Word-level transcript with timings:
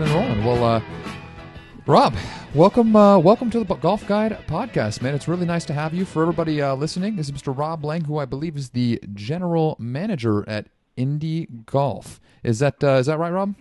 rocking 0.00 0.16
and 0.16 0.28
rolling. 0.28 0.44
Well, 0.44 0.64
uh, 0.64 0.82
Rob, 1.86 2.14
welcome, 2.54 2.94
uh, 2.94 3.18
welcome 3.18 3.50
to 3.50 3.64
the 3.64 3.74
Golf 3.74 4.06
Guide 4.06 4.38
podcast, 4.46 5.02
man. 5.02 5.14
It's 5.14 5.28
really 5.28 5.46
nice 5.46 5.64
to 5.66 5.72
have 5.72 5.94
you. 5.94 6.04
For 6.04 6.22
everybody 6.22 6.62
uh, 6.62 6.74
listening, 6.74 7.16
this 7.16 7.28
is 7.28 7.32
Mr. 7.32 7.56
Rob 7.56 7.84
Lang, 7.84 8.04
who 8.04 8.18
I 8.18 8.24
believe 8.24 8.56
is 8.56 8.70
the 8.70 9.00
general 9.14 9.76
manager 9.78 10.48
at 10.48 10.66
Indie 10.96 11.64
Golf. 11.66 12.20
Is 12.42 12.58
that 12.60 12.82
uh, 12.82 12.94
is 12.94 13.06
that 13.06 13.18
right, 13.18 13.32
Rob? 13.32 13.54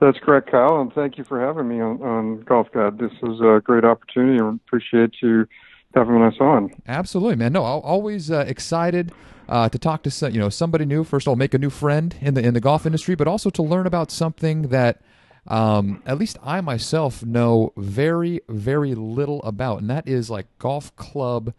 That's 0.00 0.18
correct, 0.18 0.50
Kyle, 0.50 0.80
and 0.80 0.92
thank 0.94 1.18
you 1.18 1.24
for 1.24 1.38
having 1.38 1.68
me 1.68 1.80
on, 1.80 2.00
on 2.02 2.40
Golf 2.42 2.68
Guide. 2.72 2.98
This 2.98 3.12
is 3.22 3.40
a 3.40 3.60
great 3.62 3.84
opportunity, 3.84 4.38
and 4.38 4.58
appreciate 4.66 5.16
you 5.22 5.46
having 5.94 6.22
us 6.22 6.34
on. 6.40 6.74
Absolutely, 6.86 7.36
man. 7.36 7.52
No, 7.52 7.62
always 7.62 8.30
uh, 8.30 8.44
excited 8.46 9.12
uh, 9.48 9.68
to 9.68 9.78
talk 9.78 10.02
to 10.04 10.30
you 10.30 10.38
know 10.38 10.48
somebody 10.48 10.84
new. 10.84 11.04
First 11.04 11.26
of 11.26 11.30
all, 11.30 11.36
make 11.36 11.54
a 11.54 11.58
new 11.58 11.70
friend 11.70 12.14
in 12.20 12.34
the 12.34 12.42
in 12.42 12.54
the 12.54 12.60
golf 12.60 12.86
industry, 12.86 13.14
but 13.14 13.26
also 13.26 13.50
to 13.50 13.62
learn 13.62 13.86
about 13.86 14.10
something 14.10 14.68
that 14.68 15.00
um, 15.48 16.02
at 16.06 16.18
least 16.18 16.38
I 16.42 16.60
myself 16.60 17.24
know 17.24 17.72
very 17.76 18.40
very 18.48 18.94
little 18.94 19.42
about, 19.42 19.80
and 19.80 19.90
that 19.90 20.06
is 20.06 20.30
like 20.30 20.46
golf 20.58 20.94
club 20.96 21.52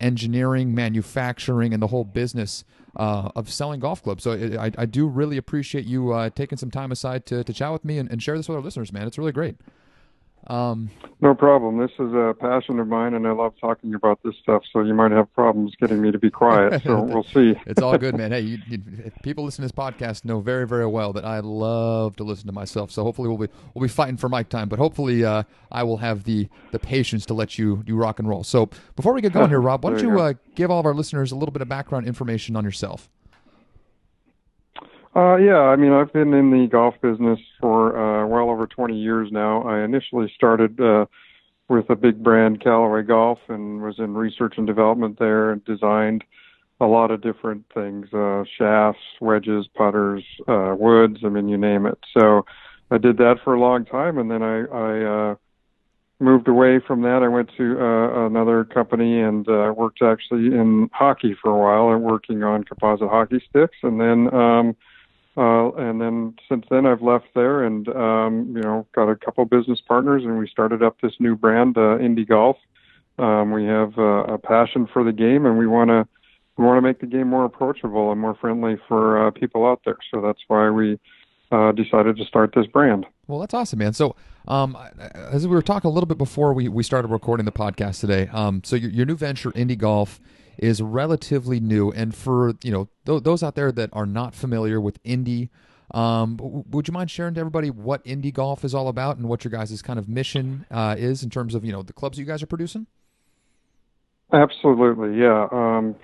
engineering, 0.00 0.74
manufacturing, 0.74 1.72
and 1.72 1.82
the 1.82 1.86
whole 1.88 2.04
business 2.04 2.64
uh, 2.96 3.30
of 3.36 3.50
selling 3.50 3.80
golf 3.80 4.02
clubs. 4.02 4.24
So 4.24 4.32
I, 4.58 4.70
I 4.76 4.86
do 4.86 5.06
really 5.06 5.36
appreciate 5.36 5.84
you 5.84 6.12
uh, 6.12 6.30
taking 6.30 6.58
some 6.58 6.70
time 6.70 6.92
aside 6.92 7.26
to, 7.26 7.44
to 7.44 7.52
chat 7.52 7.72
with 7.72 7.84
me 7.84 7.98
and, 7.98 8.10
and 8.10 8.22
share 8.22 8.36
this 8.36 8.48
with 8.48 8.56
our 8.56 8.62
listeners, 8.62 8.92
man. 8.92 9.06
It's 9.06 9.18
really 9.18 9.32
great. 9.32 9.56
Um, 10.46 10.90
no 11.20 11.34
problem. 11.34 11.78
This 11.78 11.92
is 11.92 12.12
a 12.12 12.34
passion 12.38 12.78
of 12.78 12.86
mine, 12.86 13.14
and 13.14 13.26
I 13.26 13.30
love 13.30 13.54
talking 13.60 13.94
about 13.94 14.20
this 14.22 14.34
stuff. 14.42 14.62
So 14.72 14.80
you 14.80 14.92
might 14.92 15.10
have 15.10 15.32
problems 15.32 15.74
getting 15.80 16.02
me 16.02 16.12
to 16.12 16.18
be 16.18 16.30
quiet. 16.30 16.82
So 16.82 17.02
we'll 17.02 17.24
see. 17.24 17.54
it's 17.66 17.80
all 17.80 17.96
good, 17.96 18.16
man. 18.16 18.24
Hey, 18.34 18.40
you, 18.40 18.58
you, 18.66 18.80
people 19.22 19.44
listening 19.44 19.68
to 19.68 19.72
this 19.74 19.84
podcast 19.84 20.24
know 20.24 20.40
very, 20.40 20.66
very 20.66 20.86
well 20.86 21.12
that 21.12 21.24
I 21.24 21.38
love 21.38 22.16
to 22.16 22.24
listen 22.24 22.46
to 22.48 22.52
myself. 22.52 22.90
So 22.90 23.04
hopefully 23.04 23.28
we'll 23.28 23.38
be 23.38 23.48
we'll 23.74 23.82
be 23.82 23.88
fighting 23.88 24.16
for 24.16 24.28
mic 24.28 24.48
time, 24.48 24.68
but 24.68 24.80
hopefully 24.80 25.24
uh, 25.24 25.44
I 25.70 25.84
will 25.84 25.98
have 25.98 26.24
the 26.24 26.48
the 26.72 26.80
patience 26.80 27.24
to 27.26 27.34
let 27.34 27.58
you 27.58 27.84
do 27.86 27.94
rock 27.94 28.18
and 28.18 28.28
roll. 28.28 28.42
So 28.42 28.70
before 28.96 29.12
we 29.12 29.20
get 29.20 29.32
going 29.32 29.48
here, 29.50 29.60
Rob, 29.60 29.84
why 29.84 29.90
don't 29.90 30.02
you, 30.02 30.10
you 30.10 30.20
uh, 30.20 30.32
give 30.56 30.70
all 30.70 30.80
of 30.80 30.86
our 30.86 30.94
listeners 30.94 31.30
a 31.30 31.36
little 31.36 31.52
bit 31.52 31.62
of 31.62 31.68
background 31.68 32.08
information 32.08 32.56
on 32.56 32.64
yourself? 32.64 33.08
Uh, 35.16 35.36
yeah, 35.36 35.60
I 35.60 35.76
mean, 35.76 35.92
I've 35.92 36.12
been 36.12 36.34
in 36.34 36.50
the 36.50 36.66
golf 36.66 36.94
business 37.00 37.38
for 37.60 37.96
uh, 37.96 38.26
well 38.26 38.50
over 38.50 38.66
20 38.66 38.98
years 38.98 39.28
now. 39.30 39.62
I 39.62 39.84
initially 39.84 40.32
started 40.34 40.80
uh, 40.80 41.06
with 41.68 41.88
a 41.88 41.94
big 41.94 42.20
brand, 42.20 42.60
Callaway 42.60 43.02
Golf, 43.02 43.38
and 43.48 43.80
was 43.80 44.00
in 44.00 44.14
research 44.14 44.54
and 44.56 44.66
development 44.66 45.20
there 45.20 45.52
and 45.52 45.64
designed 45.64 46.24
a 46.80 46.86
lot 46.86 47.12
of 47.12 47.22
different 47.22 47.64
things 47.72 48.12
uh, 48.12 48.42
shafts, 48.58 49.00
wedges, 49.20 49.68
putters, 49.76 50.24
uh, 50.48 50.74
woods, 50.76 51.18
I 51.24 51.28
mean, 51.28 51.48
you 51.48 51.56
name 51.56 51.86
it. 51.86 51.98
So 52.18 52.44
I 52.90 52.98
did 52.98 53.16
that 53.18 53.36
for 53.44 53.54
a 53.54 53.60
long 53.60 53.84
time, 53.84 54.18
and 54.18 54.28
then 54.28 54.42
I, 54.42 54.64
I 54.64 55.30
uh, 55.30 55.34
moved 56.18 56.48
away 56.48 56.80
from 56.84 57.02
that. 57.02 57.22
I 57.22 57.28
went 57.28 57.52
to 57.56 57.80
uh, 57.80 58.26
another 58.26 58.64
company 58.64 59.20
and 59.20 59.48
uh, 59.48 59.72
worked 59.76 60.02
actually 60.02 60.46
in 60.46 60.90
hockey 60.92 61.36
for 61.40 61.52
a 61.52 61.56
while 61.56 61.94
and 61.94 62.02
working 62.02 62.42
on 62.42 62.64
composite 62.64 63.08
hockey 63.08 63.40
sticks, 63.48 63.76
and 63.84 64.00
then. 64.00 64.34
Um, 64.34 64.76
uh, 65.36 65.72
and 65.72 66.00
then 66.00 66.34
since 66.48 66.64
then, 66.70 66.86
I've 66.86 67.02
left 67.02 67.26
there 67.34 67.64
and, 67.64 67.88
um, 67.88 68.52
you 68.54 68.62
know, 68.62 68.86
got 68.94 69.08
a 69.08 69.16
couple 69.16 69.44
business 69.44 69.80
partners 69.86 70.22
and 70.24 70.38
we 70.38 70.48
started 70.48 70.82
up 70.82 71.00
this 71.00 71.14
new 71.18 71.34
brand, 71.34 71.76
uh, 71.76 71.98
Indy 71.98 72.24
Golf. 72.24 72.56
Um, 73.18 73.50
we 73.50 73.64
have 73.64 73.98
uh, 73.98 74.24
a 74.24 74.38
passion 74.38 74.88
for 74.92 75.02
the 75.02 75.12
game 75.12 75.44
and 75.46 75.58
we 75.58 75.66
want 75.66 75.88
to, 75.88 76.06
we 76.56 76.64
want 76.64 76.78
to 76.78 76.82
make 76.82 77.00
the 77.00 77.06
game 77.06 77.28
more 77.28 77.44
approachable 77.44 78.12
and 78.12 78.20
more 78.20 78.36
friendly 78.36 78.76
for 78.86 79.26
uh, 79.26 79.30
people 79.32 79.66
out 79.66 79.80
there. 79.84 79.98
So 80.12 80.20
that's 80.20 80.40
why 80.46 80.70
we 80.70 81.00
uh, 81.50 81.72
decided 81.72 82.16
to 82.16 82.24
start 82.24 82.52
this 82.54 82.66
brand. 82.66 83.06
Well, 83.26 83.40
that's 83.40 83.54
awesome, 83.54 83.80
man. 83.80 83.92
So, 83.92 84.14
um, 84.46 84.76
as 85.14 85.46
we 85.46 85.54
were 85.54 85.62
talking 85.62 85.90
a 85.90 85.92
little 85.92 86.06
bit 86.06 86.18
before 86.18 86.52
we, 86.52 86.68
we 86.68 86.82
started 86.82 87.08
recording 87.08 87.46
the 87.46 87.52
podcast 87.52 88.00
today, 88.00 88.28
um, 88.28 88.62
so 88.64 88.76
your, 88.76 88.90
your 88.90 89.06
new 89.06 89.16
venture, 89.16 89.52
Indy 89.54 89.76
Golf, 89.76 90.20
is 90.58 90.80
relatively 90.82 91.60
new. 91.60 91.90
And 91.90 92.14
for 92.14 92.54
you 92.62 92.72
know 92.72 92.88
th- 93.06 93.22
those 93.22 93.42
out 93.42 93.54
there 93.54 93.72
that 93.72 93.90
are 93.92 94.06
not 94.06 94.34
familiar 94.34 94.80
with 94.80 95.02
indie, 95.02 95.48
um, 95.92 96.38
would 96.40 96.88
you 96.88 96.92
mind 96.92 97.10
sharing 97.10 97.34
to 97.34 97.40
everybody 97.40 97.70
what 97.70 98.04
indie 98.04 98.32
Golf 98.32 98.64
is 98.64 98.74
all 98.74 98.88
about 98.88 99.16
and 99.16 99.28
what 99.28 99.44
your 99.44 99.50
guys' 99.50 99.80
kind 99.82 99.98
of 99.98 100.08
mission 100.08 100.66
uh, 100.70 100.96
is 100.98 101.22
in 101.22 101.30
terms 101.30 101.54
of 101.54 101.64
you 101.64 101.72
know 101.72 101.82
the 101.82 101.92
clubs 101.92 102.18
you 102.18 102.24
guys 102.24 102.42
are 102.42 102.46
producing? 102.46 102.86
Absolutely, 104.32 105.20
yeah. 105.20 105.46
Um, 105.52 105.94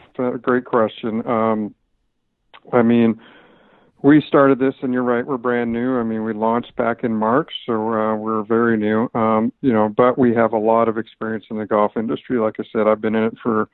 great 0.40 0.64
question. 0.64 1.26
Um, 1.26 1.74
I 2.72 2.82
mean, 2.82 3.20
we 4.02 4.22
started 4.26 4.58
this, 4.58 4.74
and 4.82 4.92
you're 4.92 5.02
right, 5.02 5.26
we're 5.26 5.36
brand 5.36 5.72
new. 5.72 5.98
I 5.98 6.04
mean, 6.04 6.24
we 6.24 6.32
launched 6.32 6.76
back 6.76 7.02
in 7.02 7.12
March, 7.12 7.50
so 7.66 7.72
uh, 7.72 8.16
we're 8.16 8.44
very 8.44 8.76
new. 8.76 9.10
Um, 9.14 9.52
you 9.60 9.72
know, 9.72 9.88
but 9.88 10.16
we 10.16 10.34
have 10.34 10.52
a 10.52 10.58
lot 10.58 10.88
of 10.88 10.96
experience 10.96 11.46
in 11.50 11.58
the 11.58 11.66
golf 11.66 11.96
industry. 11.96 12.38
Like 12.38 12.56
I 12.60 12.64
said, 12.72 12.86
I've 12.86 13.00
been 13.00 13.14
in 13.14 13.24
it 13.24 13.34
for 13.42 13.68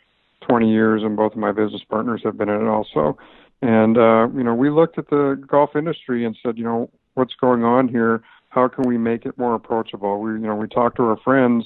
20 0.48 0.70
years, 0.70 1.02
and 1.02 1.16
both 1.16 1.32
of 1.32 1.38
my 1.38 1.52
business 1.52 1.82
partners 1.88 2.22
have 2.24 2.36
been 2.36 2.48
in 2.48 2.62
it 2.62 2.68
also. 2.68 3.16
And 3.62 3.96
uh, 3.96 4.28
you 4.34 4.44
know, 4.44 4.54
we 4.54 4.70
looked 4.70 4.98
at 4.98 5.08
the 5.08 5.42
golf 5.46 5.76
industry 5.76 6.24
and 6.24 6.36
said, 6.42 6.58
you 6.58 6.64
know, 6.64 6.90
what's 7.14 7.34
going 7.40 7.64
on 7.64 7.88
here? 7.88 8.22
How 8.50 8.68
can 8.68 8.84
we 8.86 8.98
make 8.98 9.26
it 9.26 9.36
more 9.38 9.54
approachable? 9.54 10.20
We, 10.20 10.32
you 10.32 10.38
know, 10.38 10.54
we 10.54 10.68
talked 10.68 10.96
to 10.96 11.04
our 11.04 11.18
friends, 11.18 11.64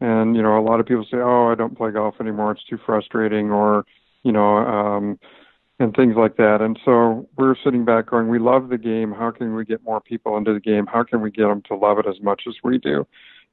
and 0.00 0.36
you 0.36 0.42
know, 0.42 0.58
a 0.58 0.62
lot 0.62 0.80
of 0.80 0.86
people 0.86 1.06
say, 1.10 1.18
oh, 1.18 1.50
I 1.50 1.54
don't 1.54 1.76
play 1.76 1.90
golf 1.92 2.16
anymore; 2.20 2.52
it's 2.52 2.64
too 2.64 2.78
frustrating, 2.84 3.50
or 3.50 3.84
you 4.22 4.32
know, 4.32 4.58
um, 4.58 5.18
and 5.78 5.94
things 5.94 6.14
like 6.16 6.36
that. 6.36 6.60
And 6.60 6.78
so 6.84 7.28
we're 7.36 7.54
sitting 7.64 7.84
back 7.84 8.10
going, 8.10 8.28
we 8.28 8.38
love 8.38 8.68
the 8.68 8.78
game. 8.78 9.12
How 9.12 9.30
can 9.30 9.54
we 9.54 9.64
get 9.64 9.82
more 9.82 10.00
people 10.00 10.36
into 10.36 10.52
the 10.52 10.60
game? 10.60 10.86
How 10.86 11.02
can 11.02 11.22
we 11.22 11.30
get 11.30 11.44
them 11.44 11.62
to 11.68 11.74
love 11.74 11.98
it 11.98 12.06
as 12.06 12.20
much 12.20 12.42
as 12.46 12.54
we 12.62 12.78
do? 12.78 13.06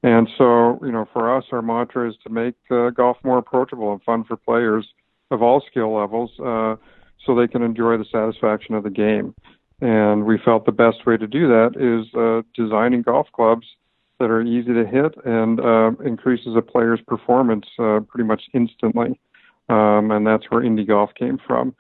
And 0.03 0.29
so, 0.37 0.79
you 0.83 0.91
know, 0.91 1.07
for 1.11 1.35
us, 1.35 1.45
our 1.51 1.61
mantra 1.61 2.09
is 2.09 2.15
to 2.23 2.29
make 2.29 2.55
uh, 2.69 2.91
golf 2.91 3.17
more 3.23 3.39
approachable 3.39 3.91
and 3.91 4.01
fun 4.03 4.23
for 4.23 4.37
players 4.37 4.87
of 5.31 5.41
all 5.41 5.63
skill 5.69 5.95
levels 5.95 6.31
uh, 6.39 6.75
so 7.25 7.35
they 7.35 7.47
can 7.47 7.63
enjoy 7.63 7.97
the 7.97 8.05
satisfaction 8.11 8.75
of 8.75 8.83
the 8.83 8.89
game. 8.89 9.33
And 9.81 10.25
we 10.25 10.39
felt 10.43 10.65
the 10.65 10.71
best 10.71 11.05
way 11.05 11.17
to 11.17 11.27
do 11.27 11.47
that 11.47 11.75
is 11.75 12.13
uh, 12.15 12.41
designing 12.55 13.01
golf 13.01 13.27
clubs 13.33 13.67
that 14.19 14.31
are 14.31 14.41
easy 14.41 14.73
to 14.73 14.85
hit 14.85 15.13
and 15.25 15.59
uh, 15.59 15.91
increases 16.03 16.55
a 16.55 16.61
player's 16.61 17.01
performance 17.07 17.65
uh, 17.79 17.99
pretty 18.07 18.27
much 18.27 18.43
instantly. 18.53 19.19
Um, 19.69 20.11
and 20.11 20.25
that's 20.25 20.45
where 20.49 20.63
Indy 20.63 20.85
Golf 20.85 21.11
came 21.15 21.37
from. 21.45 21.75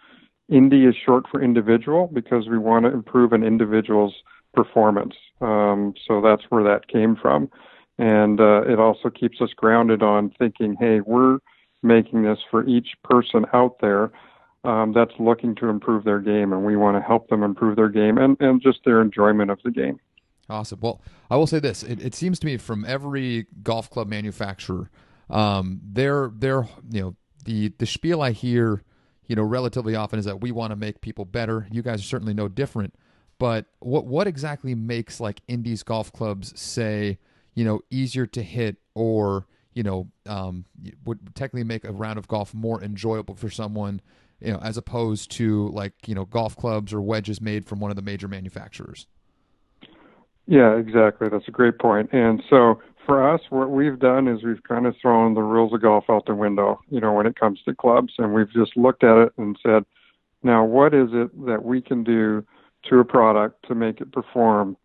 Indy 0.49 0.85
is 0.85 0.95
short 1.05 1.25
for 1.31 1.41
individual 1.41 2.09
because 2.13 2.47
we 2.47 2.57
want 2.57 2.85
to 2.85 2.91
improve 2.91 3.33
an 3.33 3.43
individual's 3.43 4.13
performance. 4.53 5.15
Um, 5.41 5.93
so 6.07 6.21
that's 6.21 6.43
where 6.49 6.63
that 6.63 6.87
came 6.87 7.15
from 7.15 7.49
and 7.97 8.39
uh, 8.39 8.61
it 8.61 8.79
also 8.79 9.09
keeps 9.09 9.41
us 9.41 9.49
grounded 9.55 10.03
on 10.03 10.31
thinking, 10.37 10.75
hey, 10.79 10.99
we're 11.01 11.39
making 11.83 12.23
this 12.23 12.39
for 12.49 12.65
each 12.67 12.89
person 13.03 13.45
out 13.53 13.77
there 13.81 14.11
um, 14.63 14.93
that's 14.93 15.13
looking 15.19 15.55
to 15.55 15.69
improve 15.69 16.03
their 16.03 16.19
game, 16.19 16.51
and 16.51 16.65
we 16.65 16.75
want 16.75 16.97
to 16.97 17.01
help 17.01 17.29
them 17.29 17.43
improve 17.43 17.75
their 17.75 17.89
game 17.89 18.17
and, 18.17 18.37
and 18.39 18.61
just 18.61 18.79
their 18.85 19.01
enjoyment 19.01 19.49
of 19.49 19.59
the 19.63 19.71
game. 19.71 19.99
Awesome. 20.49 20.79
Well, 20.81 21.01
I 21.29 21.37
will 21.37 21.47
say 21.47 21.59
this: 21.59 21.83
it, 21.83 22.01
it 22.01 22.15
seems 22.15 22.39
to 22.39 22.45
me 22.45 22.57
from 22.57 22.85
every 22.85 23.47
golf 23.63 23.89
club 23.89 24.07
manufacturer, 24.07 24.89
um, 25.29 25.81
their 25.83 26.31
their 26.33 26.67
you 26.89 27.01
know 27.01 27.15
the 27.45 27.73
the 27.77 27.85
spiel 27.85 28.21
I 28.21 28.31
hear, 28.31 28.83
you 29.25 29.35
know, 29.35 29.43
relatively 29.43 29.95
often 29.95 30.19
is 30.19 30.25
that 30.25 30.41
we 30.41 30.51
want 30.51 30.71
to 30.71 30.75
make 30.75 31.01
people 31.01 31.25
better. 31.25 31.67
You 31.71 31.81
guys 31.81 31.99
are 31.99 32.05
certainly 32.05 32.33
no 32.33 32.47
different. 32.47 32.93
But 33.39 33.65
what 33.79 34.05
what 34.05 34.27
exactly 34.27 34.73
makes 34.73 35.19
like 35.19 35.41
indies 35.47 35.83
golf 35.83 36.11
clubs 36.11 36.59
say? 36.59 37.19
You 37.57 37.65
know, 37.65 37.81
easier 37.89 38.27
to 38.27 38.43
hit 38.43 38.77
or, 38.93 39.47
you 39.73 39.81
know, 39.81 40.07
um, 40.27 40.63
would 41.05 41.33
technically 41.33 41.63
make 41.63 41.83
a 41.83 41.91
round 41.91 42.19
of 42.19 42.27
golf 42.27 42.53
more 42.53 42.83
enjoyable 42.83 43.33
for 43.33 43.49
someone, 43.49 43.99
you 44.39 44.53
know, 44.53 44.59
as 44.59 44.77
opposed 44.77 45.31
to 45.31 45.67
like, 45.69 45.93
you 46.05 46.13
know, 46.13 46.23
golf 46.23 46.55
clubs 46.55 46.93
or 46.93 47.01
wedges 47.01 47.41
made 47.41 47.65
from 47.65 47.79
one 47.79 47.89
of 47.89 47.95
the 47.95 48.03
major 48.03 48.27
manufacturers. 48.27 49.07
Yeah, 50.45 50.75
exactly. 50.75 51.29
That's 51.29 51.47
a 51.47 51.51
great 51.51 51.79
point. 51.79 52.13
And 52.13 52.43
so 52.47 52.79
for 53.07 53.27
us, 53.27 53.41
what 53.49 53.71
we've 53.71 53.97
done 53.97 54.27
is 54.27 54.43
we've 54.43 54.61
kind 54.61 54.85
of 54.85 54.95
thrown 55.01 55.33
the 55.33 55.41
rules 55.41 55.73
of 55.73 55.81
golf 55.81 56.03
out 56.11 56.27
the 56.27 56.35
window, 56.35 56.79
you 56.91 57.01
know, 57.01 57.13
when 57.13 57.25
it 57.25 57.39
comes 57.39 57.59
to 57.65 57.73
clubs. 57.73 58.13
And 58.19 58.35
we've 58.35 58.53
just 58.53 58.77
looked 58.77 59.03
at 59.03 59.17
it 59.17 59.33
and 59.37 59.57
said, 59.63 59.83
now, 60.43 60.63
what 60.63 60.93
is 60.93 61.09
it 61.11 61.45
that 61.47 61.65
we 61.65 61.81
can 61.81 62.03
do 62.03 62.45
to 62.83 62.99
a 62.99 63.03
product 63.03 63.67
to 63.67 63.73
make 63.73 63.99
it 63.99 64.11
perform 64.11 64.77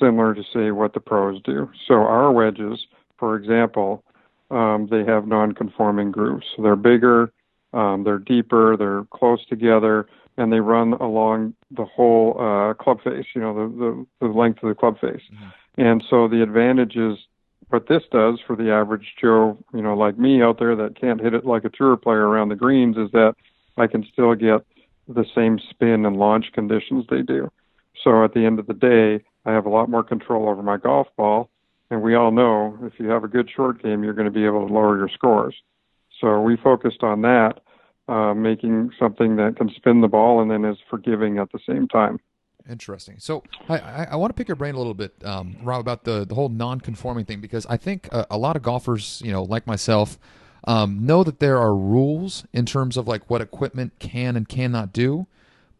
similar 0.00 0.34
to 0.34 0.42
say 0.52 0.70
what 0.70 0.94
the 0.94 1.00
pros 1.00 1.40
do. 1.42 1.70
So 1.86 1.94
our 1.94 2.32
wedges, 2.32 2.86
for 3.18 3.36
example, 3.36 4.02
um, 4.50 4.88
they 4.90 5.04
have 5.04 5.26
non-conforming 5.26 6.10
grooves. 6.10 6.46
So 6.56 6.62
they're 6.62 6.76
bigger, 6.76 7.32
um, 7.72 8.02
they're 8.04 8.18
deeper, 8.18 8.76
they're 8.76 9.04
close 9.12 9.44
together, 9.46 10.08
and 10.36 10.52
they 10.52 10.60
run 10.60 10.94
along 10.94 11.54
the 11.70 11.84
whole 11.84 12.36
uh, 12.40 12.74
club 12.74 12.98
face. 13.04 13.26
You 13.34 13.42
know, 13.42 13.54
the, 13.54 14.06
the 14.20 14.26
the 14.26 14.32
length 14.32 14.62
of 14.62 14.68
the 14.70 14.74
club 14.74 14.98
face. 15.00 15.22
Mm-hmm. 15.32 15.82
And 15.82 16.04
so 16.10 16.26
the 16.26 16.42
advantage 16.42 16.96
is 16.96 17.16
what 17.68 17.86
this 17.88 18.02
does 18.10 18.40
for 18.44 18.56
the 18.56 18.72
average 18.72 19.14
Joe, 19.20 19.56
you 19.72 19.82
know, 19.82 19.94
like 19.94 20.18
me 20.18 20.42
out 20.42 20.58
there 20.58 20.74
that 20.74 21.00
can't 21.00 21.20
hit 21.20 21.34
it 21.34 21.46
like 21.46 21.64
a 21.64 21.70
tour 21.70 21.96
player 21.96 22.26
around 22.26 22.48
the 22.48 22.56
greens, 22.56 22.96
is 22.96 23.10
that 23.12 23.34
I 23.76 23.86
can 23.86 24.04
still 24.12 24.34
get 24.34 24.66
the 25.06 25.24
same 25.34 25.58
spin 25.70 26.04
and 26.06 26.16
launch 26.16 26.46
conditions 26.52 27.04
they 27.08 27.22
do. 27.22 27.50
So 28.02 28.24
at 28.24 28.34
the 28.34 28.44
end 28.44 28.58
of 28.58 28.66
the 28.66 28.74
day, 28.74 29.24
I 29.44 29.52
have 29.52 29.66
a 29.66 29.70
lot 29.70 29.88
more 29.88 30.02
control 30.02 30.48
over 30.48 30.62
my 30.62 30.76
golf 30.76 31.08
ball. 31.16 31.50
And 31.90 32.02
we 32.02 32.14
all 32.14 32.30
know 32.30 32.78
if 32.82 33.00
you 33.00 33.08
have 33.08 33.24
a 33.24 33.28
good 33.28 33.50
short 33.54 33.82
game, 33.82 34.04
you're 34.04 34.12
going 34.12 34.26
to 34.26 34.30
be 34.30 34.44
able 34.44 34.66
to 34.66 34.72
lower 34.72 34.96
your 34.96 35.08
scores. 35.08 35.56
So 36.20 36.40
we 36.40 36.56
focused 36.56 37.02
on 37.02 37.22
that, 37.22 37.60
uh, 38.08 38.34
making 38.34 38.92
something 38.98 39.36
that 39.36 39.56
can 39.56 39.70
spin 39.74 40.00
the 40.00 40.08
ball 40.08 40.40
and 40.40 40.50
then 40.50 40.64
is 40.64 40.78
forgiving 40.88 41.38
at 41.38 41.50
the 41.52 41.58
same 41.66 41.88
time. 41.88 42.20
Interesting. 42.68 43.16
So 43.18 43.42
I, 43.68 43.78
I, 43.78 44.08
I, 44.12 44.16
want 44.16 44.30
to 44.30 44.34
pick 44.34 44.46
your 44.46 44.54
brain 44.54 44.74
a 44.74 44.78
little 44.78 44.94
bit, 44.94 45.14
um, 45.24 45.56
Rob, 45.62 45.80
about 45.80 46.04
the, 46.04 46.26
the 46.26 46.34
whole 46.34 46.50
non-conforming 46.50 47.24
thing 47.24 47.40
because 47.40 47.66
I 47.66 47.76
think 47.76 48.06
a, 48.12 48.26
a 48.30 48.38
lot 48.38 48.54
of 48.54 48.62
golfers, 48.62 49.22
you 49.24 49.32
know, 49.32 49.42
like 49.42 49.66
myself, 49.66 50.18
um, 50.64 51.04
know 51.04 51.24
that 51.24 51.40
there 51.40 51.58
are 51.58 51.74
rules 51.74 52.44
in 52.52 52.66
terms 52.66 52.96
of 52.96 53.08
like 53.08 53.28
what 53.30 53.40
equipment 53.40 53.94
can 53.98 54.36
and 54.36 54.48
cannot 54.48 54.92
do, 54.92 55.26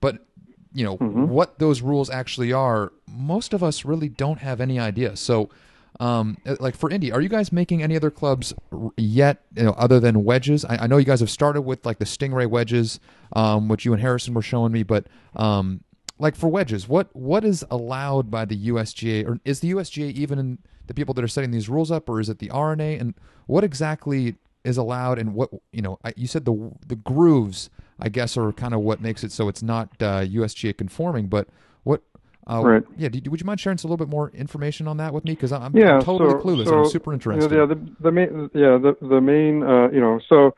but 0.00 0.26
you 0.72 0.84
know 0.84 0.96
mm-hmm. 0.98 1.26
what 1.26 1.58
those 1.58 1.82
rules 1.82 2.10
actually 2.10 2.52
are. 2.52 2.92
Most 3.12 3.52
of 3.52 3.62
us 3.62 3.84
really 3.84 4.08
don't 4.08 4.38
have 4.38 4.60
any 4.60 4.78
idea. 4.78 5.16
So, 5.16 5.50
um, 5.98 6.38
uh, 6.46 6.56
like 6.60 6.76
for 6.76 6.90
Indy, 6.90 7.12
are 7.12 7.20
you 7.20 7.28
guys 7.28 7.52
making 7.52 7.82
any 7.82 7.96
other 7.96 8.10
clubs 8.10 8.54
yet? 8.96 9.42
You 9.54 9.64
know, 9.64 9.72
other 9.72 10.00
than 10.00 10.24
wedges. 10.24 10.64
I, 10.64 10.76
I 10.76 10.86
know 10.86 10.96
you 10.96 11.04
guys 11.04 11.20
have 11.20 11.30
started 11.30 11.62
with 11.62 11.84
like 11.84 11.98
the 11.98 12.04
Stingray 12.04 12.48
wedges, 12.48 13.00
um, 13.34 13.68
which 13.68 13.84
you 13.84 13.92
and 13.92 14.00
Harrison 14.00 14.34
were 14.34 14.42
showing 14.42 14.72
me, 14.72 14.82
but 14.82 15.06
um, 15.36 15.82
like 16.18 16.36
for 16.36 16.48
wedges, 16.48 16.88
what 16.88 17.14
what 17.14 17.44
is 17.44 17.64
allowed 17.70 18.30
by 18.30 18.44
the 18.44 18.68
USGA, 18.68 19.26
or 19.26 19.40
is 19.44 19.60
the 19.60 19.72
USGA 19.72 20.12
even 20.12 20.58
the 20.86 20.94
people 20.94 21.14
that 21.14 21.24
are 21.24 21.28
setting 21.28 21.50
these 21.50 21.68
rules 21.68 21.90
up, 21.90 22.08
or 22.08 22.20
is 22.20 22.28
it 22.28 22.38
the 22.38 22.50
R&A? 22.50 22.98
And 22.98 23.14
what 23.46 23.64
exactly 23.64 24.36
is 24.64 24.76
allowed 24.76 25.18
and 25.18 25.34
what 25.34 25.50
you 25.72 25.82
know 25.82 25.98
you 26.16 26.26
said 26.26 26.44
the 26.44 26.72
the 26.86 26.96
grooves 26.96 27.70
i 28.00 28.08
guess 28.08 28.36
are 28.36 28.52
kind 28.52 28.74
of 28.74 28.80
what 28.80 29.00
makes 29.00 29.24
it 29.24 29.32
so 29.32 29.48
it's 29.48 29.62
not 29.62 29.88
uh, 30.00 30.20
usga 30.22 30.76
conforming 30.76 31.26
but 31.26 31.48
what 31.84 32.02
uh, 32.46 32.62
right. 32.62 32.82
Yeah. 32.96 33.08
would 33.28 33.40
you 33.40 33.46
mind 33.46 33.60
sharing 33.60 33.78
a 33.78 33.82
little 33.82 33.96
bit 33.96 34.08
more 34.08 34.30
information 34.30 34.88
on 34.88 34.96
that 34.96 35.14
with 35.14 35.24
me? 35.24 35.32
Because 35.32 35.52
I'm, 35.52 35.76
yeah, 35.76 35.96
I'm, 35.96 36.02
totally 36.02 36.30
so, 36.30 36.38
clueless. 36.38 36.64
So, 36.64 36.78
I'm 36.80 36.90
super 36.90 37.12
interested. 37.12 37.52
yeah. 37.52 37.66
The, 37.66 37.78
the 38.00 38.10
main. 38.10 38.50
Yeah. 38.54 38.76
The 38.78 38.96
the 39.00 39.20
main. 39.20 39.62
Uh, 39.62 39.88
you 39.90 40.00
know. 40.00 40.18
So 40.28 40.56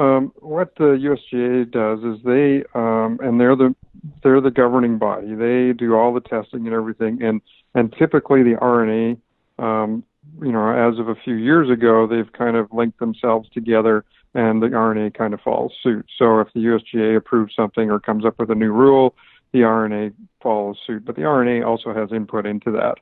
um, 0.00 0.32
what 0.36 0.74
the 0.76 0.96
USGA 0.96 1.70
does 1.70 1.98
is 2.02 2.24
they 2.24 2.64
um, 2.74 3.18
and 3.22 3.38
they're 3.38 3.56
the 3.56 3.74
they're 4.22 4.40
the 4.40 4.52
governing 4.52 4.96
body. 4.96 5.34
They 5.34 5.74
do 5.74 5.94
all 5.94 6.14
the 6.14 6.20
testing 6.20 6.66
and 6.66 6.74
everything. 6.74 7.22
And 7.22 7.42
and 7.74 7.92
typically 7.98 8.42
the 8.42 8.56
R&A 8.56 9.18
um, 9.58 10.04
you 10.42 10.52
know, 10.52 10.68
as 10.70 10.98
of 10.98 11.08
a 11.08 11.14
few 11.14 11.34
years 11.34 11.70
ago, 11.70 12.06
they've 12.06 12.32
kind 12.32 12.56
of 12.56 12.72
linked 12.72 12.98
themselves 12.98 13.48
together 13.50 14.04
and 14.34 14.62
the 14.62 14.74
R&A 14.74 15.10
kind 15.10 15.32
of 15.32 15.40
follows 15.40 15.72
suit. 15.82 16.06
So 16.18 16.40
if 16.40 16.48
the 16.54 16.60
USGA 16.60 17.16
approves 17.16 17.54
something 17.54 17.90
or 17.90 18.00
comes 18.00 18.24
up 18.24 18.38
with 18.38 18.50
a 18.50 18.54
new 18.54 18.72
rule, 18.72 19.14
the 19.52 19.62
R&A 19.62 20.10
follows 20.42 20.76
suit. 20.86 21.04
But 21.04 21.16
the 21.16 21.24
R&A 21.24 21.62
also 21.62 21.94
has 21.94 22.10
input 22.12 22.46
into 22.46 22.70
that. 22.72 22.98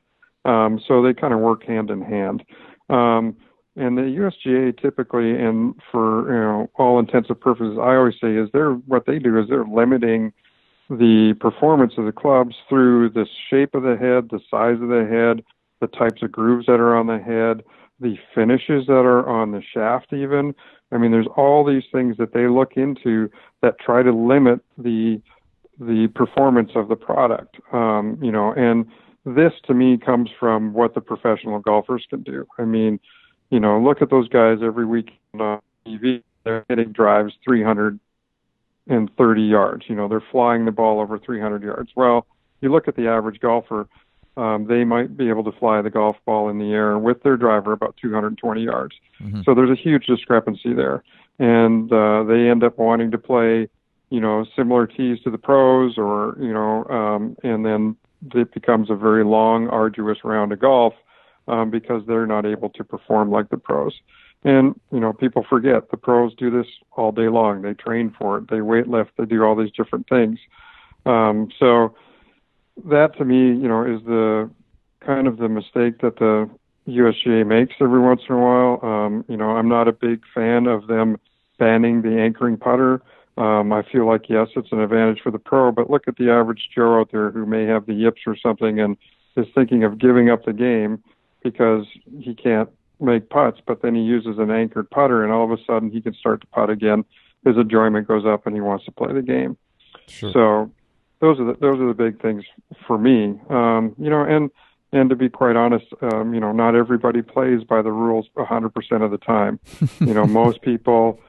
Um, 0.49 0.79
so 0.87 1.01
they 1.01 1.13
kind 1.13 1.33
of 1.33 1.39
work 1.39 1.63
hand 1.65 1.89
in 1.89 2.01
hand. 2.01 2.43
Um, 2.89 3.35
and 3.75 3.97
the 3.97 4.03
USGA 4.03 4.79
typically, 4.79 5.31
and 5.31 5.73
for 5.91 6.31
you 6.31 6.39
know 6.39 6.69
all 6.75 6.99
intents 6.99 7.29
and 7.29 7.39
purposes, 7.39 7.77
I 7.81 7.95
always 7.95 8.15
say 8.21 8.35
is 8.35 8.49
they're 8.53 8.73
what 8.73 9.05
they 9.07 9.17
do 9.17 9.39
is 9.39 9.49
they're 9.49 9.65
limiting 9.65 10.31
the 10.89 11.33
performance 11.39 11.93
of 11.97 12.05
the 12.05 12.11
clubs 12.11 12.55
through 12.69 13.09
the 13.09 13.25
shape 13.49 13.73
of 13.73 13.81
the 13.83 13.97
head, 13.97 14.29
the 14.29 14.41
size 14.51 14.79
of 14.81 14.89
the 14.89 15.07
head, 15.09 15.43
the 15.81 15.87
types 15.87 16.21
of 16.21 16.31
grooves 16.31 16.67
that 16.67 16.79
are 16.79 16.95
on 16.95 17.07
the 17.07 17.17
head, 17.17 17.63
the 17.99 18.17
finishes 18.35 18.85
that 18.87 18.93
are 18.93 19.27
on 19.27 19.51
the 19.51 19.61
shaft, 19.73 20.13
even. 20.13 20.53
I 20.93 20.97
mean, 20.97 21.11
there's 21.11 21.27
all 21.35 21.65
these 21.65 21.83
things 21.91 22.17
that 22.17 22.33
they 22.33 22.47
look 22.47 22.73
into 22.75 23.29
that 23.61 23.79
try 23.79 24.03
to 24.03 24.11
limit 24.11 24.59
the 24.77 25.21
the 25.79 26.07
performance 26.13 26.71
of 26.75 26.87
the 26.87 26.95
product. 26.95 27.57
Um, 27.71 28.19
you 28.21 28.31
know, 28.31 28.53
and 28.53 28.85
this 29.25 29.53
to 29.65 29.73
me 29.73 29.97
comes 29.97 30.29
from 30.39 30.73
what 30.73 30.93
the 30.93 31.01
professional 31.01 31.59
golfers 31.59 32.05
can 32.09 32.21
do. 32.21 32.45
I 32.59 32.65
mean, 32.65 32.99
you 33.49 33.59
know, 33.59 33.79
look 33.79 34.01
at 34.01 34.09
those 34.09 34.29
guys 34.29 34.59
every 34.63 34.85
week 34.85 35.11
on 35.39 35.59
TV. 35.85 36.21
They're 36.43 36.63
hitting 36.69 36.91
drives 36.91 37.33
330 37.43 39.41
yards. 39.41 39.85
You 39.87 39.95
know, 39.95 40.07
they're 40.07 40.23
flying 40.31 40.65
the 40.65 40.71
ball 40.71 40.99
over 40.99 41.17
300 41.17 41.63
yards. 41.63 41.89
Well, 41.95 42.27
you 42.61 42.71
look 42.71 42.87
at 42.87 42.95
the 42.95 43.07
average 43.07 43.39
golfer 43.39 43.87
um, 44.35 44.65
they 44.67 44.83
might 44.83 45.15
be 45.15 45.29
able 45.29 45.43
to 45.43 45.51
fly 45.59 45.81
the 45.81 45.89
golf 45.89 46.17
ball 46.25 46.49
in 46.49 46.57
the 46.57 46.71
air 46.71 46.97
with 46.97 47.21
their 47.23 47.37
driver 47.37 47.71
about 47.71 47.95
220 48.01 48.63
yards. 48.63 48.95
Mm-hmm. 49.23 49.41
So 49.45 49.55
there's 49.55 49.69
a 49.69 49.81
huge 49.81 50.05
discrepancy 50.05 50.73
there, 50.73 51.03
and 51.39 51.91
uh, 51.91 52.23
they 52.23 52.49
end 52.49 52.63
up 52.63 52.77
wanting 52.77 53.11
to 53.11 53.17
play, 53.17 53.69
you 54.09 54.19
know, 54.19 54.45
similar 54.55 54.85
tees 54.85 55.19
to 55.21 55.31
the 55.31 55.37
pros, 55.37 55.97
or 55.97 56.35
you 56.39 56.53
know, 56.53 56.85
um, 56.85 57.37
and 57.43 57.65
then 57.65 57.95
it 58.33 58.53
becomes 58.53 58.89
a 58.89 58.95
very 58.95 59.23
long, 59.23 59.67
arduous 59.69 60.19
round 60.23 60.51
of 60.51 60.59
golf 60.59 60.93
um, 61.47 61.69
because 61.69 62.03
they're 62.07 62.27
not 62.27 62.45
able 62.45 62.69
to 62.69 62.83
perform 62.83 63.31
like 63.31 63.49
the 63.49 63.57
pros. 63.57 63.93
And 64.43 64.79
you 64.91 64.99
know, 64.99 65.13
people 65.13 65.45
forget 65.49 65.89
the 65.89 65.97
pros 65.97 66.33
do 66.35 66.51
this 66.51 66.67
all 66.91 67.11
day 67.11 67.29
long. 67.29 67.61
They 67.61 67.73
train 67.73 68.13
for 68.17 68.37
it. 68.37 68.49
They 68.49 68.61
weight 68.61 68.87
lift. 68.87 69.11
They 69.17 69.25
do 69.25 69.43
all 69.43 69.55
these 69.55 69.71
different 69.71 70.09
things. 70.09 70.39
Um, 71.05 71.49
so 71.57 71.95
that 72.85 73.17
to 73.17 73.25
me, 73.25 73.47
you 73.47 73.67
know, 73.67 73.85
is 73.85 74.03
the 74.05 74.49
kind 74.99 75.27
of 75.27 75.37
the 75.37 75.49
mistake 75.49 75.99
that 76.01 76.17
the 76.17 76.49
USGA 76.87 77.45
makes 77.45 77.75
every 77.79 77.99
once 77.99 78.21
in 78.27 78.35
a 78.35 78.39
while. 78.39 78.79
Um, 78.83 79.25
you 79.27 79.37
know, 79.37 79.51
I'm 79.51 79.69
not 79.69 79.87
a 79.87 79.93
big 79.93 80.21
fan 80.33 80.67
of 80.67 80.87
them 80.87 81.17
banning 81.57 82.01
the 82.01 82.19
anchoring 82.19 82.57
putter. 82.57 83.01
Um, 83.37 83.73
I 83.73 83.83
feel 83.83 84.07
like 84.07 84.29
yes, 84.29 84.49
it's 84.55 84.71
an 84.71 84.79
advantage 84.79 85.21
for 85.21 85.31
the 85.31 85.39
pro, 85.39 85.71
but 85.71 85.89
look 85.89 86.07
at 86.07 86.17
the 86.17 86.29
average 86.29 86.69
Joe 86.75 86.99
out 86.99 87.11
there 87.11 87.31
who 87.31 87.45
may 87.45 87.65
have 87.65 87.85
the 87.85 87.93
yips 87.93 88.21
or 88.27 88.35
something 88.35 88.79
and 88.79 88.97
is 89.35 89.47
thinking 89.55 89.83
of 89.83 89.97
giving 89.97 90.29
up 90.29 90.45
the 90.45 90.53
game 90.53 91.03
because 91.43 91.85
he 92.19 92.35
can't 92.35 92.69
make 92.99 93.29
putts, 93.29 93.59
but 93.65 93.81
then 93.81 93.95
he 93.95 94.01
uses 94.01 94.37
an 94.37 94.51
anchored 94.51 94.89
putter 94.89 95.23
and 95.23 95.33
all 95.33 95.43
of 95.43 95.57
a 95.57 95.63
sudden 95.65 95.89
he 95.89 96.01
can 96.01 96.13
start 96.13 96.41
to 96.41 96.47
putt 96.47 96.69
again. 96.69 97.03
His 97.43 97.57
enjoyment 97.57 98.07
goes 98.07 98.25
up 98.25 98.45
and 98.45 98.55
he 98.55 98.61
wants 98.61 98.85
to 98.85 98.91
play 98.91 99.13
the 99.13 99.21
game. 99.21 99.57
Sure. 100.07 100.31
So 100.31 100.71
those 101.19 101.39
are 101.39 101.45
the 101.45 101.53
those 101.59 101.79
are 101.79 101.87
the 101.87 101.93
big 101.93 102.21
things 102.21 102.43
for 102.85 102.97
me. 102.97 103.39
Um, 103.49 103.95
you 103.97 104.09
know, 104.09 104.23
and 104.23 104.51
and 104.93 105.09
to 105.09 105.15
be 105.15 105.27
quite 105.27 105.55
honest, 105.55 105.87
um, 106.01 106.33
you 106.35 106.39
know, 106.39 106.51
not 106.51 106.75
everybody 106.75 107.23
plays 107.23 107.63
by 107.63 107.81
the 107.81 107.91
rules 107.91 108.27
100% 108.37 109.03
of 109.03 109.09
the 109.09 109.17
time. 109.17 109.59
you 109.99 110.13
know, 110.13 110.25
most 110.25 110.61
people 110.61 111.19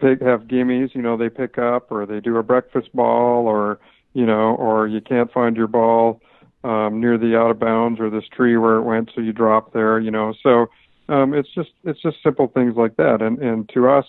pick 0.00 0.22
have 0.22 0.44
gimmies. 0.44 0.94
You 0.94 1.02
know, 1.02 1.16
they 1.18 1.28
pick 1.28 1.58
up 1.58 1.92
or 1.92 2.06
they 2.06 2.20
do 2.20 2.38
a 2.38 2.42
breakfast 2.42 2.88
ball, 2.94 3.46
or 3.46 3.78
you 4.14 4.24
know, 4.24 4.56
or 4.56 4.88
you 4.88 5.02
can't 5.02 5.30
find 5.30 5.56
your 5.56 5.68
ball 5.68 6.20
um, 6.64 7.00
near 7.00 7.18
the 7.18 7.36
out 7.36 7.50
of 7.50 7.58
bounds 7.58 8.00
or 8.00 8.08
this 8.08 8.24
tree 8.32 8.56
where 8.56 8.76
it 8.76 8.82
went, 8.82 9.10
so 9.14 9.20
you 9.20 9.32
drop 9.32 9.74
there. 9.74 10.00
You 10.00 10.10
know, 10.10 10.34
so 10.42 10.66
um, 11.10 11.34
it's 11.34 11.50
just 11.54 11.70
it's 11.84 12.00
just 12.00 12.16
simple 12.22 12.48
things 12.48 12.76
like 12.76 12.96
that. 12.96 13.20
And 13.20 13.38
and 13.40 13.68
to 13.74 13.90
us, 13.90 14.06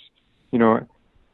you 0.52 0.60
know, 0.60 0.80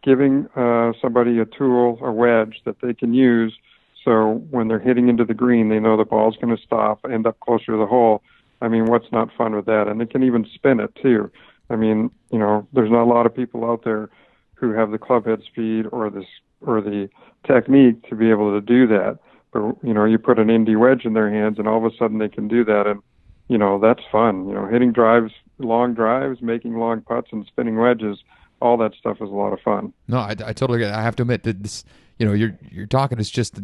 giving 0.03 0.47
uh, 0.55 0.93
somebody 0.99 1.37
a 1.37 1.45
tool, 1.45 1.99
a 2.01 2.11
wedge 2.11 2.61
that 2.65 2.81
they 2.81 2.95
can 2.95 3.13
use 3.13 3.55
so 4.03 4.45
when 4.49 4.67
they're 4.67 4.79
hitting 4.79 5.09
into 5.09 5.25
the 5.25 5.33
green, 5.33 5.69
they 5.69 5.79
know 5.79 5.97
the 5.97 6.05
ball's 6.05 6.37
going 6.37 6.55
to 6.55 6.61
stop, 6.61 6.99
end 7.11 7.27
up 7.27 7.39
closer 7.41 7.71
to 7.73 7.77
the 7.77 7.85
hole. 7.85 8.21
I 8.61 8.67
mean, 8.67 8.85
what's 8.85 9.11
not 9.11 9.29
fun 9.37 9.55
with 9.55 9.65
that? 9.65 9.87
And 9.87 9.99
they 9.99 10.05
can 10.05 10.23
even 10.23 10.47
spin 10.53 10.79
it 10.79 10.93
too. 11.01 11.31
I 11.69 11.75
mean, 11.75 12.09
you 12.31 12.39
know, 12.39 12.67
there's 12.73 12.91
not 12.91 13.03
a 13.03 13.11
lot 13.11 13.25
of 13.25 13.35
people 13.35 13.69
out 13.69 13.83
there 13.83 14.09
who 14.55 14.71
have 14.71 14.91
the 14.91 14.97
club 14.97 15.25
head 15.25 15.41
speed 15.43 15.85
or 15.91 16.09
this 16.09 16.25
or 16.61 16.81
the 16.81 17.09
technique 17.47 18.07
to 18.09 18.15
be 18.15 18.29
able 18.29 18.51
to 18.51 18.61
do 18.61 18.87
that. 18.87 19.19
But 19.51 19.75
you 19.83 19.93
know, 19.93 20.05
you 20.05 20.17
put 20.17 20.39
an 20.39 20.49
Indy 20.49 20.75
wedge 20.75 21.05
in 21.05 21.13
their 21.13 21.29
hands, 21.29 21.57
and 21.57 21.67
all 21.67 21.83
of 21.83 21.91
a 21.91 21.95
sudden 21.95 22.19
they 22.19 22.29
can 22.29 22.47
do 22.47 22.63
that, 22.65 22.85
and 22.85 23.01
you 23.47 23.57
know 23.57 23.79
that's 23.79 24.03
fun. 24.11 24.47
You 24.47 24.53
know, 24.53 24.67
hitting 24.67 24.91
drives, 24.91 25.31
long 25.57 25.93
drives, 25.93 26.41
making 26.41 26.77
long 26.77 27.01
putts, 27.01 27.29
and 27.31 27.45
spinning 27.47 27.77
wedges. 27.77 28.19
All 28.61 28.75
that 28.77 28.93
stuff 28.93 29.17
is 29.21 29.29
a 29.29 29.33
lot 29.33 29.53
of 29.53 29.61
fun. 29.61 29.93
No, 30.07 30.17
I, 30.17 30.35
I 30.45 30.53
totally 30.53 30.79
get. 30.79 30.89
It. 30.89 30.95
I 30.95 31.01
have 31.01 31.15
to 31.17 31.23
admit 31.23 31.43
that 31.43 31.63
this 31.63 31.85
you 32.19 32.25
know, 32.25 32.33
you're 32.33 32.59
you're 32.69 32.85
talking 32.85 33.17
has 33.17 33.29
just 33.29 33.59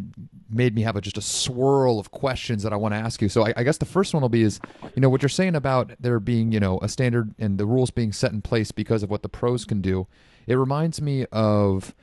made 0.50 0.74
me 0.74 0.81
have 0.81 0.95
a, 0.95 1.01
just 1.01 1.17
a 1.17 1.21
swirl 1.21 2.00
of 2.00 2.12
questions 2.12 2.63
that 2.63 2.71
I 2.71 2.77
want 2.77 2.93
to 2.93 2.97
ask 2.97 3.21
you. 3.21 3.27
So 3.27 3.45
I, 3.45 3.53
I, 3.57 3.63
guess 3.63 3.77
the 3.77 3.85
first 3.85 4.13
one 4.13 4.21
will 4.21 4.29
be 4.29 4.43
is, 4.43 4.62
you 4.95 5.01
know, 5.01 5.09
what 5.09 5.21
you're 5.21 5.29
saying 5.29 5.55
about 5.55 5.91
there 6.00 6.19
being, 6.21 6.53
you 6.53 6.62
know, 6.62 6.79
a 6.81 6.88
standard 6.88 7.35
and 7.38 7.57
the 7.57 7.65
rules 7.65 7.91
being 7.91 8.13
set 8.13 8.31
in 8.31 8.41
place 8.41 8.71
because 8.71 9.03
of 9.03 9.09
what 9.09 9.21
the 9.24 9.29
pros 9.29 9.65
can 9.65 9.81
do. 9.81 10.07
It 10.47 10.55
reminds 10.55 11.01
me 11.01 11.25
of 11.33 11.93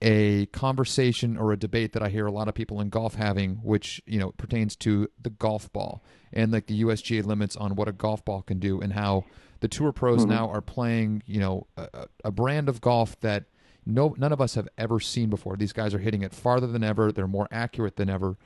a 0.00 0.46
conversation 0.46 1.36
or 1.36 1.52
a 1.52 1.56
debate 1.56 1.92
that 1.92 2.02
I 2.02 2.08
hear 2.08 2.26
a 2.26 2.32
lot 2.32 2.48
of 2.48 2.54
people 2.54 2.80
in 2.80 2.88
golf 2.88 3.14
having, 3.14 3.56
which 3.62 4.02
you 4.04 4.18
know 4.18 4.32
pertains 4.32 4.74
to 4.76 5.08
the 5.22 5.30
golf 5.30 5.72
ball 5.72 6.02
and 6.32 6.50
like 6.50 6.66
the 6.66 6.82
USGA 6.82 7.24
limits 7.24 7.54
on 7.54 7.76
what 7.76 7.86
a 7.86 7.92
golf 7.92 8.24
ball 8.24 8.42
can 8.42 8.58
do 8.58 8.80
and 8.80 8.92
how 8.92 9.24
the 9.60 9.68
tour 9.68 9.92
pros 9.92 10.22
mm-hmm. 10.22 10.30
now 10.30 10.48
are 10.48 10.60
playing, 10.60 11.22
you 11.26 11.38
know, 11.38 11.68
a, 11.76 12.06
a 12.24 12.30
brand 12.32 12.68
of 12.68 12.80
golf 12.80 13.18
that 13.20 13.44
no 13.84 14.14
none 14.18 14.32
of 14.32 14.40
us 14.40 14.54
have 14.54 14.68
ever 14.78 15.00
seen 15.00 15.30
before. 15.30 15.56
These 15.56 15.72
guys 15.72 15.94
are 15.94 15.98
hitting 15.98 16.22
it 16.22 16.34
farther 16.34 16.66
than 16.66 16.84
ever. 16.84 17.12
They're 17.12 17.26
more 17.26 17.48
accurate 17.50 17.96
than 17.96 18.10
ever. 18.10 18.36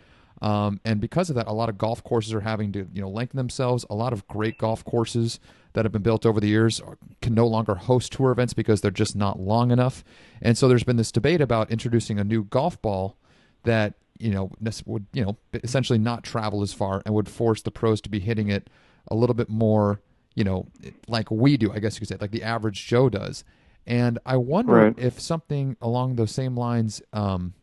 Um, 0.43 0.81
and 0.85 1.01
because 1.01 1.31
of 1.31 1.37
that, 1.37 1.47
a 1.47 1.53
lot 1.53 1.71
of 1.71 1.79
golf 1.79 2.05
courses 2.05 2.35
are 2.35 2.41
having 2.41 2.71
to, 2.73 2.87
you 2.93 3.01
know, 3.01 3.09
lengthen 3.09 3.39
themselves. 3.39 3.87
A 3.89 3.95
lot 3.95 4.13
of 4.13 4.27
great 4.29 4.59
golf 4.59 4.85
courses 4.85 5.41
that 5.73 5.85
have 5.85 5.93
been 5.93 6.03
built 6.03 6.27
over 6.27 6.41
the 6.41 6.49
years 6.49 6.83
can 7.23 7.35
no 7.35 7.47
longer 7.47 7.75
host 7.75 8.13
tour 8.13 8.33
events 8.33 8.53
because 8.53 8.81
they're 8.81 8.91
just 8.91 9.17
not 9.17 9.41
long 9.41 9.71
enough. 9.71 10.05
And 10.43 10.57
so 10.59 10.69
there's 10.69 10.85
been 10.85 10.97
this 10.97 11.13
debate 11.13 11.41
about 11.41 11.71
introducing 11.71 12.19
a 12.19 12.25
new 12.25 12.45
golf 12.45 12.81
ball 12.83 13.17
that 13.65 13.95
you 14.19 14.31
know 14.31 14.51
would 14.87 15.07
you 15.13 15.25
know 15.25 15.37
essentially 15.53 15.99
not 15.99 16.23
travel 16.23 16.63
as 16.63 16.73
far 16.73 17.03
and 17.05 17.15
would 17.15 17.29
force 17.29 17.63
the 17.63 17.71
pros 17.71 18.01
to 18.01 18.09
be 18.09 18.21
hitting 18.21 18.49
it 18.49 18.71
a 19.09 19.15
little 19.15 19.35
bit 19.35 19.49
more 19.49 20.01
you 20.35 20.45
know 20.45 20.67
like 21.09 21.31
we 21.31 21.57
do 21.57 21.71
i 21.73 21.79
guess 21.79 21.97
you 21.97 22.01
could 22.01 22.09
say 22.09 22.17
like 22.19 22.31
the 22.31 22.43
average 22.43 22.87
joe 22.87 23.09
does 23.09 23.45
and 23.87 24.19
i 24.27 24.37
wonder 24.37 24.73
Right. 24.73 24.95
if 24.99 25.21
something 25.21 25.77
along 25.81 26.17
those 26.17 26.33
same 26.33 26.57
lines 26.57 27.01
um, 27.13 27.55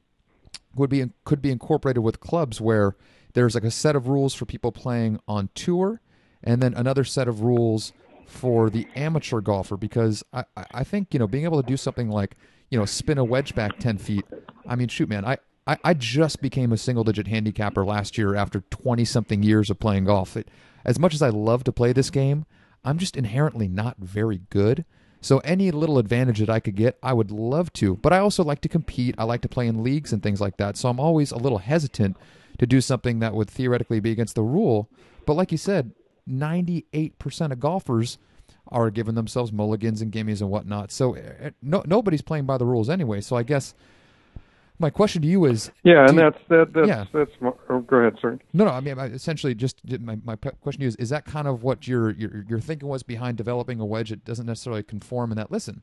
would 0.76 0.90
be 0.90 1.04
could 1.26 1.42
be 1.42 1.52
incorporated 1.52 2.04
with 2.04 2.20
clubs 2.20 2.60
where 2.62 2.96
there's 3.34 3.56
like 3.56 3.64
a 3.64 3.72
set 3.72 3.96
of 3.96 4.08
rules 4.08 4.34
for 4.34 4.46
people 4.46 4.72
playing 4.72 5.20
on 5.28 5.50
tour 5.56 6.02
and 6.44 6.62
then 6.62 6.74
another 6.74 7.04
set 7.04 7.28
of 7.28 7.42
rules 7.42 7.94
for 8.28 8.70
the 8.70 8.88
amateur 8.96 9.42
golfer 9.42 9.78
because 9.78 10.24
I, 10.34 10.44
I 10.74 10.84
think 10.84 11.14
you 11.14 11.20
know 11.20 11.28
being 11.28 11.44
able 11.44 11.62
to 11.62 11.68
do 11.68 11.78
something 11.78 12.10
like 12.10 12.36
you 12.72 12.78
know 12.80 12.86
spin 12.86 13.18
a 13.18 13.24
wedge 13.24 13.54
back 13.54 13.78
10 13.80 13.98
feet 13.98 14.26
i 14.68 14.76
mean 14.76 14.88
shoot 14.88 15.10
man 15.10 15.26
i 15.26 15.38
I, 15.66 15.78
I 15.84 15.94
just 15.94 16.42
became 16.42 16.74
a 16.74 16.78
single 16.78 17.06
digit 17.06 17.28
handicapper 17.28 17.86
last 17.86 18.18
year 18.18 18.36
after 18.36 18.62
20 18.70 19.06
something 19.06 19.44
years 19.44 19.70
of 19.70 19.80
playing 19.80 20.04
golf. 20.04 20.36
It, 20.36 20.50
as 20.84 21.00
much 21.00 21.14
as 21.14 21.22
I 21.22 21.30
love 21.30 21.64
to 21.64 21.72
play 21.72 21.94
this 21.94 22.10
game, 22.10 22.44
I'm 22.84 22.98
just 22.98 23.16
inherently 23.16 23.70
not 23.70 23.96
very 23.98 24.42
good. 24.50 24.84
So 25.24 25.40
any 25.40 25.72
little 25.72 25.98
advantage 25.98 26.40
that 26.40 26.50
I 26.50 26.60
could 26.60 26.76
get, 26.76 26.98
I 27.02 27.14
would 27.14 27.32
love 27.32 27.72
to. 27.74 27.96
But 27.96 28.12
I 28.12 28.20
also 28.20 28.44
like 28.44 28.60
to 28.62 28.70
compete. 28.70 29.16
I 29.18 29.24
like 29.24 29.40
to 29.42 29.48
play 29.48 29.68
in 29.68 29.82
leagues 29.82 30.12
and 30.12 30.22
things 30.22 30.42
like 30.42 30.58
that. 30.58 30.76
So 30.76 30.90
I'm 30.90 31.00
always 31.00 31.32
a 31.32 31.38
little 31.38 31.60
hesitant 31.60 32.18
to 32.60 32.68
do 32.68 32.82
something 32.82 33.20
that 33.20 33.34
would 33.34 33.50
theoretically 33.50 34.02
be 34.02 34.12
against 34.12 34.36
the 34.36 34.44
rule. 34.44 34.90
But 35.26 35.36
like 35.36 35.54
you 35.54 35.58
said, 35.58 35.94
98% 36.30 37.52
of 37.54 37.60
golfers 37.62 38.18
are 38.68 38.90
giving 38.90 39.16
themselves 39.16 39.54
mulligans 39.54 40.02
and 40.02 40.12
gimmies 40.12 40.42
and 40.42 40.50
whatnot. 40.50 40.92
So 40.92 41.14
eh, 41.14 41.52
no, 41.62 41.84
nobody's 41.86 42.22
playing 42.22 42.46
by 42.46 42.58
the 42.58 42.66
rules 42.66 42.90
anyway. 42.90 43.22
So 43.22 43.38
I 43.38 43.44
guess 43.44 43.74
my 44.84 44.90
question 44.92 45.22
to 45.24 45.28
you 45.28 45.46
is 45.46 45.72
Yeah, 45.84 46.06
and 46.08 46.18
that's 46.18 46.38
that. 46.50 46.74
That's 46.74 46.88
Yeah. 46.88 47.06
that's. 47.12 47.32
Oh, 47.70 47.80
go 47.80 47.98
ahead, 47.98 48.20
sir. 48.22 48.38
no, 48.54 48.66
no. 48.66 48.72
I 48.72 48.82
mean, 48.82 49.00
I- 49.00 49.08
essentially, 49.08 49.56
just 49.56 49.78
my, 50.00 50.18
my 50.24 50.36
question 50.36 50.80
to 50.80 50.84
you 50.84 50.88
is: 50.90 50.96
Is 50.98 51.10
that 51.10 51.26
kind 51.26 51.48
of 51.48 51.64
what 51.64 51.88
your, 51.88 52.12
your 52.12 52.46
your 52.48 52.60
thinking 52.60 52.88
was 52.88 53.02
behind 53.02 53.38
developing 53.38 53.80
a 53.80 53.86
wedge 53.86 54.10
that 54.10 54.24
doesn't 54.26 54.46
necessarily 54.46 54.84
conform? 54.84 55.32
And 55.32 55.40
that 55.40 55.52
listen, 55.52 55.82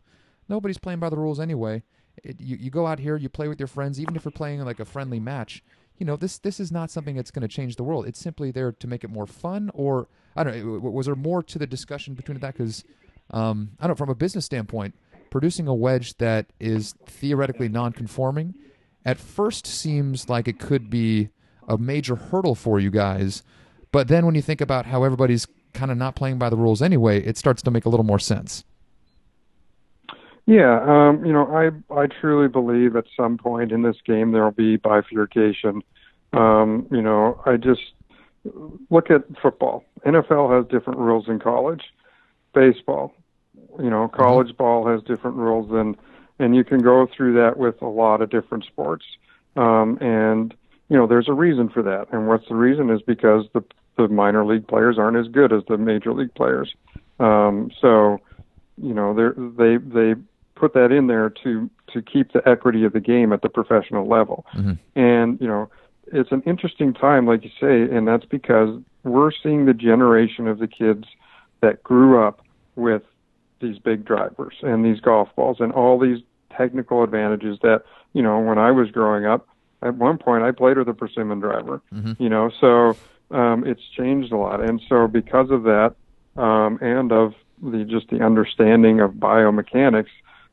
nobody's 0.48 0.78
playing 0.78 1.00
by 1.00 1.10
the 1.10 1.16
rules 1.16 1.40
anyway. 1.40 1.82
It, 2.22 2.40
you 2.40 2.56
you 2.56 2.70
go 2.70 2.86
out 2.86 2.98
here, 3.00 3.16
you 3.16 3.28
play 3.28 3.48
with 3.48 3.58
your 3.58 3.66
friends, 3.66 3.98
even 4.00 4.14
if 4.14 4.24
you're 4.24 4.32
playing 4.32 4.60
like 4.64 4.78
a 4.80 4.84
friendly 4.84 5.18
match. 5.18 5.64
You 5.98 6.06
know, 6.06 6.16
this 6.16 6.38
this 6.38 6.60
is 6.60 6.70
not 6.70 6.90
something 6.90 7.16
that's 7.16 7.30
going 7.30 7.42
to 7.42 7.48
change 7.48 7.76
the 7.76 7.82
world. 7.84 8.06
It's 8.06 8.20
simply 8.20 8.50
there 8.50 8.72
to 8.72 8.86
make 8.86 9.02
it 9.04 9.10
more 9.10 9.26
fun. 9.26 9.70
Or 9.74 10.08
I 10.36 10.44
don't 10.44 10.54
know. 10.56 10.90
Was 10.90 11.06
there 11.06 11.14
more 11.14 11.42
to 11.42 11.58
the 11.58 11.66
discussion 11.66 12.14
between 12.14 12.38
that? 12.38 12.54
Because 12.54 12.84
um, 13.30 13.70
I 13.80 13.86
don't 13.86 13.92
know. 13.92 13.96
From 14.04 14.08
a 14.10 14.14
business 14.14 14.44
standpoint, 14.46 14.94
producing 15.30 15.66
a 15.68 15.74
wedge 15.74 16.16
that 16.18 16.46
is 16.58 16.94
theoretically 17.06 17.68
non-conforming 17.68 18.54
at 19.04 19.18
first 19.18 19.66
seems 19.66 20.28
like 20.28 20.48
it 20.48 20.58
could 20.58 20.90
be 20.90 21.30
a 21.68 21.78
major 21.78 22.16
hurdle 22.16 22.54
for 22.54 22.78
you 22.78 22.90
guys. 22.90 23.42
But 23.92 24.08
then 24.08 24.26
when 24.26 24.34
you 24.34 24.42
think 24.42 24.60
about 24.60 24.86
how 24.86 25.04
everybody's 25.04 25.46
kind 25.72 25.90
of 25.90 25.96
not 25.96 26.16
playing 26.16 26.38
by 26.38 26.50
the 26.50 26.56
rules 26.56 26.82
anyway, 26.82 27.22
it 27.22 27.36
starts 27.36 27.62
to 27.62 27.70
make 27.70 27.84
a 27.84 27.88
little 27.88 28.04
more 28.04 28.18
sense. 28.18 28.64
Yeah, 30.46 30.80
um, 30.82 31.24
you 31.24 31.32
know, 31.32 31.46
I 31.46 31.70
I 31.94 32.06
truly 32.06 32.48
believe 32.48 32.96
at 32.96 33.04
some 33.16 33.38
point 33.38 33.70
in 33.70 33.82
this 33.82 33.96
game 34.04 34.32
there 34.32 34.42
will 34.42 34.50
be 34.50 34.76
bifurcation. 34.76 35.82
Um, 36.32 36.88
you 36.90 37.02
know, 37.02 37.40
I 37.46 37.56
just 37.56 37.92
look 38.88 39.10
at 39.10 39.22
football. 39.40 39.84
NFL 40.04 40.56
has 40.56 40.66
different 40.68 40.98
rules 40.98 41.28
in 41.28 41.38
college. 41.38 41.82
Baseball, 42.54 43.14
you 43.78 43.90
know, 43.90 44.08
college 44.08 44.56
ball 44.56 44.86
has 44.88 45.02
different 45.02 45.36
rules 45.36 45.70
than, 45.70 45.96
and 46.40 46.56
you 46.56 46.64
can 46.64 46.80
go 46.80 47.06
through 47.06 47.34
that 47.34 47.58
with 47.58 47.80
a 47.82 47.86
lot 47.86 48.22
of 48.22 48.30
different 48.30 48.64
sports. 48.64 49.04
Um, 49.56 49.98
and 50.00 50.54
you 50.88 50.96
know, 50.96 51.06
there's 51.06 51.28
a 51.28 51.32
reason 51.32 51.68
for 51.68 51.82
that. 51.82 52.08
And 52.12 52.26
what's 52.26 52.48
the 52.48 52.56
reason 52.56 52.90
is 52.90 53.00
because 53.02 53.46
the 53.52 53.62
the 53.96 54.08
minor 54.08 54.44
league 54.44 54.66
players 54.66 54.98
aren't 54.98 55.16
as 55.16 55.28
good 55.28 55.52
as 55.52 55.62
the 55.68 55.76
major 55.76 56.12
league 56.12 56.34
players. 56.34 56.74
Um, 57.18 57.70
so, 57.80 58.18
you 58.78 58.94
know, 58.94 59.14
they 59.14 59.76
they 59.76 59.76
they 59.76 60.20
put 60.54 60.74
that 60.74 60.90
in 60.90 61.06
there 61.06 61.30
to 61.42 61.70
to 61.92 62.02
keep 62.02 62.32
the 62.32 62.46
equity 62.48 62.84
of 62.84 62.92
the 62.92 63.00
game 63.00 63.32
at 63.32 63.42
the 63.42 63.48
professional 63.48 64.06
level. 64.06 64.46
Mhm. 64.54 64.78
And 64.96 65.40
you 65.40 65.46
know, 65.46 65.68
it's 66.06 66.32
an 66.32 66.42
interesting 66.46 66.92
time, 66.92 67.26
like 67.26 67.44
you 67.44 67.50
say, 67.60 67.94
and 67.94 68.08
that's 68.08 68.24
because 68.24 68.80
we're 69.04 69.30
seeing 69.30 69.66
the 69.66 69.74
generation 69.74 70.46
of 70.48 70.58
the 70.58 70.68
kids 70.68 71.04
that 71.60 71.82
grew 71.82 72.22
up 72.22 72.40
with 72.76 73.02
these 73.60 73.78
big 73.78 74.04
drivers 74.04 74.54
and 74.62 74.84
these 74.84 75.00
golf 75.00 75.28
balls 75.36 75.58
and 75.60 75.72
all 75.72 75.98
these 75.98 76.20
technical 76.56 77.02
advantages 77.02 77.58
that 77.62 77.82
you 78.12 78.22
know 78.22 78.40
when 78.40 78.58
I 78.58 78.70
was 78.70 78.90
growing 78.90 79.26
up. 79.26 79.46
At 79.82 79.94
one 79.94 80.18
point, 80.18 80.44
I 80.44 80.50
played 80.50 80.76
with 80.76 80.88
a 80.88 80.94
persimmon 80.94 81.40
driver. 81.40 81.80
Mhm. 81.94 82.20
You 82.20 82.28
know, 82.28 82.50
so 82.60 82.96
um, 83.30 83.66
it's 83.66 83.82
changed 83.96 84.30
a 84.32 84.36
lot, 84.36 84.60
and 84.60 84.80
so 84.88 85.08
because 85.08 85.50
of 85.50 85.62
that, 85.62 85.94
um, 86.36 86.78
and 86.82 87.12
of 87.12 87.34
the 87.62 87.84
just 87.84 88.10
the 88.10 88.20
understanding 88.20 89.00
of 89.00 89.12
biomechanics, 89.12 90.10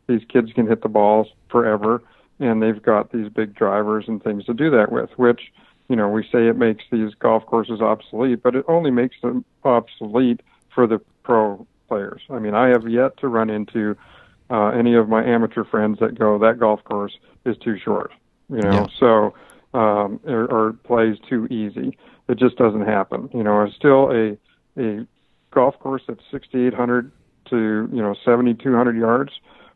these 0.08 0.22
kids 0.30 0.54
can 0.54 0.68
hit 0.68 0.82
the 0.82 0.90
balls 0.90 1.28
forever, 1.50 2.02
and 2.40 2.62
they've 2.62 2.82
got 2.82 3.12
these 3.12 3.30
big 3.30 3.54
drivers 3.56 4.06
and 4.08 4.24
things 4.24 4.46
to 4.46 4.54
do 4.54 4.70
that 4.72 4.92
with. 4.92 5.10
Which, 5.18 5.52
you 5.90 5.96
know, 5.96 6.08
we 6.08 6.24
say 6.24 6.48
it 6.48 6.58
makes 6.58 6.86
these 6.92 7.14
golf 7.16 7.46
courses 7.46 7.82
obsolete, 7.82 8.42
but 8.44 8.56
it 8.56 8.66
only 8.68 8.92
makes 8.92 9.20
them 9.22 9.44
obsolete 9.64 10.42
for 10.74 10.88
the 10.88 11.00
pro 11.24 11.66
players. 11.88 12.22
I 12.30 12.40
mean, 12.40 12.54
I 12.54 12.68
have 12.70 12.88
yet 12.88 13.18
to 13.18 13.28
run 13.28 13.50
into 13.50 13.98
uh, 14.50 14.68
any 14.70 14.96
of 14.96 15.10
my 15.10 15.24
amateur 15.26 15.64
friends 15.64 16.00
that 16.00 16.18
go 16.18 16.38
that 16.40 16.60
golf 16.60 16.84
course 16.84 17.18
is 17.46 17.58
too 17.58 17.78
short. 17.78 18.12
You 18.50 18.62
know, 18.62 18.72
Yeah. 18.72 18.88
so 19.00 19.34
um, 19.74 20.20
or, 20.26 20.46
or 20.46 20.74
plays 20.84 21.18
too 21.30 21.48
easy. 21.48 21.98
It 22.30 22.38
just 22.40 22.58
doesn't 22.58 22.86
happen. 22.86 23.30
You 23.34 23.44
know, 23.44 23.64
it's 23.64 23.76
still 23.76 24.12
a 24.12 24.38
a 24.80 25.06
golf 25.52 25.78
course 25.80 26.04
that's 26.08 26.22
6,800 26.32 27.12
to 27.50 27.90
you 27.92 28.02
know 28.02 28.16
7,200 28.26 28.96
yards 28.98 29.32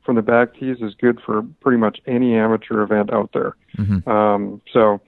from 0.06 0.16
the 0.16 0.22
back 0.22 0.54
tees 0.56 0.78
is 0.82 0.94
good 0.96 1.20
for 1.26 1.44
pretty 1.62 1.78
much 1.78 2.00
any 2.08 2.36
amateur 2.36 2.82
event 2.82 3.14
out 3.14 3.32
there. 3.34 3.56
Mhm. 3.78 4.08
Um, 4.08 4.62
so 4.74 5.00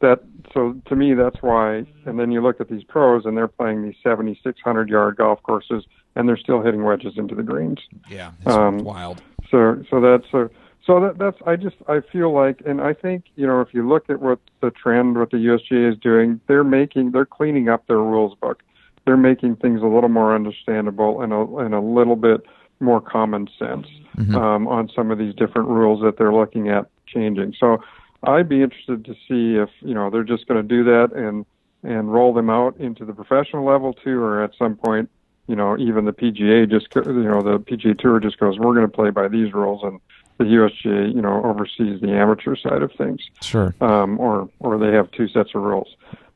that 0.00 0.22
so 0.52 0.74
to 0.86 0.96
me 0.96 1.14
that's 1.14 1.40
why. 1.42 1.84
And 2.04 2.18
then 2.18 2.30
you 2.30 2.40
look 2.42 2.60
at 2.60 2.68
these 2.68 2.84
pros 2.84 3.24
and 3.24 3.36
they're 3.36 3.48
playing 3.48 3.82
these 3.82 3.96
7,600 4.02 4.88
yard 4.88 5.16
golf 5.16 5.42
courses 5.42 5.84
and 6.14 6.28
they're 6.28 6.36
still 6.36 6.62
hitting 6.62 6.84
wedges 6.84 7.14
into 7.16 7.34
the 7.34 7.42
greens. 7.42 7.80
Yeah, 8.08 8.32
it's 8.40 8.54
Um, 8.54 8.84
wild. 8.84 9.20
So 9.50 9.82
so 9.90 10.00
that's 10.00 10.24
so 10.30 10.48
so 10.86 11.00
that 11.00 11.18
that's 11.18 11.38
I 11.46 11.56
just 11.56 11.76
I 11.88 12.00
feel 12.00 12.32
like 12.32 12.62
and 12.66 12.80
I 12.80 12.92
think 12.92 13.24
you 13.36 13.46
know 13.46 13.60
if 13.60 13.72
you 13.74 13.86
look 13.88 14.08
at 14.10 14.20
what 14.20 14.38
the 14.60 14.70
trend 14.70 15.18
what 15.18 15.30
the 15.30 15.38
USGA 15.38 15.92
is 15.92 15.98
doing 15.98 16.40
they're 16.46 16.64
making 16.64 17.10
they're 17.12 17.26
cleaning 17.26 17.68
up 17.68 17.86
their 17.86 17.98
rules 17.98 18.36
book 18.40 18.62
they're 19.04 19.16
making 19.16 19.56
things 19.56 19.82
a 19.82 19.86
little 19.86 20.08
more 20.08 20.34
understandable 20.34 21.22
and 21.22 21.32
a 21.32 21.40
and 21.58 21.74
a 21.74 21.80
little 21.80 22.16
bit 22.16 22.42
more 22.80 23.00
common 23.00 23.48
sense 23.58 23.86
Mhm. 24.18 24.34
um, 24.34 24.66
on 24.68 24.88
some 24.88 25.10
of 25.10 25.18
these 25.18 25.34
different 25.34 25.68
rules 25.68 26.00
that 26.02 26.16
they're 26.16 26.32
looking 26.32 26.68
at 26.70 26.86
changing 27.06 27.54
so 27.58 27.78
I'd 28.22 28.48
be 28.48 28.62
interested 28.62 29.04
to 29.04 29.14
see 29.28 29.56
if 29.56 29.70
you 29.80 29.94
know 29.94 30.10
they're 30.10 30.24
just 30.24 30.46
going 30.46 30.60
to 30.60 30.68
do 30.68 30.84
that 30.84 31.12
and 31.14 31.44
and 31.82 32.12
roll 32.12 32.32
them 32.32 32.50
out 32.50 32.76
into 32.78 33.04
the 33.04 33.12
professional 33.12 33.64
level 33.64 33.92
too 33.92 34.20
or 34.20 34.42
at 34.42 34.52
some 34.58 34.76
point 34.76 35.08
you 35.46 35.54
know, 35.54 35.76
even 35.78 36.04
the 36.04 36.12
PGA 36.12 36.68
just, 36.68 36.88
you 36.94 37.22
know, 37.22 37.42
the 37.42 37.58
PGA 37.60 37.98
Tour 37.98 38.20
just 38.20 38.38
goes, 38.38 38.58
we're 38.58 38.74
going 38.74 38.86
to 38.86 38.92
play 38.92 39.10
by 39.10 39.28
these 39.28 39.52
rules, 39.54 39.82
and 39.82 40.00
the 40.38 40.44
USGA, 40.44 41.14
you 41.14 41.22
know, 41.22 41.42
oversees 41.44 42.00
the 42.00 42.10
amateur 42.10 42.56
side 42.56 42.82
of 42.82 42.92
things, 42.92 43.20
Sure. 43.40 43.74
um, 43.80 44.18
or 44.18 44.48
or 44.58 44.78
they 44.78 44.92
have 44.92 45.10
two 45.12 45.28
sets 45.28 45.50
of 45.54 45.62
rules. 45.62 45.88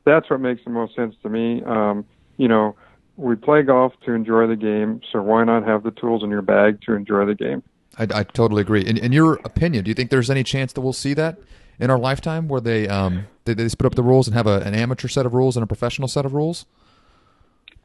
That's 0.05 0.29
what 0.29 0.39
makes 0.39 0.63
the 0.63 0.71
most 0.71 0.95
sense 0.95 1.15
to 1.23 1.29
me. 1.29 1.61
Um, 1.63 2.05
you 2.37 2.47
know, 2.47 2.75
we 3.17 3.35
play 3.35 3.61
golf 3.61 3.93
to 4.05 4.13
enjoy 4.13 4.47
the 4.47 4.55
game, 4.55 5.01
so 5.11 5.21
why 5.21 5.43
not 5.43 5.67
have 5.67 5.83
the 5.83 5.91
tools 5.91 6.23
in 6.23 6.31
your 6.31 6.41
bag 6.41 6.81
to 6.83 6.93
enjoy 6.93 7.25
the 7.25 7.35
game? 7.35 7.61
I, 7.97 8.03
I 8.03 8.23
totally 8.23 8.61
agree. 8.61 8.81
In, 8.85 8.97
in 8.97 9.11
your 9.11 9.35
opinion, 9.43 9.83
do 9.83 9.89
you 9.89 9.95
think 9.95 10.09
there's 10.09 10.29
any 10.29 10.43
chance 10.43 10.73
that 10.73 10.81
we'll 10.81 10.93
see 10.93 11.13
that 11.15 11.37
in 11.81 11.89
our 11.89 11.99
lifetime, 11.99 12.47
where 12.47 12.61
they 12.61 12.87
um 12.87 13.25
they, 13.45 13.53
they 13.53 13.67
split 13.67 13.87
up 13.87 13.95
the 13.95 14.03
rules 14.03 14.27
and 14.27 14.35
have 14.35 14.47
a, 14.47 14.59
an 14.61 14.73
amateur 14.75 15.07
set 15.09 15.25
of 15.25 15.33
rules 15.33 15.57
and 15.57 15.63
a 15.63 15.67
professional 15.67 16.07
set 16.07 16.25
of 16.25 16.33
rules? 16.33 16.65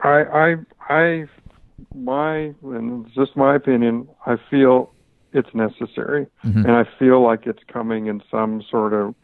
I, 0.01 0.25
I, 0.25 0.57
I, 0.91 1.25
my, 1.95 2.37
and 2.63 3.07
it's 3.07 3.15
just 3.15 3.35
my 3.37 3.55
opinion. 3.57 4.07
I 4.27 4.37
feel 4.51 4.93
it's 5.33 5.49
necessary, 5.55 6.27
Mhm. 6.45 6.65
and 6.65 6.73
I 6.73 6.85
feel 6.99 7.23
like 7.23 7.47
it's 7.47 7.63
coming 7.67 8.07
in 8.07 8.23
some 8.31 8.63
sort 8.71 8.93
of 8.93 9.15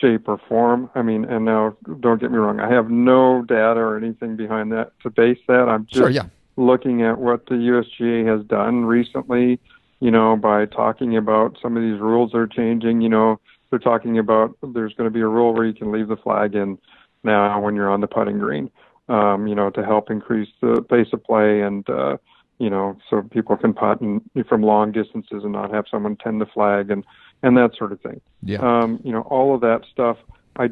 shape 0.00 0.28
or 0.28 0.38
form. 0.48 0.88
I 0.94 1.02
mean, 1.02 1.24
and 1.26 1.44
now 1.44 1.76
don't 2.00 2.20
get 2.20 2.30
me 2.30 2.38
wrong. 2.38 2.60
I 2.60 2.70
have 2.72 2.90
no 2.90 3.42
data 3.42 3.80
or 3.80 3.96
anything 3.96 4.36
behind 4.36 4.72
that 4.72 4.92
to 5.02 5.10
base 5.10 5.38
that. 5.48 5.68
I'm 5.68 5.84
just 5.86 5.96
Sure. 5.98 6.10
Yeah. 6.10 6.24
looking 6.56 7.02
at 7.02 7.18
what 7.18 7.46
the 7.46 7.54
USGA 7.54 8.26
has 8.26 8.44
done 8.46 8.84
recently, 8.86 9.60
you 10.00 10.10
know, 10.10 10.36
by 10.36 10.66
talking 10.66 11.16
about 11.16 11.56
some 11.62 11.76
of 11.76 11.82
these 11.82 12.00
rules 12.00 12.34
are 12.34 12.46
changing. 12.46 13.00
You 13.02 13.08
know, 13.10 13.40
they're 13.70 13.78
talking 13.78 14.18
about 14.18 14.56
there's 14.62 14.94
going 14.94 15.08
to 15.08 15.12
be 15.14 15.20
a 15.20 15.26
rule 15.26 15.54
where 15.54 15.66
you 15.66 15.74
can 15.74 15.92
leave 15.92 16.08
the 16.08 16.16
flag 16.16 16.54
in 16.54 16.78
now 17.22 17.60
when 17.60 17.74
you're 17.74 17.90
on 17.90 18.00
the 18.00 18.06
putting 18.06 18.38
green, 18.38 18.70
um, 19.08 19.46
you 19.46 19.54
know, 19.54 19.70
to 19.70 19.84
help 19.84 20.10
increase 20.10 20.48
the 20.60 20.82
pace 20.88 21.08
of 21.12 21.22
play 21.24 21.62
and, 21.62 21.88
uh, 21.90 22.16
you 22.58 22.70
know, 22.70 22.96
so 23.08 23.22
people 23.22 23.56
can 23.56 23.72
putt 23.72 24.00
in, 24.00 24.20
from 24.48 24.62
long 24.62 24.92
distances 24.92 25.42
and 25.44 25.52
not 25.52 25.72
have 25.72 25.84
someone 25.90 26.16
tend 26.16 26.40
the 26.40 26.46
flag 26.46 26.90
and, 26.90 27.04
and 27.42 27.56
that 27.56 27.70
sort 27.76 27.92
of 27.92 28.00
thing 28.00 28.20
Yeah. 28.42 28.58
um, 28.58 29.00
you 29.04 29.12
know, 29.12 29.22
all 29.22 29.54
of 29.54 29.60
that 29.62 29.82
stuff. 29.90 30.16
I 30.56 30.70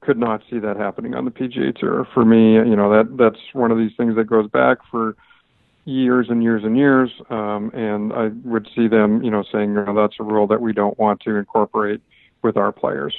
could 0.00 0.18
not 0.18 0.42
see 0.50 0.58
that 0.58 0.76
happening 0.76 1.14
on 1.14 1.24
the 1.24 1.30
PGA 1.30 1.74
Tour. 1.74 2.06
For 2.12 2.24
me, 2.24 2.54
you 2.54 2.76
know 2.76 2.90
that 2.90 3.16
that's 3.16 3.38
one 3.52 3.70
of 3.70 3.78
these 3.78 3.92
things 3.96 4.16
that 4.16 4.24
goes 4.24 4.48
back 4.50 4.78
for 4.90 5.16
years 5.84 6.26
and 6.30 6.42
years 6.42 6.62
and 6.64 6.76
years, 6.76 7.10
um, 7.30 7.70
and 7.74 8.12
I 8.12 8.28
would 8.44 8.68
see 8.74 8.88
them, 8.88 9.22
you 9.22 9.30
know, 9.30 9.44
saying 9.52 9.74
that's 9.74 10.16
a 10.20 10.22
rule 10.22 10.46
that 10.46 10.60
we 10.60 10.72
don't 10.72 10.98
want 10.98 11.20
to 11.22 11.36
incorporate 11.36 12.00
with 12.42 12.56
our 12.56 12.72
players. 12.72 13.14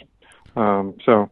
Um, 0.55 0.95
so 1.05 1.29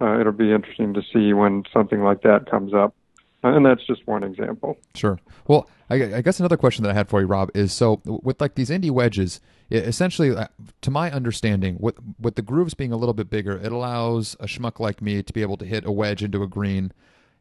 uh, 0.00 0.20
it'll 0.20 0.32
be 0.32 0.52
interesting 0.52 0.94
to 0.94 1.02
see 1.12 1.32
when 1.32 1.64
something 1.72 2.02
like 2.02 2.22
that 2.22 2.50
comes 2.50 2.74
up. 2.74 2.94
Uh, 3.42 3.56
and 3.56 3.66
that's 3.66 3.86
just 3.86 4.06
one 4.06 4.24
example. 4.24 4.78
Sure. 4.94 5.18
Well, 5.46 5.68
I, 5.90 6.16
I, 6.16 6.22
guess 6.22 6.40
another 6.40 6.56
question 6.56 6.82
that 6.82 6.90
I 6.90 6.94
had 6.94 7.10
for 7.10 7.20
you, 7.20 7.26
Rob, 7.26 7.50
is 7.54 7.74
so 7.74 8.00
with 8.04 8.40
like 8.40 8.54
these 8.54 8.70
indie 8.70 8.90
wedges, 8.90 9.40
it, 9.68 9.84
essentially, 9.84 10.34
uh, 10.34 10.48
to 10.80 10.90
my 10.90 11.10
understanding, 11.10 11.76
with 11.78 11.98
with 12.18 12.36
the 12.36 12.42
grooves 12.42 12.72
being 12.72 12.90
a 12.90 12.96
little 12.96 13.12
bit 13.12 13.28
bigger, 13.28 13.58
it 13.58 13.70
allows 13.70 14.34
a 14.40 14.46
schmuck 14.46 14.80
like 14.80 15.02
me 15.02 15.22
to 15.22 15.32
be 15.32 15.42
able 15.42 15.58
to 15.58 15.66
hit 15.66 15.84
a 15.84 15.92
wedge 15.92 16.22
into 16.22 16.42
a 16.42 16.46
green, 16.46 16.90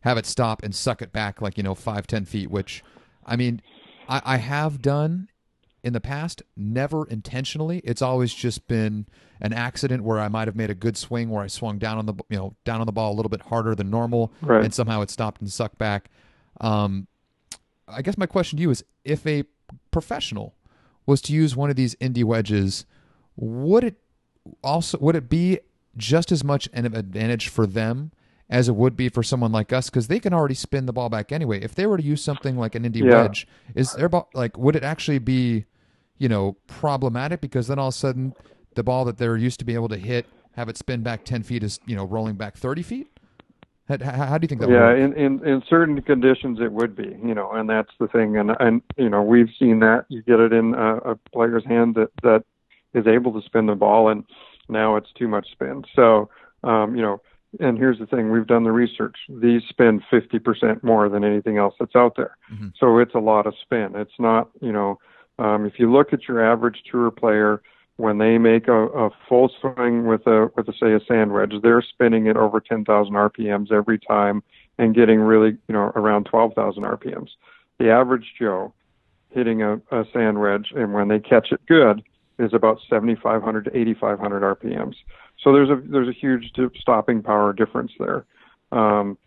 have 0.01 0.17
it 0.17 0.25
stop 0.25 0.61
and 0.61 0.75
suck 0.75 1.01
it 1.01 1.13
back 1.13 1.41
like 1.41 1.57
you 1.57 1.63
know 1.63 1.73
five 1.73 2.05
ten 2.05 2.25
feet, 2.25 2.51
which 2.51 2.83
I 3.25 3.35
mean, 3.35 3.61
I, 4.07 4.21
I 4.23 4.37
have 4.37 4.81
done 4.81 5.29
in 5.83 5.93
the 5.93 6.01
past, 6.01 6.41
never 6.55 7.05
intentionally. 7.07 7.81
It's 7.83 8.01
always 8.01 8.33
just 8.33 8.67
been 8.67 9.05
an 9.41 9.51
accident 9.53 10.03
where 10.03 10.19
I 10.19 10.29
might 10.29 10.47
have 10.47 10.55
made 10.55 10.69
a 10.69 10.75
good 10.75 10.95
swing 10.95 11.29
where 11.29 11.43
I 11.43 11.47
swung 11.47 11.77
down 11.77 11.97
on 11.97 12.05
the 12.05 12.13
you 12.29 12.37
know 12.37 12.55
down 12.63 12.79
on 12.79 12.85
the 12.85 12.93
ball 12.93 13.13
a 13.13 13.15
little 13.15 13.29
bit 13.29 13.41
harder 13.41 13.75
than 13.75 13.89
normal, 13.89 14.31
right. 14.41 14.63
and 14.63 14.73
somehow 14.73 15.01
it 15.01 15.09
stopped 15.09 15.41
and 15.41 15.51
sucked 15.51 15.77
back. 15.77 16.09
Um, 16.61 17.07
I 17.87 18.01
guess 18.01 18.17
my 18.17 18.25
question 18.25 18.57
to 18.57 18.61
you 18.61 18.71
is: 18.71 18.83
if 19.03 19.27
a 19.27 19.43
professional 19.91 20.55
was 21.05 21.21
to 21.23 21.33
use 21.33 21.55
one 21.55 21.69
of 21.69 21.75
these 21.75 21.95
indie 21.95 22.23
wedges, 22.23 22.85
would 23.35 23.83
it 23.83 23.97
also 24.63 24.97
would 24.99 25.15
it 25.15 25.29
be 25.29 25.59
just 25.97 26.31
as 26.31 26.43
much 26.43 26.69
an 26.73 26.85
advantage 26.85 27.49
for 27.49 27.67
them 27.67 28.11
as 28.49 28.69
it 28.69 28.75
would 28.75 28.95
be 28.95 29.09
for 29.09 29.23
someone 29.23 29.51
like 29.51 29.73
us 29.73 29.89
because 29.89 30.07
they 30.07 30.19
can 30.19 30.33
already 30.33 30.53
spin 30.53 30.85
the 30.85 30.93
ball 30.93 31.09
back 31.09 31.31
anyway. 31.31 31.61
If 31.61 31.75
they 31.75 31.85
were 31.85 31.97
to 31.97 32.03
use 32.03 32.23
something 32.23 32.57
like 32.57 32.75
an 32.75 32.83
indie 32.83 33.03
yeah. 33.03 33.23
wedge, 33.23 33.47
is 33.75 33.93
there 33.93 34.09
like 34.33 34.57
would 34.57 34.75
it 34.75 34.83
actually 34.83 35.19
be, 35.19 35.65
you 36.17 36.29
know, 36.29 36.57
problematic 36.67 37.41
because 37.41 37.67
then 37.67 37.79
all 37.79 37.87
of 37.87 37.93
a 37.93 37.97
sudden 37.97 38.33
the 38.75 38.83
ball 38.83 39.05
that 39.05 39.17
they're 39.17 39.37
used 39.37 39.59
to 39.59 39.65
be 39.65 39.73
able 39.73 39.89
to 39.89 39.97
hit, 39.97 40.25
have 40.55 40.69
it 40.69 40.77
spin 40.77 41.01
back 41.01 41.25
ten 41.25 41.43
feet 41.43 41.63
is 41.63 41.79
you 41.85 41.95
know 41.95 42.05
rolling 42.05 42.35
back 42.35 42.57
thirty 42.57 42.83
feet? 42.83 43.07
How, 43.89 43.97
how, 43.97 44.37
do 44.37 44.45
you 44.45 44.47
think 44.47 44.61
that? 44.61 44.69
Yeah, 44.69 44.93
in, 44.93 45.13
in 45.13 45.45
in 45.45 45.61
certain 45.69 46.01
conditions 46.01 46.59
it 46.61 46.71
would 46.71 46.95
be, 46.95 47.17
you 47.23 47.33
know, 47.33 47.51
and 47.51 47.69
that's 47.69 47.91
the 47.99 48.07
thing, 48.07 48.37
and 48.37 48.51
and 48.59 48.81
you 48.97 49.09
know 49.09 49.21
we've 49.21 49.49
seen 49.59 49.79
that 49.79 50.05
you 50.07 50.21
get 50.21 50.39
it 50.39 50.53
in 50.53 50.73
a, 50.73 50.97
a 50.97 51.15
player's 51.33 51.65
hand 51.65 51.95
that 51.95 52.09
that 52.21 52.43
is 52.93 53.07
able 53.07 53.33
to 53.33 53.45
spin 53.45 53.65
the 53.65 53.75
ball, 53.75 54.07
and 54.09 54.23
now 54.69 54.95
it's 54.95 55.11
too 55.13 55.27
much 55.27 55.51
spin. 55.51 55.83
So 55.95 56.29
um, 56.63 56.95
you 56.95 57.01
know 57.01 57.21
and 57.59 57.77
here's 57.77 57.99
the 57.99 58.05
thing 58.05 58.31
we've 58.31 58.47
done 58.47 58.63
the 58.63 58.71
research 58.71 59.15
these 59.29 59.61
spend 59.69 60.01
50% 60.11 60.83
more 60.83 61.09
than 61.09 61.23
anything 61.23 61.57
else 61.57 61.75
that's 61.79 61.95
out 61.95 62.15
there 62.15 62.37
mm-hmm. 62.51 62.69
so 62.79 62.97
it's 62.97 63.15
a 63.15 63.19
lot 63.19 63.47
of 63.47 63.53
spin 63.61 63.93
it's 63.95 64.19
not 64.19 64.49
you 64.61 64.71
know 64.71 64.99
um, 65.39 65.65
if 65.65 65.79
you 65.79 65.91
look 65.91 66.13
at 66.13 66.27
your 66.27 66.43
average 66.43 66.83
tour 66.89 67.11
player 67.11 67.61
when 67.97 68.17
they 68.17 68.37
make 68.37 68.67
a, 68.67 68.87
a 68.87 69.09
full 69.27 69.51
swing 69.61 70.05
with 70.05 70.25
a 70.27 70.49
with 70.55 70.67
a 70.67 70.73
say 70.73 70.93
a 70.93 70.99
sand 71.07 71.33
wedge 71.33 71.53
they're 71.61 71.81
spinning 71.81 72.27
it 72.27 72.37
over 72.37 72.59
10,000 72.59 73.13
rpms 73.13 73.71
every 73.71 73.99
time 73.99 74.43
and 74.77 74.95
getting 74.95 75.19
really 75.19 75.57
you 75.67 75.73
know 75.73 75.91
around 75.95 76.25
12,000 76.25 76.83
rpms 76.83 77.29
the 77.79 77.89
average 77.89 78.33
joe 78.39 78.73
hitting 79.29 79.61
a, 79.61 79.75
a 79.91 80.05
sand 80.13 80.39
wedge 80.39 80.71
and 80.75 80.93
when 80.93 81.07
they 81.07 81.19
catch 81.19 81.51
it 81.51 81.65
good 81.67 82.03
is 82.39 82.53
about 82.53 82.79
7,500 82.89 83.65
to 83.65 83.77
8,500 83.77 84.59
RPMs. 84.59 84.95
So 85.43 85.51
there's 85.51 85.69
a 85.69 85.81
there's 85.85 86.07
a 86.07 86.13
huge 86.13 86.51
stopping 86.79 87.21
power 87.21 87.53
difference 87.53 87.91
there. 87.99 88.25
Um, 88.71 89.17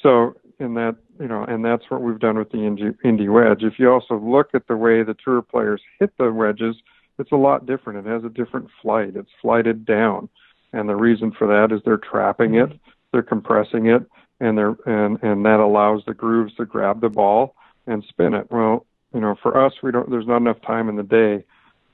so 0.00 0.34
in 0.60 0.74
that 0.74 0.96
you 1.20 1.28
know, 1.28 1.44
and 1.44 1.64
that's 1.64 1.84
what 1.88 2.02
we've 2.02 2.18
done 2.18 2.38
with 2.38 2.50
the 2.50 2.58
indie, 2.58 2.96
indie 3.04 3.32
wedge. 3.32 3.62
If 3.62 3.78
you 3.78 3.90
also 3.90 4.18
look 4.18 4.50
at 4.54 4.66
the 4.66 4.76
way 4.76 5.02
the 5.02 5.16
tour 5.24 5.42
players 5.42 5.80
hit 5.98 6.12
the 6.18 6.32
wedges, 6.32 6.76
it's 7.18 7.32
a 7.32 7.36
lot 7.36 7.66
different. 7.66 8.06
It 8.06 8.10
has 8.10 8.24
a 8.24 8.28
different 8.28 8.68
flight. 8.82 9.16
It's 9.16 9.30
flighted 9.40 9.84
down, 9.84 10.28
and 10.72 10.88
the 10.88 10.96
reason 10.96 11.32
for 11.32 11.46
that 11.48 11.74
is 11.74 11.80
they're 11.84 11.98
trapping 11.98 12.54
it, 12.54 12.72
they're 13.12 13.22
compressing 13.22 13.86
it, 13.86 14.02
and 14.40 14.56
they're 14.56 14.76
and 14.86 15.22
and 15.22 15.44
that 15.44 15.60
allows 15.60 16.02
the 16.06 16.14
grooves 16.14 16.54
to 16.56 16.64
grab 16.64 17.00
the 17.00 17.08
ball 17.08 17.54
and 17.86 18.04
spin 18.08 18.34
it. 18.34 18.50
Well, 18.50 18.86
you 19.12 19.20
know, 19.20 19.36
for 19.42 19.64
us, 19.64 19.74
we 19.82 19.90
don't. 19.90 20.10
There's 20.10 20.26
not 20.26 20.38
enough 20.38 20.60
time 20.62 20.88
in 20.88 20.96
the 20.96 21.02
day 21.02 21.44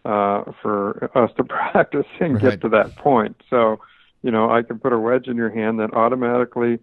uh, 0.05 0.45
for 0.63 1.11
us 1.17 1.31
to 1.37 1.45
practice 1.73 2.07
and 2.21 2.35
right. 2.35 2.53
get 2.53 2.61
to 2.63 2.69
that 2.71 2.97
point. 2.97 3.41
So, 3.51 3.81
you 4.23 4.31
know, 4.31 4.51
I 4.51 4.63
can 4.63 4.79
put 4.79 4.93
a 4.93 4.99
wedge 4.99 5.27
in 5.29 5.37
your 5.37 5.51
hand 5.51 5.79
that 5.81 5.95
automatically, 5.95 6.79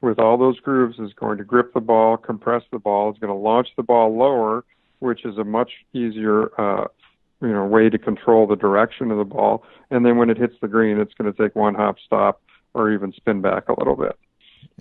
with 0.00 0.18
all 0.18 0.36
those 0.36 0.58
grooves, 0.60 0.98
is 0.98 1.12
going 1.14 1.38
to 1.38 1.44
grip 1.44 1.74
the 1.74 1.80
ball, 1.80 2.16
compress 2.16 2.62
the 2.72 2.78
ball, 2.78 3.12
is 3.12 3.18
going 3.18 3.32
to 3.32 3.38
launch 3.38 3.68
the 3.76 3.82
ball 3.82 4.16
lower, 4.16 4.64
which 4.98 5.24
is 5.24 5.38
a 5.38 5.44
much 5.44 5.70
easier, 5.92 6.48
uh, 6.60 6.86
you 7.40 7.52
know, 7.52 7.64
way 7.64 7.88
to 7.88 7.98
control 7.98 8.46
the 8.46 8.56
direction 8.56 9.10
of 9.10 9.18
the 9.18 9.24
ball. 9.24 9.64
And 9.90 10.04
then 10.04 10.16
when 10.16 10.30
it 10.30 10.38
hits 10.38 10.54
the 10.60 10.68
green, 10.68 10.98
it's 10.98 11.14
going 11.14 11.32
to 11.32 11.42
take 11.42 11.56
one 11.56 11.74
hop 11.74 11.96
stop 12.04 12.42
or 12.74 12.92
even 12.92 13.12
spin 13.12 13.40
back 13.40 13.68
a 13.68 13.74
little 13.78 13.96
bit. 13.96 14.16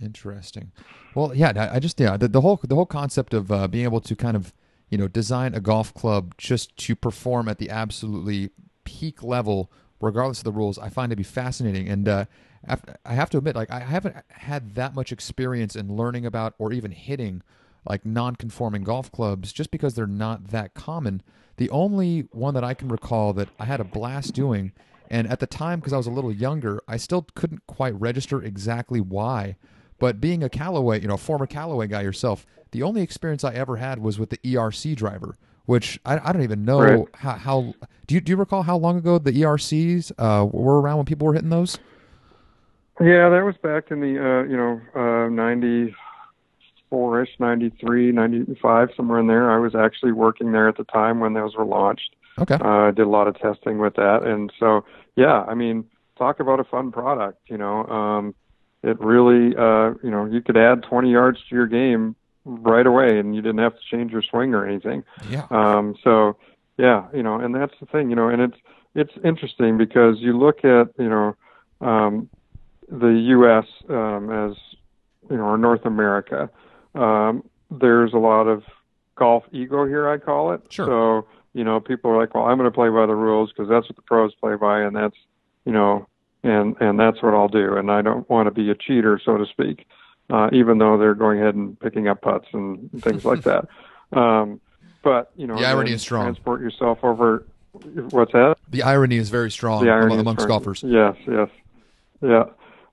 Interesting. 0.01 0.71
Well, 1.15 1.35
yeah, 1.35 1.69
I 1.71 1.79
just 1.79 1.99
yeah 1.99 2.17
the, 2.17 2.27
the 2.27 2.41
whole 2.41 2.59
the 2.63 2.75
whole 2.75 2.85
concept 2.85 3.33
of 3.33 3.51
uh, 3.51 3.67
being 3.67 3.83
able 3.83 4.01
to 4.01 4.15
kind 4.15 4.37
of 4.37 4.53
you 4.91 4.97
know, 4.99 5.07
design 5.07 5.55
a 5.55 5.59
golf 5.59 5.93
club 5.95 6.35
just 6.37 6.77
to 6.77 6.95
perform 6.95 7.47
at 7.47 7.57
the 7.57 7.71
absolutely 7.71 8.51
peak 8.83 9.23
level, 9.23 9.71
regardless 9.99 10.39
of 10.39 10.43
the 10.43 10.51
rules, 10.51 10.77
I 10.77 10.89
find 10.89 11.11
it 11.11 11.15
to 11.15 11.17
be 11.17 11.23
fascinating. 11.23 11.89
And 11.89 12.07
uh, 12.07 12.25
I 13.05 13.13
have 13.13 13.31
to 13.31 13.39
admit, 13.39 13.55
like, 13.55 13.71
I 13.71 13.79
haven't 13.79 14.17
had 14.29 14.75
that 14.75 14.93
much 14.93 15.11
experience 15.11 15.75
in 15.75 15.95
learning 15.95 16.27
about 16.27 16.53
or 16.59 16.71
even 16.71 16.91
hitting 16.91 17.41
like 17.85 18.05
non-conforming 18.05 18.83
golf 18.83 19.11
clubs 19.11 19.51
just 19.51 19.71
because 19.71 19.95
they're 19.95 20.05
not 20.05 20.49
that 20.49 20.73
common. 20.73 21.23
The 21.57 21.69
only 21.69 22.27
one 22.31 22.53
that 22.53 22.63
I 22.63 22.73
can 22.73 22.89
recall 22.89 23.33
that 23.33 23.49
I 23.59 23.65
had 23.65 23.79
a 23.79 23.85
blast 23.85 24.33
doing, 24.33 24.71
and 25.09 25.27
at 25.27 25.39
the 25.39 25.47
time 25.47 25.79
because 25.79 25.93
I 25.93 25.97
was 25.97 26.07
a 26.07 26.11
little 26.11 26.31
younger, 26.31 26.81
I 26.87 26.97
still 26.97 27.25
couldn't 27.35 27.65
quite 27.67 27.99
register 27.99 28.41
exactly 28.41 29.01
why. 29.01 29.55
But 29.99 30.21
being 30.21 30.43
a 30.43 30.49
Callaway, 30.49 31.01
you 31.01 31.07
know, 31.07 31.17
former 31.17 31.45
Callaway 31.45 31.87
guy 31.87 32.01
yourself, 32.01 32.45
the 32.71 32.83
only 32.83 33.01
experience 33.01 33.43
I 33.43 33.53
ever 33.53 33.77
had 33.77 33.99
was 33.99 34.17
with 34.17 34.29
the 34.29 34.37
ERC 34.37 34.95
driver, 34.95 35.37
which 35.65 35.99
I, 36.05 36.19
I 36.23 36.31
don't 36.31 36.43
even 36.43 36.65
know 36.65 36.81
right. 36.81 37.07
how, 37.15 37.31
how. 37.33 37.73
Do 38.07 38.15
you 38.15 38.21
do 38.21 38.31
you 38.31 38.37
recall 38.37 38.63
how 38.63 38.77
long 38.77 38.97
ago 38.97 39.17
the 39.17 39.31
ERCs 39.31 40.11
uh, 40.17 40.45
were 40.45 40.81
around 40.81 40.97
when 40.97 41.05
people 41.05 41.27
were 41.27 41.33
hitting 41.33 41.49
those? 41.49 41.77
Yeah, 42.99 43.29
that 43.29 43.43
was 43.43 43.55
back 43.61 43.91
in 43.91 43.99
the 43.99 44.17
uh, 44.17 44.43
you 44.43 44.57
know 44.57 44.81
uh, 44.95 45.29
ninety 45.29 45.93
four 46.89 47.21
ish, 47.21 47.29
ninety 47.39 47.69
three, 47.69 48.11
ninety 48.11 48.57
five, 48.61 48.89
somewhere 48.95 49.19
in 49.19 49.27
there. 49.27 49.51
I 49.51 49.57
was 49.57 49.75
actually 49.75 50.11
working 50.11 50.51
there 50.51 50.67
at 50.67 50.77
the 50.77 50.83
time 50.85 51.19
when 51.19 51.33
those 51.33 51.55
were 51.55 51.65
launched. 51.65 52.15
Okay. 52.39 52.55
Uh, 52.55 52.87
I 52.87 52.91
did 52.91 53.05
a 53.05 53.09
lot 53.09 53.27
of 53.27 53.37
testing 53.39 53.79
with 53.79 53.95
that, 53.95 54.23
and 54.23 54.51
so 54.59 54.85
yeah, 55.15 55.43
I 55.43 55.53
mean, 55.53 55.85
talk 56.17 56.39
about 56.39 56.59
a 56.59 56.63
fun 56.63 56.91
product. 56.91 57.39
You 57.47 57.57
know, 57.57 57.85
um, 57.85 58.35
it 58.83 58.99
really, 58.99 59.55
uh, 59.55 59.93
you 60.03 60.11
know, 60.11 60.25
you 60.25 60.41
could 60.41 60.57
add 60.57 60.83
20 60.83 61.11
yards 61.11 61.39
to 61.49 61.55
your 61.55 61.67
game 61.67 62.15
right 62.45 62.85
away, 62.85 63.19
and 63.19 63.35
you 63.35 63.41
didn't 63.41 63.59
have 63.59 63.73
to 63.73 63.81
change 63.89 64.11
your 64.11 64.23
swing 64.23 64.53
or 64.53 64.65
anything. 64.65 65.03
Yeah. 65.29 65.45
Um, 65.51 65.95
so, 66.03 66.37
yeah, 66.77 67.07
you 67.13 67.23
know, 67.23 67.39
and 67.39 67.53
that's 67.53 67.73
the 67.79 67.85
thing, 67.85 68.09
you 68.09 68.15
know, 68.15 68.29
and 68.29 68.41
it's 68.41 68.57
it's 68.93 69.13
interesting 69.23 69.77
because 69.77 70.17
you 70.19 70.37
look 70.37 70.65
at, 70.65 70.89
you 70.97 71.09
know, 71.09 71.35
um, 71.79 72.29
the 72.89 73.07
U.S. 73.07 73.65
Um, 73.89 74.29
as 74.29 74.57
you 75.29 75.37
know, 75.37 75.43
or 75.43 75.57
North 75.57 75.85
America. 75.85 76.49
Um, 76.93 77.43
there's 77.69 78.13
a 78.13 78.17
lot 78.17 78.47
of 78.47 78.63
golf 79.15 79.43
ego 79.51 79.85
here, 79.85 80.09
I 80.09 80.17
call 80.17 80.51
it. 80.51 80.61
Sure. 80.69 80.85
So, 80.85 81.27
you 81.53 81.63
know, 81.63 81.79
people 81.79 82.11
are 82.11 82.17
like, 82.17 82.35
well, 82.35 82.45
I'm 82.45 82.57
going 82.57 82.69
to 82.69 82.75
play 82.75 82.89
by 82.89 83.05
the 83.05 83.15
rules 83.15 83.51
because 83.51 83.69
that's 83.69 83.87
what 83.87 83.95
the 83.95 84.01
pros 84.01 84.33
play 84.35 84.55
by, 84.55 84.81
and 84.81 84.95
that's, 84.95 85.15
you 85.65 85.71
know, 85.71 86.07
and 86.43 86.75
and 86.79 86.99
that's 86.99 87.21
what 87.21 87.33
I'll 87.33 87.47
do. 87.47 87.77
And 87.77 87.91
I 87.91 88.01
don't 88.01 88.29
want 88.29 88.47
to 88.47 88.51
be 88.51 88.69
a 88.69 88.75
cheater, 88.75 89.19
so 89.23 89.37
to 89.37 89.45
speak, 89.45 89.85
uh, 90.31 90.49
even 90.53 90.77
though 90.77 90.97
they're 90.97 91.15
going 91.15 91.39
ahead 91.39 91.55
and 91.55 91.79
picking 91.79 92.07
up 92.07 92.21
putts 92.21 92.47
and 92.53 92.89
things 93.01 93.25
like 93.25 93.43
that. 93.43 93.67
Um, 94.13 94.59
but 95.03 95.31
you 95.37 95.47
know, 95.47 95.55
the 95.55 95.65
irony 95.65 95.93
is 95.93 96.01
strong. 96.01 96.25
Transport 96.25 96.59
yourself 96.59 96.99
over. 97.01 97.45
What's 98.09 98.33
that? 98.33 98.57
The 98.69 98.83
irony 98.83 99.15
is 99.15 99.29
very 99.29 99.49
strong 99.49 99.85
the 99.85 99.89
irony 99.89 100.17
amongst 100.17 100.45
golfers. 100.49 100.83
Yes, 100.83 101.15
yes, 101.25 101.47
yeah. 102.21 102.43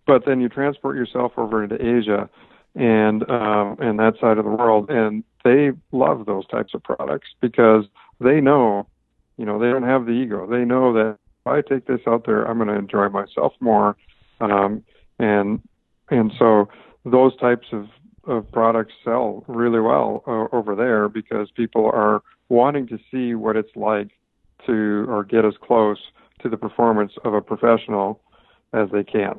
But 0.06 0.24
then 0.26 0.40
you 0.40 0.48
transport 0.48 0.94
yourself 0.94 1.32
over 1.36 1.64
into 1.64 1.74
Asia 1.84 2.30
and 2.76 3.28
um, 3.28 3.78
and 3.80 3.98
that 3.98 4.14
side 4.20 4.38
of 4.38 4.44
the 4.44 4.50
world, 4.50 4.90
and 4.90 5.24
they 5.42 5.72
love 5.90 6.26
those 6.26 6.46
types 6.46 6.72
of 6.72 6.84
products 6.84 7.28
because 7.40 7.84
they 8.20 8.40
know, 8.40 8.86
you 9.36 9.44
know, 9.44 9.58
they 9.58 9.66
don't 9.66 9.82
have 9.82 10.06
the 10.06 10.12
ego. 10.12 10.46
They 10.46 10.64
know 10.64 10.92
that 10.92 11.18
if 11.40 11.46
I 11.46 11.62
take 11.62 11.86
this 11.86 12.00
out 12.06 12.26
there, 12.26 12.44
I'm 12.44 12.58
going 12.58 12.68
to 12.68 12.76
enjoy 12.76 13.08
myself 13.08 13.54
more. 13.58 13.96
Um, 14.40 14.84
and 15.18 15.60
and 16.10 16.32
so 16.38 16.68
those 17.10 17.36
types 17.38 17.66
of, 17.72 17.86
of 18.26 18.50
products 18.52 18.92
sell 19.04 19.44
really 19.48 19.80
well 19.80 20.22
uh, 20.26 20.54
over 20.56 20.74
there 20.74 21.08
because 21.08 21.50
people 21.52 21.86
are 21.86 22.22
wanting 22.48 22.86
to 22.88 22.98
see 23.10 23.34
what 23.34 23.56
it's 23.56 23.74
like 23.76 24.08
to 24.66 25.06
or 25.08 25.24
get 25.24 25.44
as 25.44 25.54
close 25.62 25.98
to 26.42 26.48
the 26.48 26.56
performance 26.56 27.12
of 27.24 27.34
a 27.34 27.40
professional 27.40 28.20
as 28.72 28.88
they 28.92 29.04
can. 29.04 29.34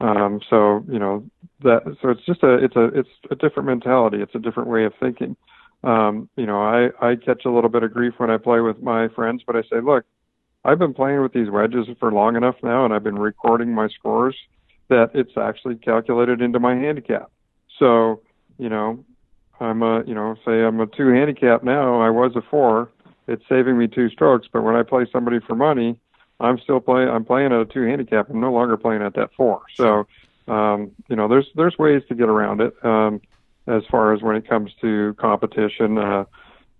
Um, 0.00 0.40
so 0.48 0.84
you 0.88 0.98
know 0.98 1.24
that 1.62 1.82
so 2.00 2.10
it's 2.10 2.24
just 2.24 2.42
a 2.44 2.54
it's 2.64 2.76
a 2.76 2.84
it's 2.96 3.08
a 3.30 3.34
different 3.34 3.68
mentality. 3.68 4.18
It's 4.20 4.34
a 4.34 4.38
different 4.38 4.68
way 4.68 4.84
of 4.84 4.92
thinking. 5.00 5.36
Um, 5.82 6.28
you 6.36 6.46
know, 6.46 6.60
I 6.60 6.90
I 7.04 7.16
catch 7.16 7.44
a 7.44 7.50
little 7.50 7.70
bit 7.70 7.82
of 7.82 7.92
grief 7.92 8.14
when 8.18 8.30
I 8.30 8.36
play 8.36 8.60
with 8.60 8.80
my 8.80 9.08
friends, 9.08 9.42
but 9.44 9.56
I 9.56 9.62
say, 9.62 9.80
look, 9.82 10.04
I've 10.64 10.78
been 10.78 10.94
playing 10.94 11.22
with 11.22 11.32
these 11.32 11.50
wedges 11.50 11.86
for 11.98 12.12
long 12.12 12.36
enough 12.36 12.56
now, 12.62 12.84
and 12.84 12.94
I've 12.94 13.02
been 13.02 13.18
recording 13.18 13.74
my 13.74 13.88
scores 13.88 14.36
that 14.88 15.10
it's 15.14 15.36
actually 15.36 15.76
calculated 15.76 16.40
into 16.40 16.58
my 16.58 16.74
handicap. 16.74 17.30
So 17.78 18.20
you 18.58 18.68
know, 18.68 19.04
I'm 19.60 19.82
a 19.82 20.04
you 20.04 20.14
know 20.14 20.36
say 20.44 20.62
I'm 20.62 20.80
a 20.80 20.86
two 20.86 21.08
handicap 21.08 21.62
now. 21.62 22.00
I 22.00 22.10
was 22.10 22.32
a 22.36 22.42
four. 22.42 22.90
It's 23.26 23.42
saving 23.48 23.76
me 23.76 23.88
two 23.88 24.08
strokes, 24.08 24.48
but 24.50 24.62
when 24.62 24.74
I 24.74 24.82
play 24.82 25.06
somebody 25.12 25.38
for 25.40 25.54
money, 25.54 26.00
I'm 26.40 26.58
still 26.58 26.80
playing. 26.80 27.08
I'm 27.08 27.24
playing 27.24 27.52
at 27.52 27.60
a 27.60 27.66
two 27.66 27.82
handicap. 27.82 28.30
I'm 28.30 28.40
no 28.40 28.52
longer 28.52 28.76
playing 28.76 29.02
at 29.02 29.14
that 29.14 29.30
four. 29.36 29.62
So, 29.74 30.06
um, 30.46 30.92
you 31.08 31.16
know, 31.16 31.28
there's 31.28 31.46
there's 31.54 31.76
ways 31.78 32.02
to 32.08 32.14
get 32.14 32.28
around 32.28 32.60
it 32.60 32.74
um, 32.84 33.20
as 33.66 33.82
far 33.90 34.14
as 34.14 34.22
when 34.22 34.36
it 34.36 34.48
comes 34.48 34.72
to 34.80 35.14
competition 35.18 35.98
uh, 35.98 36.24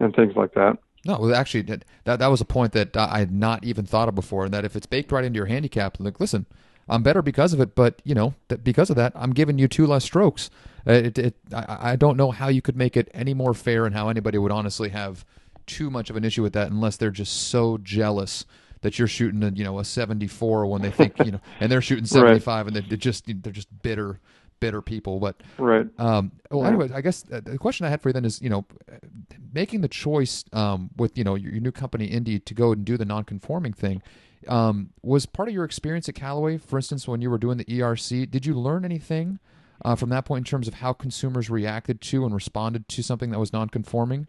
and 0.01 0.15
things 0.15 0.37
like 0.37 0.55
that. 0.55 0.79
No, 1.05 1.19
well, 1.21 1.35
actually, 1.35 1.63
that 1.63 1.85
that 2.05 2.27
was 2.27 2.41
a 2.41 2.45
point 2.45 2.73
that 2.73 2.97
I 2.97 3.19
had 3.19 3.33
not 3.33 3.65
even 3.65 3.85
thought 3.85 4.09
of 4.09 4.15
before. 4.15 4.45
And 4.45 4.55
that 4.55 4.65
if 4.65 4.75
it's 4.75 4.87
baked 4.87 5.13
right 5.13 5.25
into 5.25 5.37
your 5.37 5.47
handicap, 5.47 5.99
like, 6.01 6.19
listen, 6.21 6.47
I'm 6.89 7.03
better 7.03 7.23
because 7.23 7.53
of 7.53 7.61
it, 7.61 7.75
but 7.75 8.01
you 8.05 8.15
know, 8.15 8.35
that 8.49 8.65
because 8.65 8.91
of 8.91 8.97
that, 8.97 9.13
I'm 9.15 9.33
giving 9.33 9.59
you 9.59 9.69
two 9.69 9.87
less 9.87 10.05
strokes. 10.05 10.51
Uh, 10.87 10.93
it, 10.93 11.19
it, 11.19 11.37
I, 11.55 11.93
I 11.93 11.97
don't 11.97 12.17
know 12.17 12.31
how 12.31 12.49
you 12.49 12.63
could 12.63 12.77
make 12.77 12.97
it 12.97 13.11
any 13.13 13.35
more 13.35 13.55
fair, 13.55 13.85
and 13.85 13.95
how 13.95 14.09
anybody 14.09 14.39
would 14.39 14.53
honestly 14.53 14.89
have 14.91 15.25
too 15.67 15.91
much 15.91 16.11
of 16.11 16.17
an 16.17 16.25
issue 16.25 16.43
with 16.43 16.55
that, 16.55 16.71
unless 16.71 16.97
they're 16.97 17.11
just 17.11 17.49
so 17.49 17.79
jealous 17.79 18.45
that 18.83 18.99
you're 18.99 19.09
shooting 19.09 19.43
a 19.43 19.51
you 19.51 19.65
know 19.65 19.79
a 19.79 19.85
74 19.85 20.67
when 20.67 20.83
they 20.83 20.91
think 20.91 21.19
you 21.25 21.33
know 21.33 21.41
and 21.61 21.71
they're 21.71 21.83
shooting 21.83 22.05
75 22.05 22.47
right. 22.47 22.77
and 22.77 22.89
they're 22.89 22.97
just 22.97 23.25
they're 23.27 23.53
just 23.53 23.69
bitter 23.83 24.21
bitter 24.61 24.83
people 24.83 25.21
but 25.21 25.41
right 25.59 25.87
um 25.99 26.33
well 26.51 26.63
yeah. 26.63 26.69
anyways 26.69 26.93
i 26.93 27.01
guess 27.01 27.25
uh, 27.33 27.41
the 27.41 27.59
question 27.59 27.87
i 27.87 27.89
had 27.89 28.01
for 28.01 28.09
you 28.09 28.13
then 28.13 28.25
is 28.25 28.43
you 28.43 28.51
know 28.51 28.65
making 29.53 29.81
the 29.81 29.89
choice 29.89 30.45
um 30.53 30.91
with 30.97 31.17
you 31.17 31.25
know 31.25 31.35
your, 31.35 31.53
your 31.53 31.61
new 31.61 31.73
company 31.73 32.09
indie 32.09 32.45
to 32.45 32.55
go 32.55 32.73
and 32.73 32.85
do 32.85 32.97
the 32.97 33.05
non-conforming 33.05 33.73
thing 33.73 34.03
um 34.47 34.91
was 35.03 35.27
part 35.27 35.49
of 35.49 35.55
your 35.55 35.65
experience 35.65 36.09
at 36.09 36.15
callaway 36.15 36.57
for 36.57 36.79
instance 36.79 37.09
when 37.09 37.21
you 37.21 37.31
were 37.31 37.39
doing 37.39 37.59
the 37.59 37.65
erc 37.65 38.31
did 38.31 38.47
you 38.47 38.55
learn 38.55 38.85
anything 38.85 39.39
uh, 39.85 39.95
from 39.95 40.11
that 40.11 40.25
point 40.25 40.47
in 40.47 40.51
terms 40.51 40.67
of 40.67 40.75
how 40.75 40.93
consumers 40.93 41.49
reacted 41.49 42.01
to 42.01 42.25
and 42.25 42.35
responded 42.35 42.89
to 42.89 43.03
something 43.03 43.31
that 43.31 43.39
was 43.39 43.53
non-conforming 43.53 44.27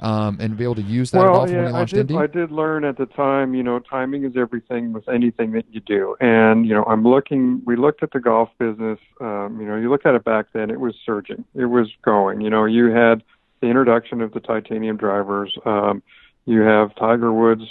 um, 0.00 0.38
and 0.40 0.56
be 0.56 0.64
able 0.64 0.74
to 0.76 0.82
use 0.82 1.10
that 1.10 1.18
well, 1.18 1.34
golf 1.34 1.50
yeah, 1.50 1.56
when 1.56 1.66
you 1.66 1.72
launched 1.72 1.94
I 1.94 1.96
did, 1.96 2.10
Indy? 2.10 2.22
I 2.22 2.26
did 2.26 2.50
learn 2.50 2.84
at 2.84 2.96
the 2.96 3.06
time, 3.06 3.54
you 3.54 3.62
know, 3.62 3.78
timing 3.78 4.24
is 4.24 4.32
everything 4.36 4.92
with 4.92 5.08
anything 5.08 5.52
that 5.52 5.66
you 5.70 5.80
do. 5.80 6.16
And, 6.20 6.66
you 6.66 6.74
know, 6.74 6.84
I'm 6.84 7.02
looking, 7.02 7.62
we 7.66 7.76
looked 7.76 8.02
at 8.02 8.12
the 8.12 8.20
golf 8.20 8.48
business, 8.58 8.98
um, 9.20 9.58
you 9.60 9.66
know, 9.66 9.76
you 9.76 9.90
look 9.90 10.06
at 10.06 10.14
it 10.14 10.24
back 10.24 10.46
then, 10.52 10.70
it 10.70 10.80
was 10.80 10.94
surging. 11.04 11.44
It 11.54 11.66
was 11.66 11.88
going. 12.02 12.40
You 12.40 12.50
know, 12.50 12.64
you 12.64 12.86
had 12.86 13.22
the 13.60 13.66
introduction 13.66 14.22
of 14.22 14.32
the 14.32 14.40
titanium 14.40 14.96
drivers. 14.96 15.56
Um, 15.66 16.02
you 16.46 16.62
have 16.62 16.94
Tiger 16.96 17.32
Woods 17.32 17.64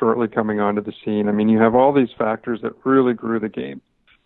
shortly 0.00 0.26
coming 0.26 0.58
onto 0.58 0.82
the 0.82 0.92
scene. 1.04 1.28
I 1.28 1.32
mean, 1.32 1.48
you 1.48 1.60
have 1.60 1.76
all 1.76 1.92
these 1.92 2.08
factors 2.18 2.60
that 2.62 2.72
really 2.84 3.12
grew 3.12 3.38
the 3.38 3.48
game. 3.48 3.80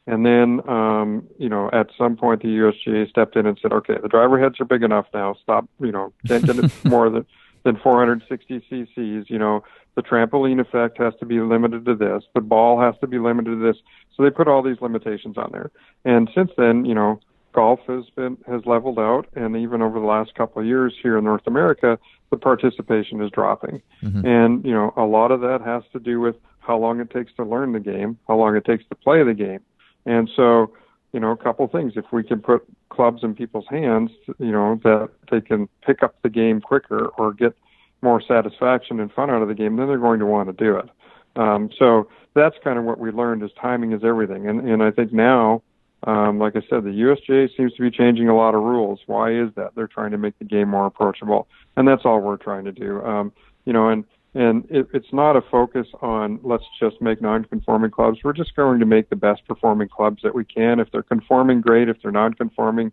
And 0.06 0.24
then, 0.24 0.60
um, 0.68 1.26
you 1.38 1.48
know, 1.48 1.70
at 1.72 1.88
some 1.98 2.16
point 2.16 2.42
the 2.42 2.48
USGA 2.48 3.08
stepped 3.08 3.37
in 3.37 3.46
and 3.46 3.58
said, 3.60 3.72
okay, 3.72 3.94
the 4.00 4.08
driver 4.08 4.38
heads 4.38 4.60
are 4.60 4.64
big 4.64 4.82
enough 4.82 5.06
now. 5.12 5.34
Stop, 5.42 5.68
you 5.80 5.92
know, 5.92 6.12
can't 6.26 6.44
get 6.44 6.58
it 6.58 6.70
more 6.84 7.10
than 7.10 7.26
than 7.64 7.78
460 7.82 8.60
cc's. 8.70 9.30
You 9.30 9.38
know, 9.38 9.64
the 9.94 10.02
trampoline 10.02 10.60
effect 10.60 10.98
has 10.98 11.14
to 11.20 11.26
be 11.26 11.40
limited 11.40 11.87
to 11.87 11.94
this. 11.94 12.22
The 12.34 12.42
ball 12.42 12.78
has 12.80 12.94
to 13.00 13.06
be 13.06 13.18
limited 13.18 13.50
to 13.50 13.56
this. 13.56 13.76
So 14.14 14.22
they 14.22 14.30
put 14.30 14.46
all 14.46 14.62
these 14.62 14.80
limitations 14.82 15.38
on 15.38 15.50
there. 15.52 15.70
And 16.04 16.30
since 16.34 16.50
then, 16.58 16.84
you 16.84 16.94
know, 16.94 17.20
golf 17.54 17.80
has 17.86 18.04
been 18.16 18.36
has 18.46 18.62
leveled 18.66 18.98
out, 18.98 19.26
and 19.34 19.56
even 19.56 19.80
over 19.80 20.00
the 20.00 20.06
last 20.06 20.34
couple 20.34 20.60
of 20.60 20.66
years 20.66 20.94
here 21.02 21.16
in 21.16 21.24
North 21.24 21.46
America, 21.46 21.98
the 22.30 22.36
participation 22.36 23.22
is 23.22 23.30
dropping. 23.30 23.80
Mm-hmm. 24.02 24.26
And 24.26 24.64
you 24.64 24.72
know, 24.72 24.92
a 24.96 25.04
lot 25.04 25.30
of 25.30 25.40
that 25.40 25.60
has 25.64 25.82
to 25.92 26.00
do 26.00 26.20
with 26.20 26.36
how 26.58 26.76
long 26.78 27.00
it 27.00 27.10
takes 27.10 27.32
to 27.34 27.44
learn 27.44 27.72
the 27.72 27.80
game, 27.80 28.18
how 28.26 28.36
long 28.36 28.56
it 28.56 28.64
takes 28.64 28.84
to 28.88 28.94
play 28.94 29.22
the 29.22 29.34
game. 29.34 29.60
And 30.06 30.28
so, 30.34 30.72
you 31.12 31.20
know, 31.20 31.30
a 31.30 31.36
couple 31.36 31.64
of 31.64 31.72
things. 31.72 31.92
If 31.96 32.06
we 32.12 32.22
can 32.22 32.40
put 32.40 32.64
clubs 32.90 33.22
in 33.22 33.34
people's 33.34 33.66
hands, 33.70 34.10
you 34.38 34.52
know, 34.52 34.80
that 34.82 35.10
they 35.30 35.40
can 35.40 35.68
pick 35.86 36.02
up 36.02 36.16
the 36.22 36.28
game 36.28 36.60
quicker 36.60 37.06
or 37.18 37.32
get 37.32 37.54
more 38.02 38.22
satisfaction 38.26 39.00
and 39.00 39.12
fun 39.12 39.30
out 39.30 39.42
of 39.42 39.48
the 39.48 39.54
game, 39.54 39.76
then 39.76 39.86
they're 39.86 39.98
going 39.98 40.20
to 40.20 40.26
want 40.26 40.48
to 40.48 40.64
do 40.64 40.76
it. 40.76 40.90
Um, 41.36 41.70
so 41.78 42.08
that's 42.34 42.56
kind 42.62 42.78
of 42.78 42.84
what 42.84 42.98
we 42.98 43.10
learned 43.10 43.42
is 43.42 43.50
timing 43.60 43.92
is 43.92 44.02
everything. 44.04 44.48
And, 44.48 44.68
and 44.68 44.82
I 44.82 44.90
think 44.90 45.12
now, 45.12 45.62
um, 46.06 46.38
like 46.38 46.54
I 46.56 46.60
said, 46.68 46.84
the 46.84 46.90
USGA 46.90 47.48
seems 47.56 47.72
to 47.74 47.82
be 47.82 47.90
changing 47.90 48.28
a 48.28 48.36
lot 48.36 48.54
of 48.54 48.62
rules. 48.62 49.00
Why 49.06 49.32
is 49.32 49.50
that? 49.56 49.74
They're 49.74 49.86
trying 49.86 50.10
to 50.10 50.18
make 50.18 50.38
the 50.38 50.44
game 50.44 50.68
more 50.68 50.86
approachable, 50.86 51.48
and 51.76 51.88
that's 51.88 52.02
all 52.04 52.20
we're 52.20 52.36
trying 52.36 52.64
to 52.64 52.72
do. 52.72 53.02
Um, 53.02 53.32
you 53.64 53.72
know, 53.72 53.88
and 53.88 54.04
and 54.34 54.66
it, 54.68 54.88
it's 54.92 55.12
not 55.12 55.36
a 55.36 55.40
focus 55.40 55.86
on 56.02 56.40
let's 56.42 56.64
just 56.78 57.00
make 57.00 57.22
non-conforming 57.22 57.90
clubs. 57.90 58.18
We're 58.22 58.32
just 58.32 58.54
going 58.56 58.80
to 58.80 58.86
make 58.86 59.08
the 59.08 59.16
best 59.16 59.46
performing 59.46 59.88
clubs 59.88 60.22
that 60.22 60.34
we 60.34 60.44
can. 60.44 60.80
If 60.80 60.90
they're 60.90 61.02
conforming, 61.02 61.60
great. 61.60 61.88
If 61.88 62.02
they're 62.02 62.10
non-conforming, 62.10 62.92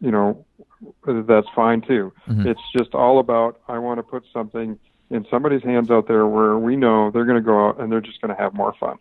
you 0.00 0.10
know, 0.10 0.44
that's 1.06 1.46
fine 1.54 1.80
too. 1.80 2.12
Mm-hmm. 2.28 2.48
It's 2.48 2.60
just 2.76 2.94
all 2.94 3.20
about 3.20 3.60
I 3.68 3.78
want 3.78 3.98
to 3.98 4.02
put 4.02 4.24
something 4.32 4.78
in 5.10 5.26
somebody's 5.30 5.62
hands 5.62 5.90
out 5.90 6.08
there 6.08 6.26
where 6.26 6.58
we 6.58 6.76
know 6.76 7.10
they're 7.10 7.24
going 7.24 7.40
to 7.40 7.44
go 7.44 7.68
out 7.68 7.80
and 7.80 7.90
they're 7.90 8.00
just 8.00 8.20
going 8.20 8.34
to 8.34 8.40
have 8.40 8.54
more 8.54 8.74
fun. 8.78 8.96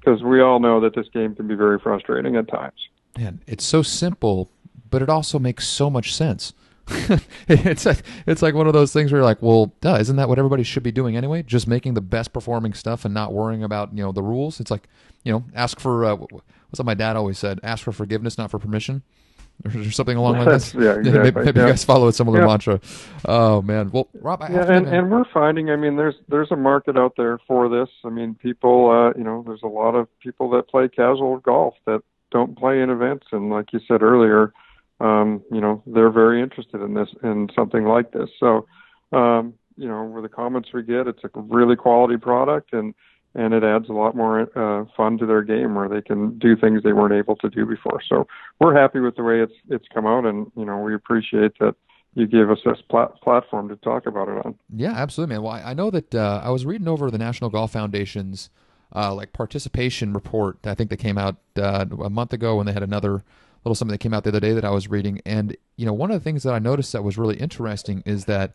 Because 0.00 0.22
we 0.22 0.40
all 0.40 0.60
know 0.60 0.80
that 0.80 0.94
this 0.94 1.06
game 1.12 1.34
can 1.34 1.48
be 1.48 1.54
very 1.54 1.78
frustrating 1.78 2.36
at 2.36 2.48
times. 2.48 2.78
Man, 3.18 3.40
it's 3.48 3.64
so 3.64 3.82
simple, 3.82 4.48
but 4.88 5.02
it 5.02 5.08
also 5.08 5.40
makes 5.40 5.66
so 5.66 5.90
much 5.90 6.14
sense. 6.14 6.52
it's 7.48 7.84
like 7.84 8.02
it's 8.26 8.42
like 8.42 8.54
one 8.54 8.68
of 8.68 8.72
those 8.72 8.92
things 8.92 9.10
where 9.10 9.18
you're 9.18 9.26
like, 9.26 9.42
well, 9.42 9.74
duh, 9.80 9.96
isn't 9.96 10.14
that 10.16 10.28
what 10.28 10.38
everybody 10.38 10.62
should 10.62 10.84
be 10.84 10.92
doing 10.92 11.16
anyway? 11.16 11.42
Just 11.42 11.66
making 11.66 11.94
the 11.94 12.00
best 12.00 12.32
performing 12.32 12.74
stuff 12.74 13.04
and 13.04 13.12
not 13.12 13.32
worrying 13.32 13.64
about 13.64 13.92
you 13.92 14.04
know 14.04 14.12
the 14.12 14.22
rules. 14.22 14.60
It's 14.60 14.70
like 14.70 14.88
you 15.24 15.32
know, 15.32 15.44
ask 15.52 15.80
for 15.80 16.04
uh, 16.04 16.14
what's 16.14 16.42
what 16.76 16.86
my 16.86 16.94
dad 16.94 17.16
always 17.16 17.38
said: 17.38 17.58
ask 17.64 17.82
for 17.82 17.90
forgiveness, 17.90 18.38
not 18.38 18.52
for 18.52 18.60
permission, 18.60 19.02
or, 19.64 19.90
something 19.90 20.16
along 20.16 20.38
like 20.38 20.46
this. 20.46 20.74
yeah, 20.78 20.94
exactly. 20.94 21.10
maybe, 21.10 21.40
maybe 21.44 21.60
yeah. 21.60 21.66
you 21.66 21.72
guys 21.72 21.84
follow 21.84 22.06
a 22.06 22.12
similar 22.12 22.38
yeah. 22.38 22.46
mantra. 22.46 22.80
Oh 23.24 23.62
man, 23.62 23.90
well, 23.90 24.08
Rob, 24.14 24.42
I 24.42 24.52
yeah, 24.52 24.72
and, 24.72 24.86
and 24.86 25.10
we're 25.10 25.28
finding. 25.34 25.70
I 25.70 25.76
mean, 25.76 25.96
there's 25.96 26.14
there's 26.28 26.52
a 26.52 26.56
market 26.56 26.96
out 26.96 27.14
there 27.16 27.40
for 27.48 27.68
this. 27.68 27.88
I 28.04 28.10
mean, 28.10 28.36
people, 28.36 28.90
uh, 28.90 29.18
you 29.18 29.24
know, 29.24 29.42
there's 29.44 29.64
a 29.64 29.68
lot 29.68 29.96
of 29.96 30.06
people 30.20 30.50
that 30.50 30.68
play 30.68 30.88
casual 30.88 31.38
golf 31.38 31.74
that 31.84 32.02
don't 32.30 32.58
play 32.58 32.80
in 32.80 32.90
events, 32.90 33.26
and 33.32 33.50
like 33.50 33.72
you 33.72 33.80
said 33.86 34.02
earlier 34.02 34.52
um, 35.00 35.42
you 35.50 35.60
know, 35.60 35.82
they're 35.86 36.10
very 36.10 36.42
interested 36.42 36.80
in 36.82 36.94
this, 36.94 37.08
in 37.22 37.48
something 37.54 37.84
like 37.84 38.12
this. 38.12 38.28
So, 38.38 38.66
um, 39.12 39.54
you 39.76 39.86
know, 39.86 40.04
with 40.04 40.24
the 40.24 40.28
comments 40.28 40.70
we 40.74 40.82
get, 40.82 41.06
it's 41.06 41.22
a 41.22 41.30
really 41.34 41.76
quality 41.76 42.16
product 42.16 42.72
and, 42.72 42.94
and 43.34 43.54
it 43.54 43.62
adds 43.62 43.88
a 43.88 43.92
lot 43.92 44.16
more 44.16 44.40
uh, 44.58 44.84
fun 44.96 45.18
to 45.18 45.26
their 45.26 45.42
game 45.42 45.74
where 45.74 45.88
they 45.88 46.02
can 46.02 46.36
do 46.38 46.56
things 46.56 46.82
they 46.82 46.92
weren't 46.92 47.14
able 47.14 47.36
to 47.36 47.48
do 47.48 47.64
before. 47.64 48.00
So 48.08 48.26
we're 48.58 48.74
happy 48.74 48.98
with 48.98 49.16
the 49.16 49.22
way 49.22 49.40
it's 49.40 49.52
it's 49.68 49.84
come 49.92 50.06
out, 50.06 50.24
and 50.24 50.50
you 50.56 50.64
know 50.64 50.78
we 50.78 50.94
appreciate 50.94 51.52
that 51.60 51.74
you 52.14 52.26
gave 52.26 52.50
us 52.50 52.58
this 52.64 52.78
plat- 52.88 53.20
platform 53.22 53.68
to 53.68 53.76
talk 53.76 54.06
about 54.06 54.28
it 54.28 54.44
on. 54.46 54.54
Yeah, 54.74 54.92
absolutely, 54.92 55.34
man. 55.34 55.42
Well, 55.42 55.52
I, 55.52 55.60
I 55.60 55.74
know 55.74 55.90
that 55.90 56.14
uh, 56.14 56.40
I 56.42 56.48
was 56.48 56.64
reading 56.64 56.88
over 56.88 57.10
the 57.10 57.18
National 57.18 57.50
Golf 57.50 57.70
Foundation's 57.70 58.48
uh, 58.94 59.14
like 59.14 59.32
participation 59.32 60.12
report. 60.12 60.58
I 60.64 60.74
think 60.74 60.90
that 60.90 60.98
came 60.98 61.18
out 61.18 61.36
uh, 61.56 61.86
a 62.02 62.10
month 62.10 62.32
ago 62.32 62.56
when 62.56 62.66
they 62.66 62.72
had 62.72 62.82
another 62.82 63.22
little 63.64 63.74
something 63.74 63.92
that 63.92 63.98
came 63.98 64.14
out 64.14 64.24
the 64.24 64.30
other 64.30 64.40
day 64.40 64.52
that 64.52 64.64
I 64.64 64.70
was 64.70 64.88
reading. 64.88 65.20
And, 65.26 65.56
you 65.76 65.84
know, 65.84 65.92
one 65.92 66.10
of 66.10 66.20
the 66.20 66.24
things 66.24 66.42
that 66.44 66.54
I 66.54 66.58
noticed 66.58 66.92
that 66.92 67.04
was 67.04 67.18
really 67.18 67.36
interesting 67.36 68.02
is 68.06 68.24
that 68.26 68.54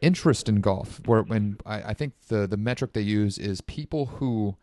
interest 0.00 0.48
in 0.48 0.60
golf, 0.60 1.00
where 1.06 1.22
when 1.22 1.58
I, 1.64 1.82
I 1.82 1.94
think 1.94 2.12
the, 2.28 2.46
the 2.46 2.56
metric 2.56 2.92
they 2.92 3.00
use 3.00 3.38
is 3.38 3.60
people 3.62 4.06
who 4.06 4.56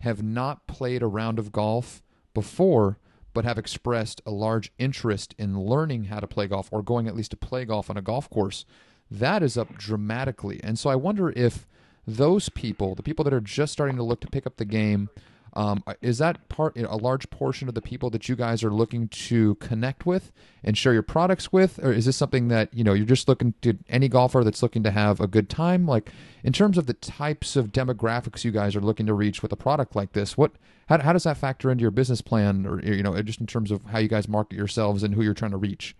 have 0.00 0.22
not 0.22 0.66
played 0.66 1.02
a 1.02 1.06
round 1.06 1.38
of 1.38 1.52
golf 1.52 2.02
before 2.34 2.98
but 3.34 3.44
have 3.44 3.58
expressed 3.58 4.20
a 4.26 4.30
large 4.30 4.72
interest 4.78 5.34
in 5.38 5.60
learning 5.60 6.04
how 6.04 6.18
to 6.18 6.26
play 6.26 6.46
golf 6.46 6.68
or 6.72 6.82
going 6.82 7.06
at 7.06 7.14
least 7.14 7.30
to 7.30 7.36
play 7.36 7.64
golf 7.64 7.90
on 7.90 7.96
a 7.96 8.02
golf 8.02 8.28
course, 8.30 8.64
that 9.10 9.42
is 9.42 9.56
up 9.56 9.76
dramatically. 9.76 10.60
And 10.64 10.78
so 10.78 10.90
I 10.90 10.96
wonder 10.96 11.30
if 11.30 11.66
those 12.08 12.48
people, 12.48 12.94
the 12.94 13.02
people 13.02 13.24
that 13.24 13.34
are 13.34 13.40
just 13.40 13.72
starting 13.72 13.96
to 13.96 14.02
look 14.02 14.20
to 14.20 14.26
pick 14.26 14.46
up 14.46 14.56
the 14.56 14.64
game, 14.64 15.10
um, 15.54 15.82
is 16.00 16.18
that 16.18 16.48
part 16.48 16.76
a 16.76 16.96
large 16.96 17.28
portion 17.30 17.68
of 17.68 17.74
the 17.74 17.82
people 17.82 18.10
that 18.10 18.28
you 18.28 18.36
guys 18.36 18.62
are 18.62 18.70
looking 18.70 19.08
to 19.08 19.56
connect 19.56 20.06
with 20.06 20.30
and 20.62 20.76
share 20.76 20.92
your 20.92 21.02
products 21.02 21.52
with, 21.52 21.78
or 21.82 21.92
is 21.92 22.04
this 22.04 22.16
something 22.16 22.48
that 22.48 22.72
you 22.72 22.84
know 22.84 22.92
you're 22.92 23.06
just 23.06 23.28
looking 23.28 23.54
to 23.62 23.76
any 23.88 24.08
golfer 24.08 24.44
that's 24.44 24.62
looking 24.62 24.82
to 24.82 24.90
have 24.90 25.20
a 25.20 25.26
good 25.26 25.48
time? 25.48 25.86
Like 25.86 26.12
in 26.44 26.52
terms 26.52 26.78
of 26.78 26.86
the 26.86 26.94
types 26.94 27.56
of 27.56 27.72
demographics 27.72 28.44
you 28.44 28.52
guys 28.52 28.76
are 28.76 28.80
looking 28.80 29.06
to 29.06 29.14
reach 29.14 29.42
with 29.42 29.52
a 29.52 29.56
product 29.56 29.96
like 29.96 30.12
this, 30.12 30.36
what 30.36 30.52
how, 30.88 31.00
how 31.00 31.12
does 31.12 31.24
that 31.24 31.36
factor 31.36 31.70
into 31.70 31.82
your 31.82 31.90
business 31.90 32.20
plan, 32.20 32.66
or 32.66 32.80
you 32.80 33.02
know 33.02 33.20
just 33.22 33.40
in 33.40 33.46
terms 33.46 33.70
of 33.70 33.84
how 33.86 33.98
you 33.98 34.08
guys 34.08 34.28
market 34.28 34.56
yourselves 34.56 35.02
and 35.02 35.14
who 35.14 35.22
you're 35.22 35.34
trying 35.34 35.50
to 35.50 35.56
reach? 35.56 35.94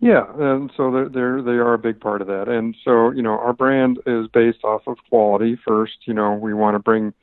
Yeah, 0.00 0.24
and 0.38 0.70
so 0.76 0.90
they're, 0.90 1.08
they're 1.08 1.42
they 1.42 1.52
are 1.52 1.74
a 1.74 1.78
big 1.78 2.00
part 2.00 2.20
of 2.20 2.26
that, 2.26 2.48
and 2.48 2.76
so 2.84 3.10
you 3.10 3.22
know 3.22 3.38
our 3.38 3.52
brand 3.52 3.98
is 4.06 4.26
based 4.28 4.62
off 4.64 4.82
of 4.86 4.98
quality 5.08 5.58
first. 5.66 6.06
You 6.06 6.14
know 6.14 6.34
we 6.34 6.52
want 6.52 6.74
to 6.74 6.78
bring 6.78 7.14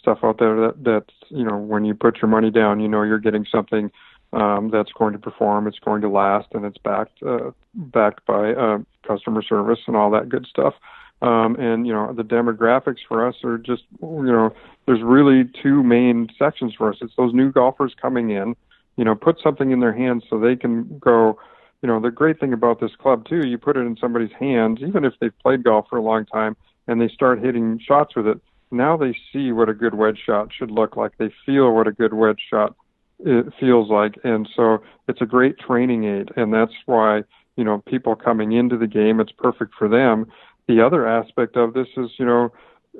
stuff 0.00 0.18
out 0.22 0.38
there 0.38 0.56
that 0.56 0.82
that's 0.82 1.14
you 1.28 1.44
know 1.44 1.56
when 1.56 1.84
you 1.84 1.94
put 1.94 2.20
your 2.20 2.28
money 2.28 2.50
down, 2.50 2.80
you 2.80 2.88
know 2.88 3.02
you're 3.02 3.18
getting 3.20 3.46
something 3.50 3.90
um, 4.32 4.70
that's 4.72 4.90
going 4.92 5.12
to 5.12 5.18
perform, 5.18 5.68
it's 5.68 5.78
going 5.78 6.02
to 6.02 6.08
last, 6.08 6.48
and 6.52 6.64
it's 6.64 6.78
backed 6.78 7.22
uh, 7.22 7.52
backed 7.74 8.26
by 8.26 8.52
uh, 8.52 8.78
customer 9.06 9.42
service 9.42 9.78
and 9.86 9.96
all 9.96 10.10
that 10.10 10.28
good 10.28 10.46
stuff. 10.46 10.74
Um, 11.22 11.56
and 11.56 11.86
you 11.86 11.92
know 11.92 12.12
the 12.12 12.24
demographics 12.24 12.98
for 13.06 13.26
us 13.26 13.36
are 13.44 13.58
just 13.58 13.84
you 14.02 14.24
know 14.24 14.52
there's 14.86 15.02
really 15.02 15.44
two 15.62 15.82
main 15.82 16.28
sections 16.38 16.74
for 16.76 16.90
us. 16.90 16.96
It's 17.00 17.14
those 17.16 17.32
new 17.32 17.52
golfers 17.52 17.94
coming 18.00 18.30
in, 18.30 18.56
you 18.96 19.04
know, 19.04 19.14
put 19.14 19.40
something 19.42 19.70
in 19.70 19.80
their 19.80 19.94
hands 19.94 20.24
so 20.28 20.38
they 20.38 20.56
can 20.56 20.98
go. 20.98 21.38
You 21.84 21.88
know, 21.88 22.00
the 22.00 22.10
great 22.10 22.40
thing 22.40 22.54
about 22.54 22.80
this 22.80 22.96
club 22.98 23.26
too, 23.28 23.46
you 23.46 23.58
put 23.58 23.76
it 23.76 23.80
in 23.80 23.94
somebody's 24.00 24.32
hands, 24.40 24.78
even 24.80 25.04
if 25.04 25.12
they've 25.20 25.38
played 25.40 25.64
golf 25.64 25.84
for 25.90 25.98
a 25.98 26.02
long 26.02 26.24
time, 26.24 26.56
and 26.88 26.98
they 26.98 27.08
start 27.08 27.44
hitting 27.44 27.78
shots 27.78 28.16
with 28.16 28.26
it. 28.26 28.40
Now 28.70 28.96
they 28.96 29.14
see 29.30 29.52
what 29.52 29.68
a 29.68 29.74
good 29.74 29.92
wedge 29.92 30.18
shot 30.24 30.48
should 30.50 30.70
look 30.70 30.96
like. 30.96 31.12
They 31.18 31.30
feel 31.44 31.74
what 31.74 31.86
a 31.86 31.92
good 31.92 32.14
wedge 32.14 32.40
shot 32.48 32.74
it 33.18 33.52
feels 33.60 33.90
like, 33.90 34.14
and 34.24 34.48
so 34.56 34.78
it's 35.08 35.20
a 35.20 35.26
great 35.26 35.58
training 35.58 36.04
aid, 36.04 36.30
and 36.36 36.54
that's 36.54 36.72
why 36.86 37.22
you 37.56 37.64
know 37.64 37.82
people 37.86 38.16
coming 38.16 38.52
into 38.52 38.78
the 38.78 38.86
game, 38.86 39.20
it's 39.20 39.32
perfect 39.32 39.74
for 39.78 39.86
them. 39.86 40.24
The 40.66 40.80
other 40.80 41.06
aspect 41.06 41.54
of 41.58 41.74
this 41.74 41.88
is, 41.98 42.12
you 42.18 42.24
know, 42.24 42.50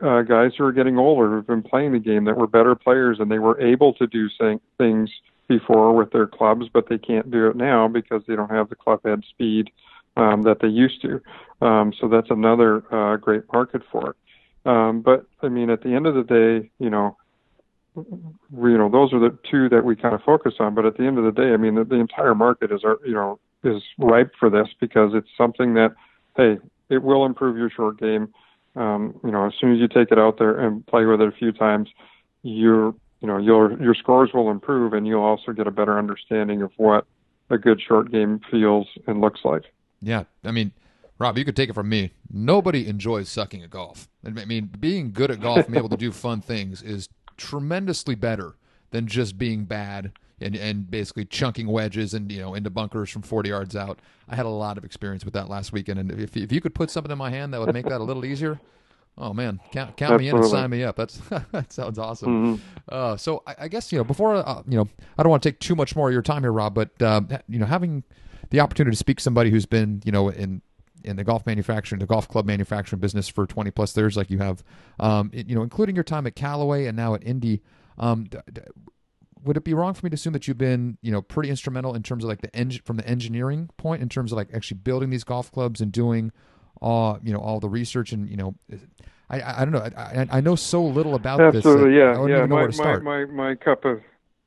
uh, 0.02 0.20
guys 0.20 0.50
who 0.58 0.64
are 0.64 0.72
getting 0.72 0.98
older 0.98 1.30
who've 1.30 1.46
been 1.46 1.62
playing 1.62 1.92
the 1.92 1.98
game 1.98 2.24
that 2.24 2.36
were 2.36 2.46
better 2.46 2.74
players 2.74 3.16
and 3.18 3.30
they 3.30 3.38
were 3.38 3.58
able 3.62 3.94
to 3.94 4.06
do 4.06 4.28
things 4.76 5.10
before 5.48 5.94
with 5.94 6.10
their 6.10 6.26
clubs, 6.26 6.66
but 6.72 6.88
they 6.88 6.98
can't 6.98 7.30
do 7.30 7.48
it 7.48 7.56
now 7.56 7.88
because 7.88 8.22
they 8.26 8.36
don't 8.36 8.50
have 8.50 8.68
the 8.68 8.76
club 8.76 9.00
head 9.04 9.22
speed 9.28 9.70
um, 10.16 10.42
that 10.42 10.58
they 10.60 10.68
used 10.68 11.02
to. 11.02 11.20
Um, 11.64 11.92
so 12.00 12.08
that's 12.08 12.30
another 12.30 12.82
uh, 12.94 13.16
great 13.16 13.42
market 13.52 13.82
for 13.90 14.10
it. 14.10 14.16
Um, 14.66 15.02
but 15.02 15.26
I 15.42 15.48
mean, 15.48 15.70
at 15.70 15.82
the 15.82 15.90
end 15.90 16.06
of 16.06 16.14
the 16.14 16.22
day, 16.22 16.70
you 16.78 16.90
know, 16.90 17.16
we, 18.50 18.72
you 18.72 18.78
know, 18.78 18.88
those 18.88 19.12
are 19.12 19.20
the 19.20 19.36
two 19.50 19.68
that 19.68 19.84
we 19.84 19.94
kind 19.94 20.14
of 20.14 20.22
focus 20.22 20.54
on. 20.58 20.74
But 20.74 20.86
at 20.86 20.96
the 20.96 21.04
end 21.04 21.18
of 21.18 21.24
the 21.24 21.32
day, 21.32 21.52
I 21.52 21.56
mean, 21.56 21.74
the, 21.74 21.84
the 21.84 21.96
entire 21.96 22.34
market 22.34 22.72
is, 22.72 22.82
you 23.04 23.12
know, 23.12 23.38
is 23.62 23.82
ripe 23.98 24.32
for 24.38 24.50
this 24.50 24.68
because 24.80 25.12
it's 25.14 25.28
something 25.36 25.74
that, 25.74 25.94
hey, 26.36 26.58
it 26.88 27.02
will 27.02 27.24
improve 27.24 27.56
your 27.56 27.70
short 27.70 27.98
game 27.98 28.32
um, 28.76 29.18
you 29.24 29.30
know, 29.30 29.46
as 29.46 29.52
soon 29.60 29.72
as 29.72 29.78
you 29.78 29.88
take 29.88 30.10
it 30.10 30.18
out 30.18 30.38
there 30.38 30.58
and 30.58 30.86
play 30.86 31.04
with 31.04 31.20
it 31.20 31.28
a 31.28 31.32
few 31.32 31.52
times, 31.52 31.88
your 32.42 32.94
you 33.24 33.28
know 33.28 33.38
your 33.38 33.80
your 33.80 33.94
scores 33.94 34.34
will 34.34 34.50
improve, 34.50 34.92
and 34.92 35.06
you'll 35.06 35.22
also 35.22 35.52
get 35.52 35.66
a 35.66 35.70
better 35.70 35.98
understanding 35.98 36.60
of 36.60 36.70
what 36.76 37.06
a 37.48 37.56
good 37.56 37.80
short 37.80 38.12
game 38.12 38.38
feels 38.50 38.86
and 39.06 39.22
looks 39.22 39.40
like. 39.44 39.62
Yeah, 40.02 40.24
I 40.44 40.50
mean, 40.50 40.72
Rob, 41.18 41.38
you 41.38 41.44
could 41.46 41.56
take 41.56 41.70
it 41.70 41.72
from 41.72 41.88
me. 41.88 42.12
Nobody 42.30 42.86
enjoys 42.86 43.30
sucking 43.30 43.62
at 43.62 43.70
golf. 43.70 44.10
I 44.26 44.44
mean, 44.44 44.68
being 44.78 45.10
good 45.10 45.30
at 45.30 45.40
golf 45.40 45.56
and 45.56 45.68
being 45.68 45.78
able 45.78 45.88
to 45.88 45.96
do 45.96 46.12
fun 46.12 46.42
things 46.42 46.82
is 46.82 47.08
tremendously 47.38 48.14
better 48.14 48.56
than 48.90 49.06
just 49.06 49.38
being 49.38 49.64
bad 49.64 50.12
and 50.38 50.54
and 50.54 50.90
basically 50.90 51.24
chunking 51.24 51.68
wedges 51.68 52.12
and 52.12 52.30
you 52.30 52.42
know 52.42 52.52
into 52.52 52.68
bunkers 52.68 53.08
from 53.08 53.22
40 53.22 53.48
yards 53.48 53.74
out. 53.74 54.00
I 54.28 54.36
had 54.36 54.44
a 54.44 54.50
lot 54.50 54.76
of 54.76 54.84
experience 54.84 55.24
with 55.24 55.32
that 55.32 55.48
last 55.48 55.72
weekend, 55.72 55.98
and 55.98 56.12
if 56.12 56.36
if 56.36 56.52
you 56.52 56.60
could 56.60 56.74
put 56.74 56.90
something 56.90 57.10
in 57.10 57.16
my 57.16 57.30
hand 57.30 57.54
that 57.54 57.60
would 57.60 57.72
make 57.72 57.86
that 57.86 58.02
a 58.02 58.04
little 58.04 58.26
easier, 58.26 58.60
oh 59.18 59.32
man, 59.32 59.60
count 59.72 59.96
count 59.96 60.20
me 60.20 60.28
in 60.28 60.36
and 60.36 60.46
sign 60.46 60.70
me 60.70 60.84
up. 60.84 60.96
That's 60.96 61.16
that 61.52 61.72
sounds 61.72 61.98
awesome. 61.98 62.56
Mm-hmm. 62.56 62.62
Uh, 62.88 63.16
so 63.16 63.42
I, 63.46 63.54
I, 63.60 63.68
guess 63.68 63.92
you 63.92 63.98
know 63.98 64.04
before 64.04 64.36
uh, 64.36 64.62
you 64.68 64.76
know 64.76 64.88
I 65.18 65.22
don't 65.22 65.30
want 65.30 65.42
to 65.42 65.50
take 65.50 65.60
too 65.60 65.74
much 65.74 65.96
more 65.96 66.08
of 66.08 66.12
your 66.12 66.22
time 66.22 66.42
here, 66.42 66.52
Rob, 66.52 66.74
but 66.74 67.00
um, 67.02 67.28
you 67.48 67.58
know 67.58 67.66
having 67.66 68.04
the 68.50 68.60
opportunity 68.60 68.94
to 68.94 68.98
speak 68.98 69.18
to 69.18 69.22
somebody 69.22 69.50
who's 69.50 69.66
been 69.66 70.02
you 70.04 70.12
know 70.12 70.28
in 70.28 70.62
in 71.04 71.16
the 71.16 71.24
golf 71.24 71.46
manufacturing, 71.46 72.00
the 72.00 72.06
golf 72.06 72.28
club 72.28 72.46
manufacturing 72.46 72.98
business 72.98 73.28
for 73.28 73.46
20 73.46 73.70
plus 73.70 73.96
years, 73.96 74.16
like 74.16 74.30
you 74.30 74.38
have, 74.38 74.64
um, 74.98 75.30
it, 75.34 75.48
you 75.48 75.54
know, 75.54 75.62
including 75.62 75.94
your 75.94 76.02
time 76.02 76.26
at 76.26 76.34
Callaway 76.34 76.86
and 76.86 76.96
now 76.96 77.14
at 77.14 77.22
Indy. 77.22 77.62
Um, 77.98 78.26
would 79.44 79.58
it 79.58 79.64
be 79.64 79.74
wrong 79.74 79.92
for 79.92 80.06
me 80.06 80.10
to 80.10 80.14
assume 80.14 80.32
that 80.32 80.48
you've 80.48 80.58
been, 80.58 80.96
you 81.02 81.12
know, 81.12 81.20
pretty 81.20 81.50
instrumental 81.50 81.94
in 81.94 82.02
terms 82.02 82.24
of 82.24 82.28
like 82.28 82.40
the 82.40 82.54
engine 82.56 82.82
from 82.84 82.96
the 82.96 83.06
engineering 83.06 83.68
point, 83.76 84.02
in 84.02 84.08
terms 84.08 84.32
of 84.32 84.36
like 84.36 84.48
actually 84.54 84.78
building 84.78 85.10
these 85.10 85.24
golf 85.24 85.52
clubs 85.52 85.80
and 85.82 85.92
doing, 85.92 86.32
all 86.84 87.18
you 87.22 87.32
know, 87.32 87.40
all 87.40 87.60
the 87.60 87.68
research 87.68 88.12
and 88.12 88.28
you 88.28 88.36
know, 88.36 88.54
I 89.30 89.62
I, 89.62 89.64
don't 89.64 89.72
know, 89.72 89.88
I, 89.96 90.26
I 90.30 90.40
know 90.40 90.54
so 90.54 90.84
little 90.84 91.14
about 91.14 91.40
Absolutely, 91.40 91.94
this. 91.94 91.98
yeah, 91.98 92.26
yeah. 92.26 92.46
My, 92.46 92.66
my, 92.66 92.98
my 92.98 93.24
my 93.24 93.54
cup 93.54 93.84
of 93.84 94.00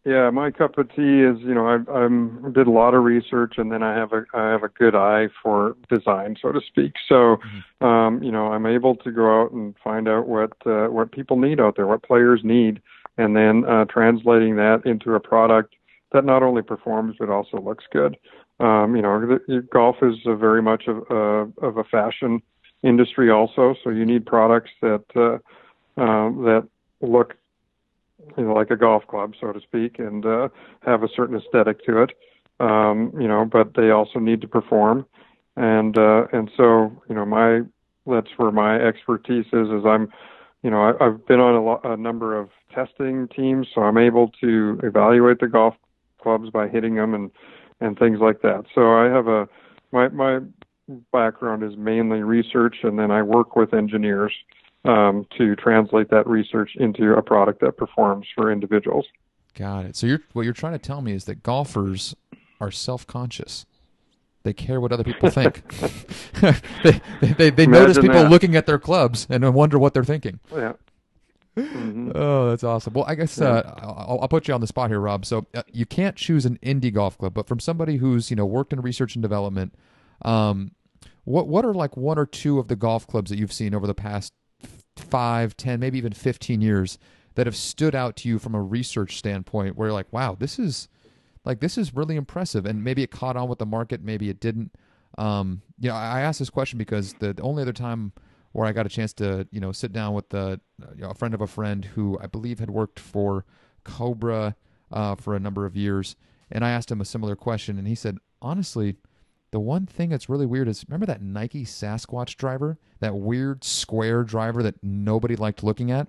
yeah, 0.06 0.30
my 0.30 0.52
cup 0.52 0.78
of 0.78 0.88
tea 0.95 1.21
is 1.21 1.39
you 1.39 1.54
know 1.54 1.67
I 1.67 1.91
I'm 1.91 2.54
did 2.54 2.67
a 2.67 2.71
lot 2.71 2.93
of 2.93 3.04
research 3.04 3.56
and 3.58 3.71
then 3.71 3.82
I 3.82 3.95
have 3.95 4.13
a 4.13 4.23
I 4.34 4.52
have 4.52 4.63
a 4.63 4.69
good 4.69 4.95
eye 4.95 5.28
for 5.41 5.76
design 5.89 6.38
so 6.41 6.52
to 6.52 6.62
speak. 6.65 6.93
So 7.10 7.38
mm-hmm. 7.38 7.86
um, 7.86 8.23
you 8.23 8.32
know 8.32 8.54
I'm 8.54 8.65
able 8.65 8.95
to 8.97 9.12
go 9.12 9.41
out 9.41 9.52
and 9.52 9.76
find 9.84 10.08
out 10.08 10.28
what 10.28 10.54
uh, 10.65 10.88
what 10.88 11.12
people 11.12 11.38
need 11.38 11.60
out 11.60 11.76
there, 11.76 11.88
what 11.88 12.04
players 12.04 12.41
need 12.43 12.82
and 13.17 13.36
then 13.36 13.65
uh, 13.65 13.86
translating 13.86 14.56
that 14.58 14.84
into 14.86 15.15
a 15.15 15.19
product 15.19 15.76
that 16.12 16.23
not 16.23 16.43
only 16.43 16.62
performs 16.62 17.15
but 17.19 17.30
also 17.30 17.58
looks 17.58 17.86
good. 17.91 18.15
Um, 18.59 18.95
you 18.95 19.01
know, 19.01 19.39
golf 19.71 19.97
is 20.01 20.15
very 20.25 20.61
much 20.61 20.87
of, 20.87 21.03
uh, 21.11 21.65
of 21.65 21.77
a 21.77 21.83
fashion 21.83 22.41
industry 22.83 23.29
also, 23.29 23.75
so 23.83 23.89
you 23.89 24.05
need 24.05 24.25
products 24.25 24.71
that 24.81 25.03
uh, 25.15 25.35
uh, 26.01 26.29
that 26.43 26.67
look 27.01 27.35
you 28.37 28.43
know, 28.43 28.53
like 28.53 28.71
a 28.71 28.75
golf 28.75 29.05
club, 29.07 29.33
so 29.39 29.51
to 29.51 29.61
speak, 29.61 29.99
and 29.99 30.25
uh, 30.25 30.49
have 30.81 31.03
a 31.03 31.07
certain 31.15 31.35
aesthetic 31.35 31.83
to 31.85 32.01
it. 32.03 32.11
Um, 32.59 33.11
you 33.19 33.27
know, 33.27 33.45
but 33.45 33.75
they 33.75 33.91
also 33.91 34.19
need 34.19 34.41
to 34.41 34.47
perform, 34.47 35.05
and 35.55 35.95
uh, 35.97 36.25
and 36.33 36.49
so 36.57 36.91
you 37.07 37.15
know, 37.15 37.25
my 37.25 37.61
that's 38.07 38.29
where 38.37 38.51
my 38.51 38.79
expertise 38.79 39.45
is. 39.53 39.69
Is 39.69 39.85
I'm 39.85 40.11
you 40.63 40.71
know, 40.71 40.81
I, 40.81 41.05
I've 41.05 41.25
been 41.27 41.39
on 41.39 41.53
a, 41.53 41.63
lo- 41.63 41.81
a 41.83 41.95
number 41.95 42.35
of 42.35 42.49
testing 42.73 43.27
teams, 43.27 43.67
so 43.73 43.81
I'm 43.81 43.97
able 43.97 44.31
to 44.41 44.79
evaluate 44.83 45.39
the 45.39 45.47
golf 45.47 45.75
clubs 46.19 46.49
by 46.49 46.67
hitting 46.67 46.95
them 46.95 47.13
and 47.13 47.29
and 47.79 47.97
things 47.97 48.19
like 48.19 48.41
that. 48.41 48.65
So 48.73 48.93
I 48.93 49.05
have 49.05 49.27
a 49.27 49.47
my 49.91 50.09
my 50.09 50.39
background 51.11 51.63
is 51.63 51.77
mainly 51.77 52.21
research, 52.21 52.77
and 52.83 52.97
then 52.97 53.11
I 53.11 53.21
work 53.21 53.55
with 53.55 53.73
engineers 53.73 54.33
um, 54.85 55.25
to 55.37 55.55
translate 55.55 56.09
that 56.09 56.27
research 56.27 56.71
into 56.75 57.13
a 57.13 57.21
product 57.21 57.61
that 57.61 57.77
performs 57.77 58.25
for 58.35 58.51
individuals. 58.51 59.05
Got 59.53 59.85
it. 59.85 59.95
So 59.95 60.07
you're 60.07 60.21
what 60.33 60.43
you're 60.43 60.53
trying 60.53 60.73
to 60.73 60.79
tell 60.79 61.01
me 61.01 61.13
is 61.13 61.25
that 61.25 61.43
golfers 61.43 62.15
are 62.59 62.71
self-conscious. 62.71 63.65
They 64.43 64.53
care 64.53 64.79
what 64.79 64.91
other 64.91 65.03
people 65.03 65.29
think. 65.29 65.67
they 66.83 67.01
they, 67.33 67.49
they, 67.49 67.67
notice 67.67 67.97
people 67.97 68.23
that. 68.23 68.29
looking 68.29 68.55
at 68.55 68.65
their 68.65 68.79
clubs 68.79 69.27
and 69.29 69.53
wonder 69.53 69.77
what 69.77 69.93
they're 69.93 70.03
thinking. 70.03 70.39
Yeah. 70.53 70.73
Mm-hmm. 71.57 72.11
Oh, 72.13 72.49
that's 72.49 72.63
awesome. 72.63 72.93
Well, 72.93 73.05
I 73.07 73.15
guess 73.15 73.41
uh, 73.41 73.63
I'll, 73.81 74.19
I'll, 74.21 74.27
put 74.27 74.47
you 74.47 74.53
on 74.53 74.61
the 74.61 74.67
spot 74.67 74.91
here, 74.91 74.99
Rob. 74.99 75.25
So 75.25 75.47
uh, 75.55 75.63
you 75.71 75.87
can't 75.87 76.15
choose 76.15 76.45
an 76.45 76.59
indie 76.61 76.93
golf 76.93 77.17
club, 77.17 77.33
but 77.33 77.47
from 77.47 77.59
somebody 77.59 77.97
who's 77.97 78.29
you 78.29 78.35
know 78.35 78.45
worked 78.45 78.73
in 78.73 78.81
research 78.81 79.15
and 79.15 79.23
development, 79.23 79.73
um, 80.23 80.71
what 81.23 81.47
what 81.47 81.65
are 81.65 81.73
like 81.73 81.97
one 81.97 82.19
or 82.19 82.27
two 82.27 82.59
of 82.59 82.67
the 82.67 82.75
golf 82.75 83.07
clubs 83.07 83.31
that 83.31 83.39
you've 83.39 83.51
seen 83.51 83.73
over 83.73 83.87
the 83.87 83.95
past 83.95 84.33
five, 84.95 85.57
ten, 85.57 85.79
maybe 85.79 85.97
even 85.97 86.13
fifteen 86.13 86.61
years 86.61 86.99
that 87.33 87.47
have 87.47 87.55
stood 87.55 87.95
out 87.95 88.15
to 88.17 88.29
you 88.29 88.37
from 88.37 88.53
a 88.53 88.61
research 88.61 89.17
standpoint, 89.17 89.75
where 89.75 89.87
you're 89.87 89.93
like, 89.93 90.13
wow, 90.13 90.37
this 90.39 90.59
is 90.59 90.89
like 91.43 91.59
this 91.59 91.75
is 91.75 91.95
really 91.95 92.17
impressive, 92.17 92.67
and 92.67 92.83
maybe 92.83 93.01
it 93.01 93.09
caught 93.09 93.35
on 93.35 93.49
with 93.49 93.57
the 93.57 93.65
market, 93.65 94.03
maybe 94.03 94.29
it 94.29 94.39
didn't. 94.39 94.71
Um, 95.17 95.63
you 95.79 95.89
know, 95.89 95.95
I 95.95 96.21
asked 96.21 96.37
this 96.37 96.51
question 96.51 96.77
because 96.77 97.13
the, 97.13 97.33
the 97.33 97.41
only 97.41 97.63
other 97.63 97.73
time 97.73 98.11
where 98.57 98.65
I 98.65 98.71
got 98.71 98.87
a 98.87 98.89
chance 98.89 99.13
to, 99.13 99.47
you 99.51 99.59
know, 99.59 99.71
sit 99.71 99.93
down 99.93 100.15
with 100.15 100.29
the, 100.29 100.59
you 100.95 101.03
know, 101.03 101.11
a 101.11 101.13
friend 101.13 101.35
of 101.35 101.41
a 101.41 101.47
friend 101.47 101.85
who 101.85 102.17
I 102.19 102.25
believe 102.25 102.57
had 102.57 102.71
worked 102.71 102.99
for 102.99 103.45
Cobra 103.83 104.55
uh, 104.91 105.13
for 105.13 105.35
a 105.35 105.39
number 105.39 105.67
of 105.67 105.77
years, 105.77 106.15
and 106.49 106.65
I 106.65 106.71
asked 106.71 106.89
him 106.89 106.99
a 106.99 107.05
similar 107.05 107.35
question, 107.35 107.77
and 107.77 107.87
he 107.87 107.93
said, 107.93 108.17
honestly, 108.41 108.95
the 109.51 109.59
one 109.59 109.85
thing 109.85 110.09
that's 110.09 110.27
really 110.27 110.47
weird 110.47 110.67
is 110.67 110.83
remember 110.87 111.05
that 111.05 111.21
Nike 111.21 111.65
Sasquatch 111.65 112.35
driver, 112.35 112.79
that 112.99 113.13
weird 113.13 113.63
square 113.63 114.23
driver 114.23 114.63
that 114.63 114.83
nobody 114.83 115.35
liked 115.35 115.63
looking 115.63 115.91
at. 115.91 116.07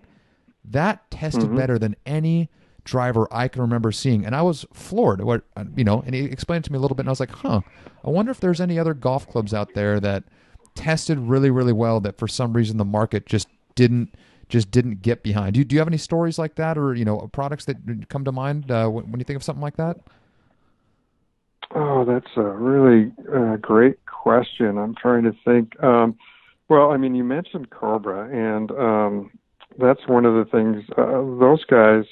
That 0.64 1.10
tested 1.10 1.44
mm-hmm. 1.44 1.56
better 1.56 1.78
than 1.78 1.96
any 2.06 2.48
driver 2.82 3.28
I 3.30 3.48
can 3.48 3.60
remember 3.60 3.92
seeing, 3.92 4.24
and 4.24 4.34
I 4.34 4.40
was 4.40 4.64
floored. 4.72 5.20
What 5.20 5.44
you 5.76 5.84
know, 5.84 6.02
and 6.06 6.14
he 6.14 6.24
explained 6.24 6.64
to 6.64 6.72
me 6.72 6.78
a 6.78 6.80
little 6.80 6.94
bit, 6.94 7.02
and 7.02 7.10
I 7.10 7.12
was 7.12 7.20
like, 7.20 7.30
"Huh, 7.30 7.60
I 8.02 8.08
wonder 8.08 8.30
if 8.30 8.40
there's 8.40 8.60
any 8.60 8.78
other 8.78 8.94
golf 8.94 9.28
clubs 9.28 9.52
out 9.52 9.74
there 9.74 10.00
that 10.00 10.24
tested 10.74 11.18
really, 11.18 11.50
really 11.50 11.72
well 11.72 12.00
that 12.00 12.18
for 12.18 12.28
some 12.28 12.52
reason 12.52 12.76
the 12.76 12.84
market 12.84 13.26
just 13.26 13.48
didn't 13.74 14.14
just 14.48 14.70
didn't 14.70 15.02
get 15.02 15.22
behind. 15.22 15.54
Do 15.54 15.58
you, 15.58 15.64
do 15.64 15.74
you 15.74 15.80
have 15.80 15.88
any 15.88 15.98
stories 15.98 16.38
like 16.38 16.54
that, 16.54 16.78
or 16.78 16.94
you 16.94 17.04
know, 17.04 17.28
products 17.32 17.66
that 17.66 17.76
come 18.08 18.24
to 18.24 18.32
mind 18.32 18.70
uh, 18.70 18.88
when, 18.88 19.10
when, 19.10 19.20
you 19.20 19.24
think 19.24 19.36
of 19.36 19.42
something 19.42 19.62
like 19.62 19.76
that? 19.76 19.98
Oh, 21.74 22.04
that's 22.04 22.30
a 22.36 22.42
really 22.42 23.12
uh, 23.34 23.56
great 23.56 23.98
question. 24.06 24.78
I'm 24.78 24.94
trying 24.94 25.24
to 25.24 25.34
think. 25.44 25.80
Um, 25.82 26.16
well, 26.68 26.92
I 26.92 26.96
mean, 26.96 27.14
you 27.14 27.24
mentioned 27.24 27.70
Cobra, 27.70 28.28
and 28.30 28.70
um, 28.72 29.30
that's 29.78 30.06
one 30.06 30.24
of 30.24 30.34
the 30.34 30.50
things. 30.50 30.84
Uh, 30.96 31.22
those 31.38 31.64
guys, 31.64 32.04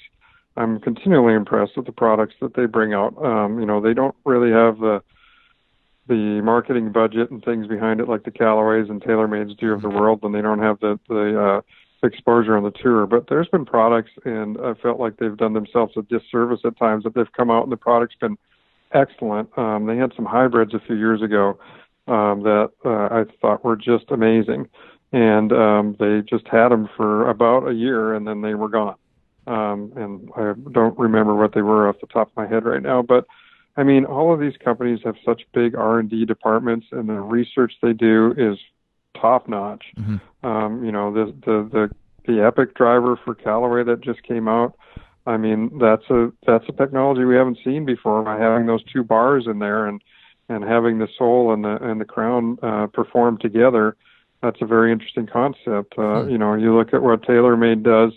I'm 0.57 0.79
continually 0.81 1.35
impressed 1.35 1.77
with 1.77 1.87
the 1.87 1.93
products 1.93 2.35
that 2.41 2.55
they 2.55 2.67
bring 2.67 2.93
out. 2.93 3.17
Um, 3.23 3.59
you 3.61 3.67
know, 3.67 3.81
they 3.81 3.95
don't 3.95 4.15
really 4.25 4.51
have 4.51 4.79
the 4.79 5.03
the 6.09 6.41
marketing 6.43 6.93
budget 6.93 7.31
and 7.31 7.45
things 7.45 7.67
behind 7.67 8.01
it 8.01 8.09
like 8.09 8.25
the 8.25 8.31
Callaways 8.31 8.89
and 8.89 9.03
TaylorMades 9.03 9.57
do 9.59 9.73
of 9.73 9.83
the 9.83 9.89
world, 9.89 10.21
and 10.23 10.35
they 10.35 10.43
don't 10.43 10.63
have 10.63 10.79
the 10.81 10.99
the 11.09 11.41
uh, 11.41 11.61
exposure 12.07 12.57
on 12.57 12.63
the 12.63 12.71
tour. 12.71 13.07
But 13.07 13.29
there's 13.29 13.49
been 13.49 13.65
products, 13.65 14.13
and 14.25 14.57
I 14.59 14.75
felt 14.75 15.01
like 15.01 15.17
they've 15.17 15.37
done 15.37 15.55
themselves 15.55 15.95
a 15.97 16.03
disservice 16.03 16.61
at 16.65 16.79
times 16.79 17.05
that 17.05 17.15
they've 17.15 17.33
come 17.37 17.51
out 17.51 17.65
and 17.65 17.73
the 17.73 17.77
product's 17.77 18.17
been 18.21 18.37
excellent. 18.93 19.57
Um, 19.59 19.87
they 19.87 19.97
had 19.97 20.13
some 20.15 20.25
hybrids 20.25 20.75
a 20.75 20.81
few 20.81 20.97
years 20.97 21.23
ago 21.23 21.59
um, 22.07 22.43
that 22.43 22.71
uh, 22.85 23.09
I 23.15 23.25
thought 23.41 23.65
were 23.65 23.77
just 23.77 24.11
amazing, 24.11 24.69
and 25.13 25.53
um, 25.53 25.97
they 25.99 26.23
just 26.23 26.47
had 26.49 26.69
them 26.69 26.89
for 26.97 27.29
about 27.29 27.69
a 27.69 27.75
year, 27.75 28.15
and 28.15 28.27
then 28.27 28.43
they 28.43 28.55
were 28.55 28.69
gone. 28.69 28.97
Um, 29.47 29.93
and 29.97 30.31
I 30.37 30.55
don't 30.73 30.99
remember 30.99 31.35
what 31.35 31.55
they 31.55 31.63
were 31.63 31.89
off 31.89 32.01
the 32.01 32.09
top 32.09 32.29
of 32.29 32.37
my 32.37 32.47
head 32.47 32.65
right 32.65 32.83
now, 32.83 33.03
but 33.03 33.27
I 33.77 33.83
mean, 33.83 34.05
all 34.05 34.33
of 34.33 34.41
these 34.41 34.57
companies 34.63 35.01
have 35.05 35.17
such 35.25 35.43
big 35.53 35.75
R 35.75 35.99
and 35.99 36.09
D 36.09 36.25
departments, 36.25 36.87
and 36.93 37.09
the 37.09 37.21
research 37.21 37.75
they 37.83 37.93
do 37.93 38.35
is 38.37 38.59
top 39.21 39.49
notch. 39.49 39.85
Mm-hmm. 39.99 40.47
Um, 40.47 40.85
you 40.85 40.93
know, 40.93 41.13
the 41.13 41.33
the 41.45 41.69
the 41.73 41.91
the 42.33 42.45
Epic 42.45 42.75
driver 42.75 43.19
for 43.25 43.35
Callaway 43.35 43.85
that 43.85 44.01
just 44.01 44.23
came 44.23 44.49
out. 44.49 44.77
I 45.27 45.37
mean, 45.37 45.79
that's 45.79 46.09
a 46.11 46.33
that's 46.47 46.65
a 46.69 46.73
technology 46.73 47.25
we 47.25 47.37
haven't 47.37 47.59
seen 47.65 47.85
before 47.85 48.23
by 48.23 48.39
having 48.39 48.67
those 48.67 48.85
two 48.85 49.05
bars 49.05 49.47
in 49.47 49.59
there 49.59 49.87
and 49.87 50.01
and 50.49 50.65
having 50.65 50.99
the 50.99 51.09
sole 51.19 51.53
and 51.53 51.65
the 51.65 51.77
and 51.83 52.01
the 52.01 52.05
crown 52.05 52.59
uh, 52.63 52.87
perform 52.87 53.39
together. 53.39 53.97
That's 54.43 54.63
a 54.63 54.67
very 54.67 54.93
interesting 54.93 55.27
concept. 55.27 55.99
Uh, 55.99 56.23
hmm. 56.23 56.31
You 56.31 56.39
know, 56.39 56.55
you 56.55 56.77
look 56.77 56.95
at 56.95 57.03
what 57.03 57.23
TaylorMade 57.23 57.83
does 57.83 58.13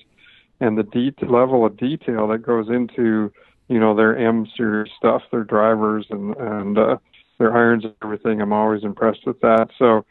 and 0.59 0.77
the 0.77 0.83
de- 0.83 1.25
level 1.25 1.65
of 1.65 1.77
detail 1.77 2.27
that 2.27 2.39
goes 2.39 2.67
into 2.69 3.31
you 3.69 3.79
know 3.79 3.95
their 3.95 4.17
M 4.17 4.45
series 4.57 4.91
stuff, 4.97 5.21
their 5.31 5.43
drivers 5.45 6.05
and 6.09 6.35
and 6.35 6.77
uh, 6.77 6.97
their 7.37 7.55
irons 7.55 7.85
and 7.85 7.93
everything. 8.03 8.41
I'm 8.41 8.51
always 8.51 8.83
impressed 8.83 9.25
with 9.25 9.39
that. 9.41 9.69
So 9.77 10.05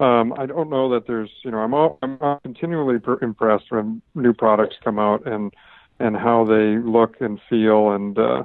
um, 0.00 0.34
I 0.36 0.46
don't 0.46 0.68
know 0.68 0.90
that 0.90 1.06
there's 1.06 1.30
you 1.44 1.50
know 1.50 1.58
I'm 1.58 1.72
all, 1.72 1.98
I'm 2.02 2.18
continually 2.42 2.98
per- 2.98 3.20
impressed 3.22 3.66
when 3.70 4.02
new 4.14 4.34
products 4.34 4.76
come 4.82 4.98
out 4.98 5.26
and 5.26 5.54
and 6.00 6.16
how 6.16 6.44
they 6.44 6.76
look 6.78 7.20
and 7.20 7.40
feel 7.48 7.92
and 7.92 8.18
uh, 8.18 8.42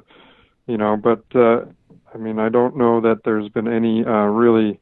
you 0.67 0.77
know 0.77 0.95
but 0.95 1.23
uh, 1.33 1.65
I 2.13 2.17
mean 2.17 2.37
I 2.37 2.49
don't 2.49 2.77
know 2.77 3.01
that 3.01 3.21
there's 3.25 3.49
been 3.49 3.67
any 3.67 4.05
uh, 4.05 4.25
really 4.27 4.79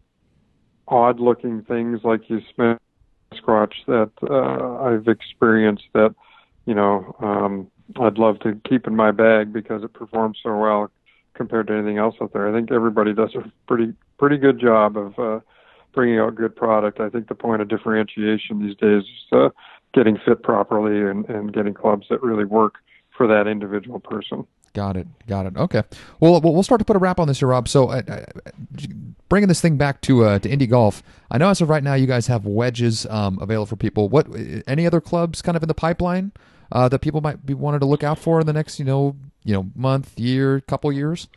odd 0.89 1.19
looking 1.21 1.63
things 1.63 2.01
like 2.03 2.29
you 2.29 2.41
Smith 2.53 2.77
Squatch 3.33 3.73
that 3.87 4.11
uh, 4.29 4.83
I've 4.83 5.07
experienced 5.07 5.87
that 5.93 6.13
you 6.65 6.75
know 6.75 7.15
um, 7.21 7.71
I'd 7.99 8.17
love 8.17 8.39
to 8.41 8.59
keep 8.67 8.87
in 8.87 8.95
my 8.95 9.11
bag 9.11 9.53
because 9.53 9.83
it 9.83 9.93
performs 9.93 10.39
so 10.43 10.57
well 10.57 10.91
compared 11.33 11.67
to 11.67 11.73
anything 11.73 11.97
else 11.97 12.15
out 12.21 12.33
there. 12.33 12.47
I 12.47 12.51
think 12.51 12.71
everybody 12.71 13.13
does 13.13 13.33
a 13.35 13.49
pretty 13.67 13.93
pretty 14.17 14.37
good 14.37 14.59
job 14.59 14.97
of 14.97 15.17
uh, 15.19 15.39
bringing 15.93 16.19
out 16.19 16.35
good 16.35 16.55
product. 16.55 16.99
I 16.99 17.09
think 17.09 17.27
the 17.27 17.35
point 17.35 17.61
of 17.61 17.67
differentiation 17.67 18.59
these 18.59 18.75
days 18.77 19.03
is 19.03 19.31
uh, 19.31 19.49
getting 19.93 20.17
fit 20.25 20.43
properly 20.43 21.09
and, 21.09 21.27
and 21.29 21.53
getting 21.53 21.73
clubs 21.73 22.07
that 22.09 22.21
really 22.21 22.45
work 22.45 22.75
for 23.15 23.27
that 23.27 23.47
individual 23.47 23.99
person. 23.99 24.45
Got 24.73 24.97
it. 24.97 25.07
Got 25.27 25.47
it. 25.47 25.57
Okay. 25.57 25.81
Well, 26.19 26.39
we'll 26.39 26.61
start 26.61 26.79
to 26.79 26.85
put 26.85 26.95
a 26.95 26.99
wrap 26.99 27.19
on 27.19 27.27
this 27.27 27.39
here, 27.39 27.47
Rob. 27.47 27.67
So, 27.67 27.89
uh, 27.89 28.01
uh, 28.07 28.25
bringing 29.27 29.47
this 29.47 29.59
thing 29.59 29.77
back 29.77 30.01
to 30.01 30.23
uh, 30.23 30.39
to 30.39 30.49
Indi 30.49 30.67
Golf, 30.67 31.01
I 31.31 31.39
know 31.39 31.49
as 31.49 31.61
of 31.61 31.69
right 31.69 31.83
now 31.83 31.95
you 31.95 32.05
guys 32.05 32.27
have 32.27 32.45
wedges 32.45 33.07
um, 33.07 33.39
available 33.41 33.65
for 33.65 33.75
people. 33.75 34.07
What 34.07 34.27
any 34.67 34.85
other 34.85 35.01
clubs 35.01 35.41
kind 35.41 35.55
of 35.55 35.63
in 35.63 35.67
the 35.67 35.73
pipeline? 35.73 36.31
Uh, 36.71 36.89
that 36.89 36.99
people 36.99 37.21
might 37.21 37.45
be 37.45 37.53
wanted 37.53 37.79
to 37.79 37.85
look 37.85 38.03
out 38.03 38.19
for 38.19 38.39
in 38.39 38.45
the 38.45 38.53
next, 38.53 38.79
you 38.79 38.85
know, 38.85 39.15
you 39.43 39.53
know, 39.53 39.69
month, 39.75 40.17
year, 40.19 40.61
couple 40.61 40.91
years? 40.91 41.27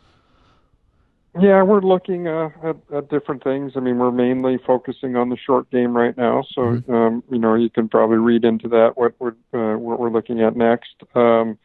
Yeah, 1.39 1.63
we're 1.63 1.81
looking 1.81 2.27
uh, 2.27 2.49
at, 2.61 2.75
at 2.93 3.09
different 3.09 3.41
things. 3.41 3.73
I 3.77 3.79
mean, 3.79 3.97
we're 3.99 4.11
mainly 4.11 4.57
focusing 4.67 5.15
on 5.15 5.29
the 5.29 5.37
short 5.37 5.69
game 5.71 5.95
right 5.95 6.15
now, 6.17 6.43
so 6.53 6.61
mm-hmm. 6.61 6.93
um, 6.93 7.23
you 7.31 7.39
know 7.39 7.55
you 7.55 7.69
can 7.69 7.87
probably 7.87 8.17
read 8.17 8.43
into 8.43 8.67
that 8.67 8.97
what 8.97 9.13
we're 9.17 9.35
uh, 9.53 9.77
what 9.77 9.97
we're 9.97 10.09
looking 10.09 10.41
at 10.41 10.57
next. 10.57 10.95
Um, 11.15 11.57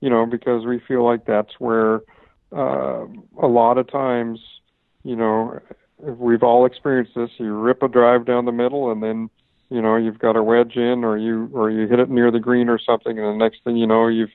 you 0.00 0.08
know, 0.08 0.24
because 0.24 0.64
we 0.64 0.80
feel 0.88 1.04
like 1.04 1.26
that's 1.26 1.52
where 1.58 2.00
uh, 2.50 3.04
a 3.42 3.46
lot 3.46 3.76
of 3.76 3.90
times, 3.90 4.40
you 5.04 5.16
know, 5.16 5.60
we've 5.98 6.42
all 6.42 6.64
experienced 6.64 7.14
this. 7.14 7.30
You 7.36 7.52
rip 7.52 7.82
a 7.82 7.88
drive 7.88 8.24
down 8.24 8.46
the 8.46 8.52
middle, 8.52 8.90
and 8.90 9.02
then 9.02 9.28
you 9.70 9.80
know 9.80 9.96
you've 9.96 10.18
got 10.18 10.36
a 10.36 10.42
wedge 10.42 10.76
in 10.76 11.04
or 11.04 11.16
you 11.16 11.48
or 11.52 11.70
you 11.70 11.86
hit 11.86 11.98
it 11.98 12.10
near 12.10 12.30
the 12.30 12.40
green 12.40 12.68
or 12.68 12.78
something 12.78 13.18
and 13.18 13.26
the 13.26 13.44
next 13.44 13.64
thing 13.64 13.76
you 13.76 13.86
know 13.86 14.08
you've 14.08 14.30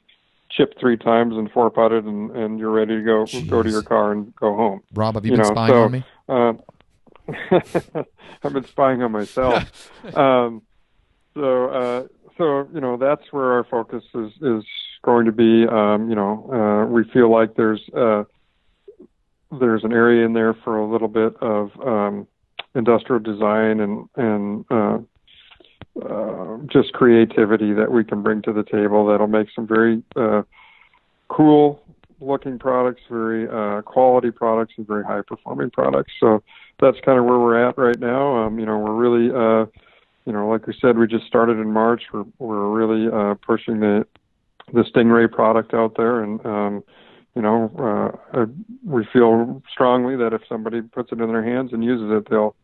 chipped 0.49 0.79
three 0.79 0.97
times 0.97 1.35
and 1.35 1.51
four 1.51 1.69
putted 1.69 2.05
and 2.05 2.31
and 2.31 2.57
you're 2.57 2.71
ready 2.71 2.95
to 2.95 3.01
go 3.01 3.25
Jeez. 3.25 3.47
go 3.47 3.61
to 3.61 3.69
your 3.69 3.83
car 3.83 4.11
and 4.11 4.33
go 4.35 4.55
home 4.55 4.81
rob 4.93 5.15
have 5.15 5.25
you, 5.25 5.31
you 5.31 5.37
been 5.37 5.45
know? 5.45 5.51
spying 5.51 5.71
so, 5.71 5.83
on 5.83 5.91
me 5.91 6.03
uh, 6.29 6.53
i've 8.43 8.53
been 8.53 8.65
spying 8.65 9.03
on 9.03 9.11
myself 9.11 9.91
um 10.15 10.61
so 11.33 11.69
uh 11.69 12.07
so 12.37 12.67
you 12.73 12.81
know 12.81 12.97
that's 12.97 13.31
where 13.31 13.53
our 13.53 13.63
focus 13.65 14.03
is 14.15 14.31
is 14.41 14.63
going 15.03 15.25
to 15.25 15.31
be 15.31 15.67
um 15.67 16.09
you 16.09 16.15
know 16.15 16.49
uh 16.51 16.91
we 16.91 17.03
feel 17.11 17.31
like 17.31 17.55
there's 17.55 17.81
uh 17.95 18.23
there's 19.59 19.83
an 19.83 19.93
area 19.93 20.25
in 20.25 20.33
there 20.33 20.53
for 20.53 20.77
a 20.77 20.89
little 20.89 21.07
bit 21.07 21.35
of 21.41 21.71
um 21.85 22.27
industrial 22.73 23.21
design 23.21 23.79
and 23.79 24.07
and 24.15 24.65
uh 26.03 26.57
just 26.67 26.93
creativity 26.93 27.73
that 27.73 27.91
we 27.91 28.03
can 28.03 28.21
bring 28.21 28.41
to 28.41 28.53
the 28.53 28.63
table 28.63 29.07
that'll 29.07 29.27
make 29.27 29.47
some 29.55 29.67
very 29.67 30.03
uh, 30.15 30.41
cool 31.27 31.81
looking 32.19 32.57
products, 32.57 33.01
very 33.09 33.47
uh, 33.49 33.81
quality 33.81 34.31
products, 34.31 34.73
and 34.77 34.87
very 34.87 35.03
high 35.03 35.21
performing 35.25 35.69
products. 35.69 36.13
So 36.19 36.43
that's 36.79 36.97
kind 37.05 37.19
of 37.19 37.25
where 37.25 37.39
we're 37.39 37.67
at 37.67 37.77
right 37.77 37.99
now. 37.99 38.45
Um, 38.45 38.59
you 38.59 38.65
know, 38.65 38.77
we're 38.77 38.93
really, 38.93 39.29
uh, 39.29 39.65
you 40.25 40.33
know, 40.33 40.47
like 40.47 40.67
we 40.67 40.75
said, 40.81 40.97
we 40.97 41.07
just 41.07 41.25
started 41.25 41.57
in 41.57 41.71
March. 41.71 42.03
We're 42.11 42.25
we're 42.39 42.69
really 42.69 43.11
uh, 43.11 43.35
pushing 43.45 43.79
the 43.79 44.05
the 44.73 44.83
Stingray 44.83 45.31
product 45.31 45.73
out 45.73 45.95
there, 45.97 46.23
and 46.23 46.43
um, 46.45 46.83
you 47.35 47.41
know, 47.41 48.17
uh, 48.33 48.45
we 48.83 49.05
feel 49.11 49.61
strongly 49.71 50.15
that 50.15 50.33
if 50.33 50.41
somebody 50.49 50.81
puts 50.81 51.11
it 51.11 51.19
in 51.19 51.27
their 51.27 51.43
hands 51.43 51.73
and 51.73 51.83
uses 51.83 52.09
it, 52.11 52.29
they'll 52.29 52.55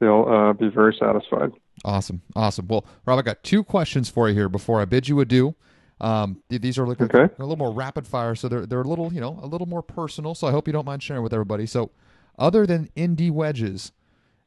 they'll 0.00 0.26
uh, 0.28 0.52
be 0.52 0.68
very 0.68 0.96
satisfied. 0.98 1.52
Awesome, 1.84 2.22
awesome. 2.34 2.66
Well, 2.66 2.86
Rob, 3.04 3.18
I 3.18 3.22
got 3.22 3.42
two 3.42 3.62
questions 3.62 4.08
for 4.08 4.28
you 4.28 4.34
here 4.34 4.48
before 4.48 4.80
I 4.80 4.86
bid 4.86 5.08
you 5.08 5.20
adieu. 5.20 5.54
Um, 6.00 6.42
these 6.48 6.78
are 6.78 6.86
looking 6.86 7.06
okay. 7.06 7.32
a 7.38 7.42
little 7.42 7.56
more 7.56 7.72
rapid 7.72 8.06
fire, 8.06 8.34
so 8.34 8.48
they're 8.48 8.66
they're 8.66 8.80
a 8.80 8.88
little 8.88 9.12
you 9.12 9.20
know 9.20 9.38
a 9.42 9.46
little 9.46 9.66
more 9.66 9.82
personal. 9.82 10.34
So 10.34 10.46
I 10.46 10.50
hope 10.50 10.66
you 10.66 10.72
don't 10.72 10.86
mind 10.86 11.02
sharing 11.02 11.22
with 11.22 11.32
everybody. 11.32 11.66
So, 11.66 11.90
other 12.38 12.66
than 12.66 12.90
Indi 12.96 13.30
wedges, 13.30 13.92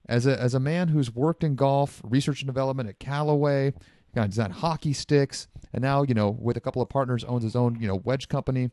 as 0.07 0.25
a 0.25 0.39
as 0.39 0.53
a 0.53 0.59
man 0.59 0.89
who's 0.89 1.13
worked 1.13 1.43
in 1.43 1.55
golf, 1.55 2.01
research 2.03 2.41
and 2.41 2.47
development 2.47 2.89
at 2.89 2.99
Callaway, 2.99 3.73
got 4.13 4.29
designed 4.29 4.53
hockey 4.53 4.93
sticks, 4.93 5.47
and 5.73 5.81
now 5.81 6.01
you 6.01 6.13
know 6.13 6.29
with 6.29 6.57
a 6.57 6.61
couple 6.61 6.81
of 6.81 6.89
partners 6.89 7.23
owns 7.23 7.43
his 7.43 7.55
own 7.55 7.79
you 7.79 7.87
know 7.87 7.95
wedge 7.95 8.27
company. 8.27 8.71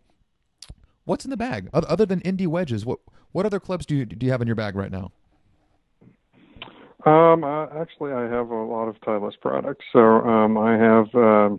What's 1.05 1.25
in 1.25 1.31
the 1.31 1.37
bag 1.37 1.69
other 1.73 2.07
than 2.07 2.23
Indi 2.23 2.47
wedges? 2.47 2.85
What 2.85 3.01
what 3.33 3.47
other 3.47 3.61
clubs 3.61 3.87
do 3.87 3.95
you 3.95 4.05
do 4.05 4.25
you 4.25 4.33
have 4.33 4.41
in 4.41 4.49
your 4.49 4.57
bag 4.57 4.75
right 4.75 4.91
now? 4.91 5.13
Um, 7.05 7.45
uh, 7.45 7.67
actually, 7.81 8.13
I 8.13 8.23
have 8.23 8.51
a 8.51 8.63
lot 8.63 8.89
of 8.89 8.99
Titleist 9.01 9.41
products. 9.41 9.85
So 9.93 10.01
um, 10.01 10.57
I 10.57 10.73
have 10.73 11.07
uh, 11.15 11.57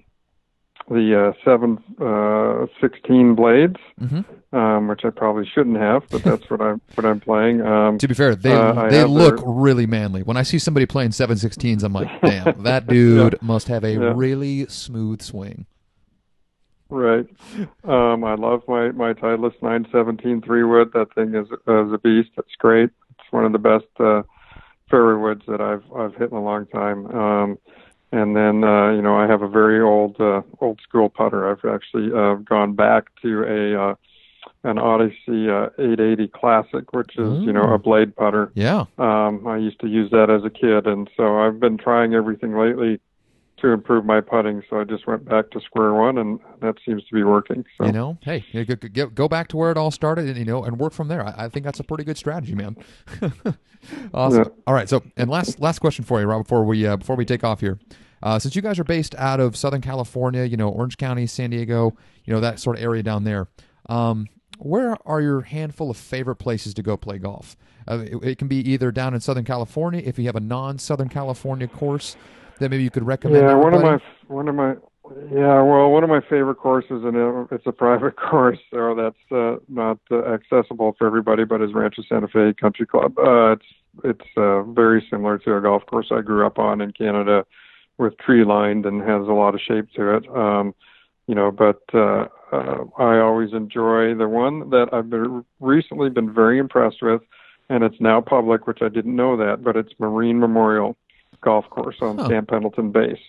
the 0.89 1.27
uh, 1.27 1.33
seven 1.43 1.77
uh, 2.01 2.65
sixteen 2.81 3.35
blades, 3.35 3.77
mm-hmm. 4.01 4.55
um, 4.55 4.87
which 4.87 5.01
I 5.03 5.11
probably 5.11 5.49
shouldn't 5.53 5.77
have, 5.77 6.03
but 6.09 6.23
that's 6.23 6.49
what 6.49 6.61
I'm 6.61 6.81
what 6.95 7.05
I'm 7.05 7.19
playing. 7.19 7.61
Um, 7.61 7.99
to 7.99 8.07
be 8.07 8.15
fair, 8.15 8.35
they 8.35 8.53
uh, 8.53 8.89
they 8.89 9.03
look 9.03 9.37
their... 9.37 9.47
really 9.47 9.85
manly. 9.85 10.23
When 10.23 10.37
I 10.37 10.43
see 10.43 10.57
somebody 10.57 10.87
playing 10.87 11.11
seven 11.11 11.37
sixteens, 11.37 11.83
I'm 11.83 11.93
like, 11.93 12.09
damn, 12.21 12.63
that 12.63 12.87
dude 12.87 13.33
yeah. 13.33 13.39
must 13.41 13.67
have 13.67 13.83
a 13.83 13.93
yeah. 13.93 14.13
really 14.15 14.65
smooth 14.67 15.21
swing. 15.21 15.67
Right. 16.89 17.25
Um, 17.83 18.23
I 18.23 18.35
love 18.35 18.61
my 18.67 18.91
my 18.91 19.13
Titleist 19.13 19.61
917 19.61 20.41
three 20.41 20.63
wood. 20.63 20.91
That 20.93 21.13
thing 21.13 21.35
is 21.35 21.47
is 21.47 21.93
a 21.93 21.99
beast. 22.03 22.29
It's 22.37 22.55
great. 22.57 22.89
It's 23.11 23.31
one 23.31 23.45
of 23.45 23.51
the 23.51 23.59
best 23.59 23.85
fairway 24.89 25.21
woods 25.21 25.43
that 25.47 25.61
I've 25.61 25.83
I've 25.95 26.15
hit 26.15 26.31
in 26.31 26.37
a 26.37 26.43
long 26.43 26.65
time. 26.67 27.07
Um, 27.07 27.57
and 28.11 28.35
then 28.35 28.63
uh, 28.63 28.91
you 28.91 29.01
know 29.01 29.15
I 29.15 29.27
have 29.27 29.41
a 29.41 29.47
very 29.47 29.81
old 29.81 30.19
uh, 30.19 30.41
old 30.61 30.79
school 30.81 31.09
putter. 31.09 31.49
I've 31.49 31.65
actually 31.65 32.11
uh, 32.15 32.35
gone 32.35 32.73
back 32.73 33.05
to 33.21 33.43
a 33.43 33.89
uh, 33.89 33.95
an 34.63 34.77
Odyssey 34.77 35.49
uh, 35.49 35.69
880 35.77 36.27
Classic, 36.29 36.93
which 36.93 37.17
is 37.17 37.27
mm. 37.27 37.45
you 37.45 37.53
know 37.53 37.73
a 37.73 37.77
blade 37.77 38.15
putter. 38.15 38.51
Yeah. 38.55 38.85
Um, 38.97 39.45
I 39.47 39.57
used 39.57 39.79
to 39.81 39.87
use 39.87 40.11
that 40.11 40.29
as 40.29 40.43
a 40.43 40.49
kid, 40.49 40.87
and 40.87 41.09
so 41.17 41.39
I've 41.39 41.59
been 41.59 41.77
trying 41.77 42.13
everything 42.13 42.57
lately 42.57 42.99
to 43.57 43.69
improve 43.69 44.05
my 44.05 44.21
putting. 44.21 44.63
So 44.69 44.79
I 44.79 44.83
just 44.83 45.07
went 45.07 45.25
back 45.25 45.51
to 45.51 45.59
square 45.61 45.93
one, 45.93 46.17
and 46.17 46.39
that 46.61 46.75
seems 46.85 47.03
to 47.05 47.13
be 47.13 47.23
working. 47.23 47.65
So. 47.77 47.85
You 47.85 47.91
know, 47.91 48.17
hey, 48.21 48.43
go, 48.91 49.07
go 49.07 49.27
back 49.27 49.47
to 49.49 49.57
where 49.57 49.71
it 49.71 49.77
all 49.77 49.91
started, 49.91 50.27
and 50.27 50.37
you 50.37 50.45
know, 50.45 50.63
and 50.63 50.79
work 50.79 50.93
from 50.93 51.07
there. 51.07 51.25
I, 51.25 51.45
I 51.45 51.49
think 51.49 51.65
that's 51.65 51.79
a 51.79 51.83
pretty 51.83 52.03
good 52.03 52.17
strategy, 52.17 52.55
man. 52.55 52.75
awesome. 54.13 54.43
Yeah. 54.43 54.49
All 54.67 54.73
right. 54.73 54.89
So, 54.89 55.03
and 55.17 55.29
last 55.29 55.59
last 55.59 55.79
question 55.79 56.05
for 56.05 56.19
you, 56.19 56.27
Rob, 56.27 56.43
before 56.43 56.63
we 56.63 56.85
uh, 56.85 56.97
before 56.97 57.15
we 57.15 57.25
take 57.25 57.43
off 57.43 57.59
here. 57.59 57.79
Uh, 58.23 58.39
since 58.39 58.55
you 58.55 58.61
guys 58.61 58.79
are 58.79 58.83
based 58.83 59.13
out 59.15 59.39
of 59.39 59.55
Southern 59.55 59.81
California, 59.81 60.45
you 60.45 60.57
know, 60.57 60.69
Orange 60.69 60.97
County, 60.97 61.27
San 61.27 61.51
Diego, 61.51 61.95
you 62.23 62.33
know, 62.33 62.39
that 62.39 62.59
sort 62.59 62.77
of 62.77 62.81
area 62.81 63.03
down 63.03 63.23
there, 63.23 63.47
um, 63.87 64.25
where 64.57 64.97
are 65.05 65.21
your 65.21 65.41
handful 65.41 65.91
of 65.91 65.97
favorite 65.97 66.37
places 66.37 66.73
to 66.75 66.81
go 66.81 66.97
play 66.97 67.19
golf? 67.19 67.55
Uh, 67.87 67.99
it, 67.99 68.23
it, 68.23 68.37
can 68.39 68.47
be 68.47 68.57
either 68.57 68.91
down 68.91 69.13
in 69.13 69.19
Southern 69.19 69.43
California 69.43 70.01
if 70.03 70.17
you 70.17 70.25
have 70.25 70.35
a 70.35 70.39
non 70.39 70.79
Southern 70.79 71.09
California 71.09 71.67
course, 71.67 72.15
that 72.59 72.69
maybe 72.69 72.83
you 72.83 72.91
could 72.91 73.05
recommend? 73.05 73.43
Yeah, 73.43 73.53
one 73.55 73.73
of 73.73 73.81
my 73.81 73.99
one 74.27 74.47
of 74.47 74.55
my 74.55 74.75
yeah, 75.31 75.61
well, 75.61 75.91
one 75.91 76.03
of 76.03 76.09
my 76.09 76.21
favorite 76.21 76.55
courses, 76.55 77.03
and 77.03 77.47
it's 77.51 77.65
a 77.67 77.71
private 77.71 78.15
course, 78.29 78.57
so 78.71 78.95
that's 78.95 79.31
uh, 79.31 79.57
not 79.69 79.99
uh, 80.09 80.33
accessible 80.33 80.95
for 80.97 81.05
everybody, 81.05 81.45
but 81.45 81.61
is 81.61 81.73
Rancho 81.73 82.01
Santa 82.09 82.27
Fe 82.27 82.53
Country 82.59 82.87
Club. 82.87 83.17
Uh, 83.17 83.51
it's 83.53 83.65
it's 84.03 84.29
uh, 84.37 84.63
very 84.63 85.05
similar 85.09 85.37
to 85.39 85.55
a 85.55 85.61
golf 85.61 85.85
course 85.85 86.07
I 86.11 86.21
grew 86.21 86.45
up 86.45 86.59
on 86.59 86.81
in 86.81 86.91
Canada, 86.91 87.45
with 87.97 88.17
tree 88.17 88.43
lined 88.43 88.85
and 88.85 89.01
has 89.01 89.27
a 89.27 89.33
lot 89.33 89.55
of 89.55 89.61
shape 89.61 89.91
to 89.95 90.17
it. 90.17 90.27
Um, 90.35 90.73
you 91.27 91.35
know, 91.35 91.51
but 91.51 91.81
uh, 91.93 92.27
uh, 92.51 92.83
I 92.97 93.19
always 93.19 93.53
enjoy 93.53 94.15
the 94.15 94.27
one 94.27 94.69
that 94.71 94.89
I've 94.91 95.09
been 95.09 95.45
recently 95.59 96.09
been 96.09 96.33
very 96.33 96.59
impressed 96.59 97.01
with, 97.01 97.21
and 97.69 97.83
it's 97.83 97.99
now 97.99 98.21
public, 98.21 98.67
which 98.67 98.79
I 98.81 98.89
didn't 98.89 99.15
know 99.15 99.37
that, 99.37 99.63
but 99.63 99.75
it's 99.75 99.93
Marine 99.99 100.39
Memorial 100.39 100.97
Golf 101.45 101.69
Course 101.69 101.95
on 102.01 102.17
Huh. 102.17 102.27
Camp 102.27 102.49
Pendleton 102.49 102.91
Base. 102.91 103.19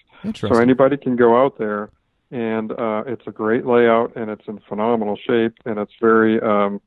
So 0.48 0.58
anybody 0.62 0.96
can 0.96 1.14
go 1.14 1.40
out 1.40 1.58
there, 1.58 1.90
and 2.32 2.72
uh, 2.72 3.04
it's 3.06 3.26
a 3.26 3.30
great 3.30 3.64
layout, 3.66 4.16
and 4.16 4.30
it's 4.30 4.48
in 4.48 4.58
phenomenal 4.68 5.16
shape, 5.16 5.52
and 5.64 5.78
it's 5.78 5.92
very, 6.00 6.40
um, 6.40 6.80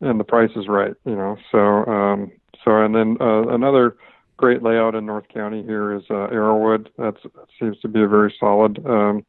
and 0.00 0.18
the 0.18 0.24
price 0.24 0.52
is 0.56 0.68
right, 0.68 0.94
you 1.04 1.16
know. 1.16 1.36
So, 1.52 1.58
um, 1.58 2.30
so 2.64 2.70
and 2.82 2.94
then 2.94 3.16
uh, 3.20 3.48
another 3.48 3.96
great 4.38 4.62
layout 4.62 4.94
in 4.94 5.04
North 5.04 5.28
County 5.28 5.62
here 5.62 5.92
is 5.92 6.04
uh, 6.10 6.28
Arrowood. 6.32 6.88
That's 6.96 7.22
that 7.22 7.48
seems 7.60 7.78
to 7.80 7.88
be 7.88 8.00
a 8.02 8.08
very 8.08 8.32
solid, 8.38 8.84
um, 8.86 9.24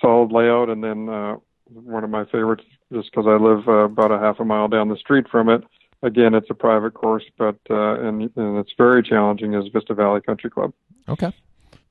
solid 0.00 0.32
layout, 0.32 0.68
and 0.68 0.82
then 0.84 1.08
uh, 1.08 1.36
one 1.72 2.04
of 2.04 2.10
my 2.10 2.24
favorites, 2.26 2.64
just 2.92 3.10
because 3.10 3.26
I 3.26 3.36
live 3.42 3.68
uh, 3.68 3.84
about 3.92 4.10
a 4.12 4.18
half 4.18 4.40
a 4.40 4.44
mile 4.44 4.68
down 4.68 4.88
the 4.88 4.96
street 4.96 5.26
from 5.30 5.48
it. 5.48 5.62
Again, 6.04 6.34
it's 6.34 6.50
a 6.50 6.54
private 6.54 6.92
course, 6.92 7.24
but 7.38 7.56
uh, 7.70 7.94
and 8.00 8.30
and 8.36 8.58
it's 8.58 8.72
very 8.76 9.02
challenging. 9.02 9.54
Is 9.54 9.64
Vista 9.72 9.94
Valley 9.94 10.20
Country 10.20 10.50
Club. 10.50 10.72
Okay. 11.08 11.32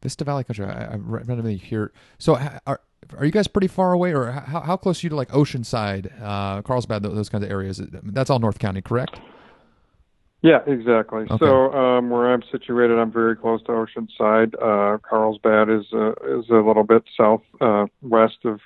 Vista 0.03 0.23
Valley 0.23 0.43
Country. 0.43 0.65
I, 0.65 0.93
I 0.93 0.95
randomly 0.97 1.57
hear. 1.57 1.91
So 2.19 2.37
are 2.67 2.79
are 3.17 3.25
you 3.25 3.31
guys 3.31 3.47
pretty 3.47 3.67
far 3.67 3.91
away, 3.93 4.13
or 4.13 4.31
how, 4.31 4.61
how 4.61 4.77
close 4.77 5.03
are 5.03 5.07
you 5.07 5.09
to 5.09 5.15
like 5.15 5.29
Oceanside, 5.29 6.11
uh, 6.21 6.61
Carlsbad, 6.61 7.03
those, 7.03 7.15
those 7.15 7.29
kinds 7.29 7.43
of 7.43 7.49
areas? 7.49 7.81
That's 7.91 8.29
all 8.29 8.39
North 8.39 8.59
County, 8.59 8.81
correct? 8.81 9.19
Yeah, 10.41 10.59
exactly. 10.67 11.23
Okay. 11.23 11.37
So 11.39 11.73
um, 11.73 12.09
where 12.09 12.31
I'm 12.33 12.43
situated, 12.51 12.99
I'm 12.99 13.11
very 13.11 13.35
close 13.35 13.61
to 13.63 13.71
Oceanside. 13.71 14.53
Uh, 14.61 14.97
Carlsbad 14.99 15.69
is 15.69 15.85
uh, 15.93 16.11
is 16.37 16.49
a 16.49 16.55
little 16.55 16.83
bit 16.83 17.03
south 17.17 17.41
uh, 17.61 17.85
west 18.01 18.39
of 18.45 18.59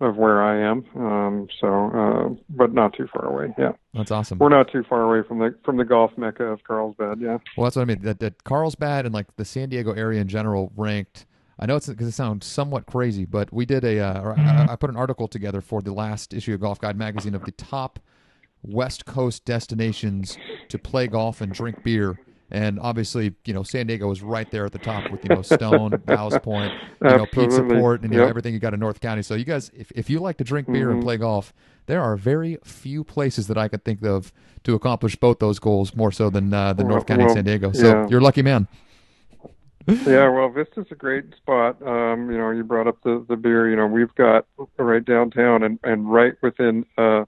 of 0.00 0.16
where 0.16 0.42
I 0.42 0.60
am. 0.60 0.84
Um, 0.96 1.48
so, 1.60 1.90
uh, 1.90 2.34
but 2.50 2.72
not 2.72 2.94
too 2.94 3.06
far 3.12 3.26
away. 3.26 3.54
Yeah, 3.58 3.72
That's 3.94 4.10
awesome. 4.10 4.38
we're 4.38 4.48
not 4.48 4.70
too 4.70 4.84
far 4.88 5.02
away 5.02 5.26
from 5.26 5.38
the 5.38 5.54
from 5.64 5.76
the 5.76 5.84
golf 5.84 6.12
mecca 6.16 6.44
of 6.44 6.64
Carlsbad. 6.64 7.20
Yeah. 7.20 7.38
Well, 7.56 7.64
that's 7.64 7.76
what 7.76 7.82
I 7.82 7.84
mean. 7.86 8.02
That, 8.02 8.18
that 8.20 8.44
Carlsbad 8.44 9.06
and 9.06 9.14
like 9.14 9.34
the 9.36 9.44
San 9.44 9.68
Diego 9.68 9.92
area 9.92 10.20
in 10.20 10.28
general 10.28 10.72
ranked. 10.76 11.26
I 11.58 11.66
know 11.66 11.76
it's 11.76 11.86
because 11.86 12.08
it 12.08 12.12
sounds 12.12 12.46
somewhat 12.46 12.86
crazy, 12.86 13.24
but 13.24 13.52
we 13.52 13.64
did 13.64 13.84
a. 13.84 14.00
Uh, 14.00 14.20
or 14.22 14.38
I, 14.38 14.66
I 14.70 14.76
put 14.76 14.90
an 14.90 14.96
article 14.96 15.28
together 15.28 15.60
for 15.60 15.80
the 15.80 15.92
last 15.92 16.34
issue 16.34 16.54
of 16.54 16.60
Golf 16.60 16.80
Guide 16.80 16.96
magazine 16.98 17.34
of 17.34 17.44
the 17.44 17.52
top 17.52 18.00
West 18.62 19.06
Coast 19.06 19.44
destinations 19.44 20.36
to 20.68 20.78
play 20.78 21.06
golf 21.06 21.40
and 21.40 21.52
drink 21.52 21.84
beer. 21.84 22.18
And 22.54 22.78
obviously, 22.78 23.34
you 23.44 23.52
know, 23.52 23.64
San 23.64 23.88
Diego 23.88 24.08
is 24.12 24.22
right 24.22 24.48
there 24.52 24.64
at 24.64 24.70
the 24.70 24.78
top 24.78 25.10
with 25.10 25.24
you 25.24 25.34
know 25.34 25.42
Stone, 25.42 25.90
Ballast 26.06 26.40
Point, 26.42 26.72
you 27.02 27.08
know, 27.10 27.22
Absolutely. 27.24 27.56
Support, 27.56 28.02
and 28.02 28.12
you 28.12 28.20
know 28.20 28.26
everything 28.28 28.54
you 28.54 28.60
got 28.60 28.72
in 28.74 28.78
North 28.78 29.00
County. 29.00 29.22
So 29.22 29.34
you 29.34 29.44
guys, 29.44 29.72
if 29.76 29.90
if 29.92 30.08
you 30.08 30.20
like 30.20 30.36
to 30.36 30.44
drink 30.44 30.70
beer 30.72 30.90
and 30.90 31.00
Mhm. 31.00 31.04
play 31.04 31.16
golf, 31.16 31.52
there 31.86 32.00
are 32.00 32.14
very 32.16 32.58
few 32.64 33.02
places 33.02 33.48
that 33.48 33.58
I 33.58 33.66
could 33.66 33.84
think 33.84 34.04
of 34.04 34.32
to 34.62 34.74
accomplish 34.76 35.16
both 35.16 35.40
those 35.40 35.58
goals 35.58 35.96
more 35.96 36.12
so 36.12 36.30
than 36.30 36.54
uh, 36.54 36.72
than 36.74 36.86
Well- 36.86 36.94
North 36.96 37.06
County 37.06 37.22
and 37.22 37.28
well, 37.30 37.34
San 37.34 37.44
Diego. 37.44 37.72
So 37.72 37.86
yeah. 37.88 38.06
you're 38.08 38.20
a 38.20 38.22
lucky 38.22 38.42
man. 38.42 38.68
yeah, 40.06 40.28
well, 40.30 40.48
Vista's 40.48 40.86
a 40.92 40.94
great 40.94 41.34
spot. 41.36 41.76
Um, 41.86 42.30
you 42.30 42.38
know, 42.38 42.50
you 42.50 42.62
brought 42.64 42.86
up 42.86 43.02
the 43.02 43.24
the 43.28 43.36
beer. 43.36 43.68
You 43.68 43.76
know, 43.76 43.86
we've 43.86 44.14
got 44.14 44.46
right 44.78 45.04
downtown 45.04 45.64
and 45.64 45.78
and 45.82 46.10
right 46.10 46.34
within 46.40 46.86
uh, 46.96 47.24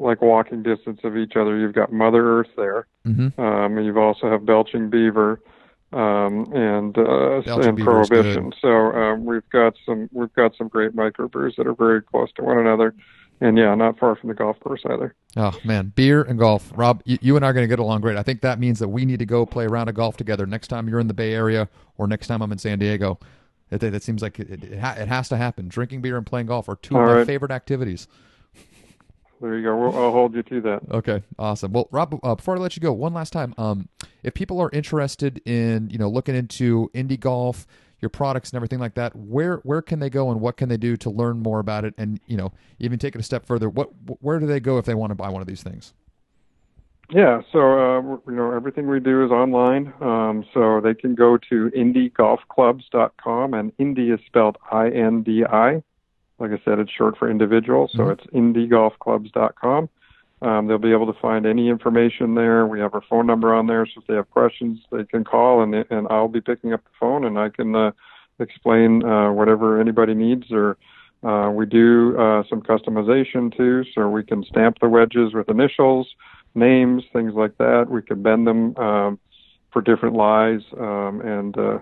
like 0.00 0.22
walking 0.22 0.62
distance 0.62 1.00
of 1.04 1.16
each 1.16 1.36
other. 1.36 1.58
You've 1.58 1.74
got 1.74 1.92
Mother 1.92 2.40
Earth 2.40 2.50
there. 2.56 2.86
Mm-hmm. 3.06 3.40
Um, 3.40 3.76
and 3.76 3.86
you've 3.86 3.96
also 3.96 4.30
have 4.30 4.44
Belching 4.44 4.90
Beaver 4.90 5.40
um, 5.92 6.52
and 6.52 6.96
uh, 6.96 7.42
Belching 7.44 7.68
and 7.68 7.78
Prohibition. 7.78 8.52
So 8.60 8.68
um, 8.68 9.24
we've 9.24 9.48
got 9.50 9.74
some 9.84 10.08
we've 10.12 10.32
got 10.34 10.56
some 10.56 10.68
great 10.68 10.94
microbrews 10.94 11.56
that 11.56 11.66
are 11.66 11.74
very 11.74 12.02
close 12.02 12.30
to 12.36 12.42
one 12.42 12.58
another, 12.58 12.94
and 13.40 13.58
yeah, 13.58 13.74
not 13.74 13.98
far 13.98 14.14
from 14.16 14.28
the 14.28 14.34
golf 14.34 14.58
course 14.60 14.82
either. 14.88 15.14
Oh 15.36 15.58
man, 15.64 15.92
beer 15.94 16.22
and 16.22 16.38
golf. 16.38 16.72
Rob, 16.76 17.02
you, 17.04 17.18
you 17.20 17.36
and 17.36 17.44
I 17.44 17.48
are 17.48 17.52
going 17.52 17.64
to 17.64 17.68
get 17.68 17.80
along 17.80 18.02
great. 18.02 18.16
I 18.16 18.22
think 18.22 18.40
that 18.42 18.60
means 18.60 18.78
that 18.78 18.88
we 18.88 19.04
need 19.04 19.18
to 19.18 19.26
go 19.26 19.44
play 19.44 19.64
a 19.64 19.68
round 19.68 19.88
of 19.88 19.94
golf 19.94 20.16
together 20.16 20.46
next 20.46 20.68
time 20.68 20.88
you're 20.88 21.00
in 21.00 21.08
the 21.08 21.14
Bay 21.14 21.34
Area 21.34 21.68
or 21.98 22.06
next 22.06 22.28
time 22.28 22.42
I'm 22.42 22.52
in 22.52 22.58
San 22.58 22.78
Diego. 22.78 23.18
That, 23.70 23.80
that 23.80 24.02
seems 24.02 24.20
like 24.20 24.40
it, 24.40 24.50
it, 24.50 24.64
it 24.64 25.08
has 25.08 25.28
to 25.28 25.36
happen. 25.36 25.68
Drinking 25.68 26.02
beer 26.02 26.16
and 26.16 26.26
playing 26.26 26.46
golf 26.46 26.68
are 26.68 26.74
two 26.74 26.96
of 26.96 27.02
All 27.02 27.06
my 27.06 27.18
right. 27.18 27.26
favorite 27.26 27.52
activities. 27.52 28.08
There 29.40 29.56
you 29.56 29.64
go. 29.64 29.76
We'll, 29.76 29.96
I'll 29.96 30.12
hold 30.12 30.34
you 30.34 30.42
to 30.42 30.60
that. 30.62 30.80
Okay, 30.90 31.22
awesome. 31.38 31.72
Well, 31.72 31.88
Rob, 31.90 32.18
uh, 32.22 32.34
before 32.34 32.56
I 32.56 32.58
let 32.58 32.76
you 32.76 32.80
go, 32.80 32.92
one 32.92 33.14
last 33.14 33.32
time, 33.32 33.54
um, 33.56 33.88
if 34.22 34.34
people 34.34 34.60
are 34.60 34.70
interested 34.72 35.40
in 35.46 35.88
you 35.90 35.98
know 35.98 36.10
looking 36.10 36.34
into 36.34 36.90
Indi 36.92 37.16
golf, 37.16 37.66
your 38.00 38.10
products 38.10 38.50
and 38.50 38.56
everything 38.56 38.78
like 38.78 38.94
that, 38.94 39.16
where 39.16 39.56
where 39.58 39.80
can 39.80 39.98
they 39.98 40.10
go 40.10 40.30
and 40.30 40.40
what 40.40 40.56
can 40.56 40.68
they 40.68 40.76
do 40.76 40.96
to 40.98 41.10
learn 41.10 41.40
more 41.40 41.58
about 41.58 41.84
it 41.84 41.94
and 41.96 42.20
you 42.26 42.36
know 42.36 42.52
even 42.78 42.98
take 42.98 43.14
it 43.14 43.18
a 43.18 43.24
step 43.24 43.46
further? 43.46 43.68
What 43.70 43.90
where 44.20 44.38
do 44.38 44.46
they 44.46 44.60
go 44.60 44.76
if 44.76 44.84
they 44.84 44.94
want 44.94 45.10
to 45.10 45.14
buy 45.14 45.30
one 45.30 45.40
of 45.40 45.48
these 45.48 45.62
things? 45.62 45.94
Yeah, 47.12 47.40
so 47.50 47.58
uh, 47.58 48.00
you 48.00 48.36
know 48.36 48.52
everything 48.52 48.88
we 48.88 49.00
do 49.00 49.24
is 49.24 49.30
online. 49.30 49.92
Um, 50.00 50.44
so 50.54 50.80
they 50.80 50.94
can 50.94 51.14
go 51.14 51.38
to 51.48 51.70
indigolfclubs.com, 51.76 53.54
and 53.54 53.76
indie 53.78 54.14
is 54.14 54.20
spelled 54.26 54.58
I-N-D-I. 54.70 55.82
Like 56.40 56.52
I 56.52 56.60
said, 56.64 56.78
it's 56.78 56.90
short 56.90 57.18
for 57.18 57.30
individual, 57.30 57.88
so 57.88 58.04
Mhm. 58.04 58.12
it's 58.12 58.26
indigolfclubs.com. 58.28 59.88
Um, 60.42 60.66
they'll 60.66 60.78
be 60.78 60.92
able 60.92 61.06
to 61.12 61.20
find 61.20 61.44
any 61.44 61.68
information 61.68 62.34
there. 62.34 62.66
We 62.66 62.80
have 62.80 62.94
our 62.94 63.02
phone 63.02 63.26
number 63.26 63.52
on 63.52 63.66
there, 63.66 63.84
so 63.84 64.00
if 64.00 64.06
they 64.06 64.14
have 64.14 64.30
questions, 64.30 64.80
they 64.90 65.04
can 65.04 65.22
call, 65.22 65.60
and 65.62 65.74
and 65.74 66.06
I'll 66.08 66.28
be 66.28 66.40
picking 66.40 66.72
up 66.72 66.82
the 66.82 66.90
phone, 66.98 67.24
and 67.24 67.38
I 67.38 67.50
can 67.50 67.76
uh, 67.76 67.92
explain 68.38 69.04
uh, 69.04 69.32
whatever 69.32 69.78
anybody 69.78 70.14
needs. 70.14 70.50
Or 70.50 70.78
uh, 71.22 71.50
we 71.50 71.66
do 71.66 72.18
uh, 72.18 72.42
some 72.48 72.62
customization 72.62 73.54
too, 73.54 73.84
so 73.94 74.08
we 74.08 74.24
can 74.24 74.42
stamp 74.44 74.78
the 74.80 74.88
wedges 74.88 75.34
with 75.34 75.50
initials 75.50 76.08
names, 76.54 77.04
things 77.12 77.34
like 77.34 77.56
that. 77.58 77.86
We 77.88 78.02
can 78.02 78.22
bend 78.22 78.46
them 78.46 78.76
um, 78.76 79.18
for 79.72 79.82
different 79.82 80.16
lies, 80.16 80.60
um, 80.78 81.20
and 81.20 81.56
uh, 81.56 81.78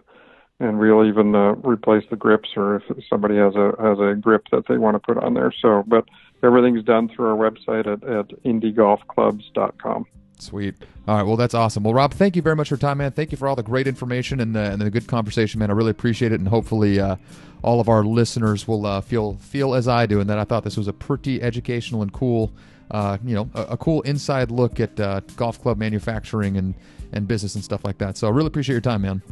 and 0.61 0.79
we'll 0.79 1.07
even 1.07 1.35
uh, 1.35 1.55
replace 1.57 2.05
the 2.11 2.17
grips, 2.17 2.51
or 2.57 2.77
if 2.77 2.83
somebody 3.09 3.37
has 3.37 3.55
a 3.55 3.73
has 3.81 3.99
a 3.99 4.15
grip 4.15 4.47
that 4.51 4.67
they 4.69 4.77
want 4.77 4.95
to 4.95 4.99
put 4.99 5.23
on 5.23 5.35
there. 5.35 5.53
So, 5.61 5.85
but 5.87 6.05
everything's 6.43 6.85
done 6.85 7.09
through 7.09 7.29
our 7.29 7.51
website 7.51 7.87
at, 7.87 8.03
at 8.05 8.29
indigolfclubs.com. 8.45 10.07
Sweet. 10.41 10.75
All 11.07 11.17
right. 11.17 11.23
Well, 11.25 11.37
that's 11.37 11.55
awesome. 11.55 11.83
Well, 11.83 11.95
Rob, 11.95 12.15
thank 12.15 12.37
you 12.37 12.43
very 12.43 12.55
much 12.55 12.69
for 12.69 12.75
your 12.75 12.81
time, 12.81 12.99
man. 12.99 13.11
Thank 13.11 13.33
you 13.33 13.39
for 13.39 13.49
all 13.49 13.57
the 13.57 13.63
great 13.63 13.89
information 13.89 14.41
and 14.41 14.55
the, 14.55 14.71
and 14.71 14.81
the 14.81 14.91
good 14.91 15.09
conversation, 15.09 15.59
man. 15.59 15.71
I 15.71 15.75
really 15.75 15.91
appreciate 15.91 16.33
it, 16.33 16.39
and 16.39 16.49
hopefully, 16.49 17.01
uh, 17.01 17.17
all 17.63 17.81
of 17.81 17.89
our 17.89 18.05
listeners 18.05 18.69
will 18.69 18.87
uh, 18.87 19.01
feel 19.01 19.35
feel 19.35 19.75
as 19.75 19.89
I 19.89 20.07
do, 20.07 20.21
and 20.21 20.31
that 20.31 20.39
I 20.39 20.45
thought 20.45 20.65
this 20.65 20.77
was 20.77 20.87
a 20.87 20.93
pretty 20.93 21.43
educational 21.43 22.03
and 22.03 22.13
cool, 22.13 22.53
uh, 22.91 23.19
you 23.25 23.35
know, 23.35 23.51
a, 23.55 23.63
a 23.63 23.77
cool 23.77 24.01
inside 24.03 24.51
look 24.51 24.79
at 24.79 24.99
uh, 25.01 25.21
golf 25.37 25.61
club 25.61 25.79
manufacturing 25.79 26.57
and 26.57 26.75
and 27.13 27.27
business 27.27 27.55
and 27.55 27.65
stuff 27.65 27.85
like 27.85 27.99
that. 27.99 28.17
So 28.17 28.29
I 28.29 28.31
really 28.31 28.49
appreciate 28.49 28.75
your 28.75 28.81
time, 28.81 29.03
man. 29.03 29.23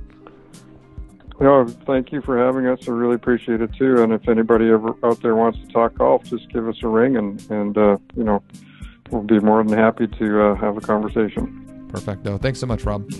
No, 1.39 1.67
thank 1.87 2.13
you 2.13 2.23
for 2.23 2.39
having 2.39 2.67
us. 2.67 2.89
I 2.89 2.93
really 2.93 3.15
appreciate 3.15 3.61
it 3.61 3.71
too. 3.75 4.03
And 4.03 4.13
if 4.13 4.27
anybody 4.29 4.71
ever 4.71 4.95
out 5.05 5.21
there 5.21 5.37
wants 5.37 5.59
to 5.61 5.67
talk 5.67 5.95
golf, 5.97 6.25
just 6.25 6.51
give 6.51 6.67
us 6.67 6.77
a 6.83 6.89
ring, 6.89 7.17
and 7.17 7.45
and 7.51 7.77
uh, 7.77 7.99
you 8.17 8.25
know, 8.25 8.43
we'll 9.11 9.23
be 9.23 9.39
more 9.41 9.63
than 9.63 9.77
happy 9.77 10.07
to 10.07 10.43
uh, 10.43 10.55
have 10.55 10.77
a 10.77 10.81
conversation. 10.81 11.89
Perfect. 11.89 12.23
Perfecto. 12.25 12.39
Thanks 12.39 12.61
so 12.61 12.67
much, 12.67 12.85
Rob. 12.85 13.11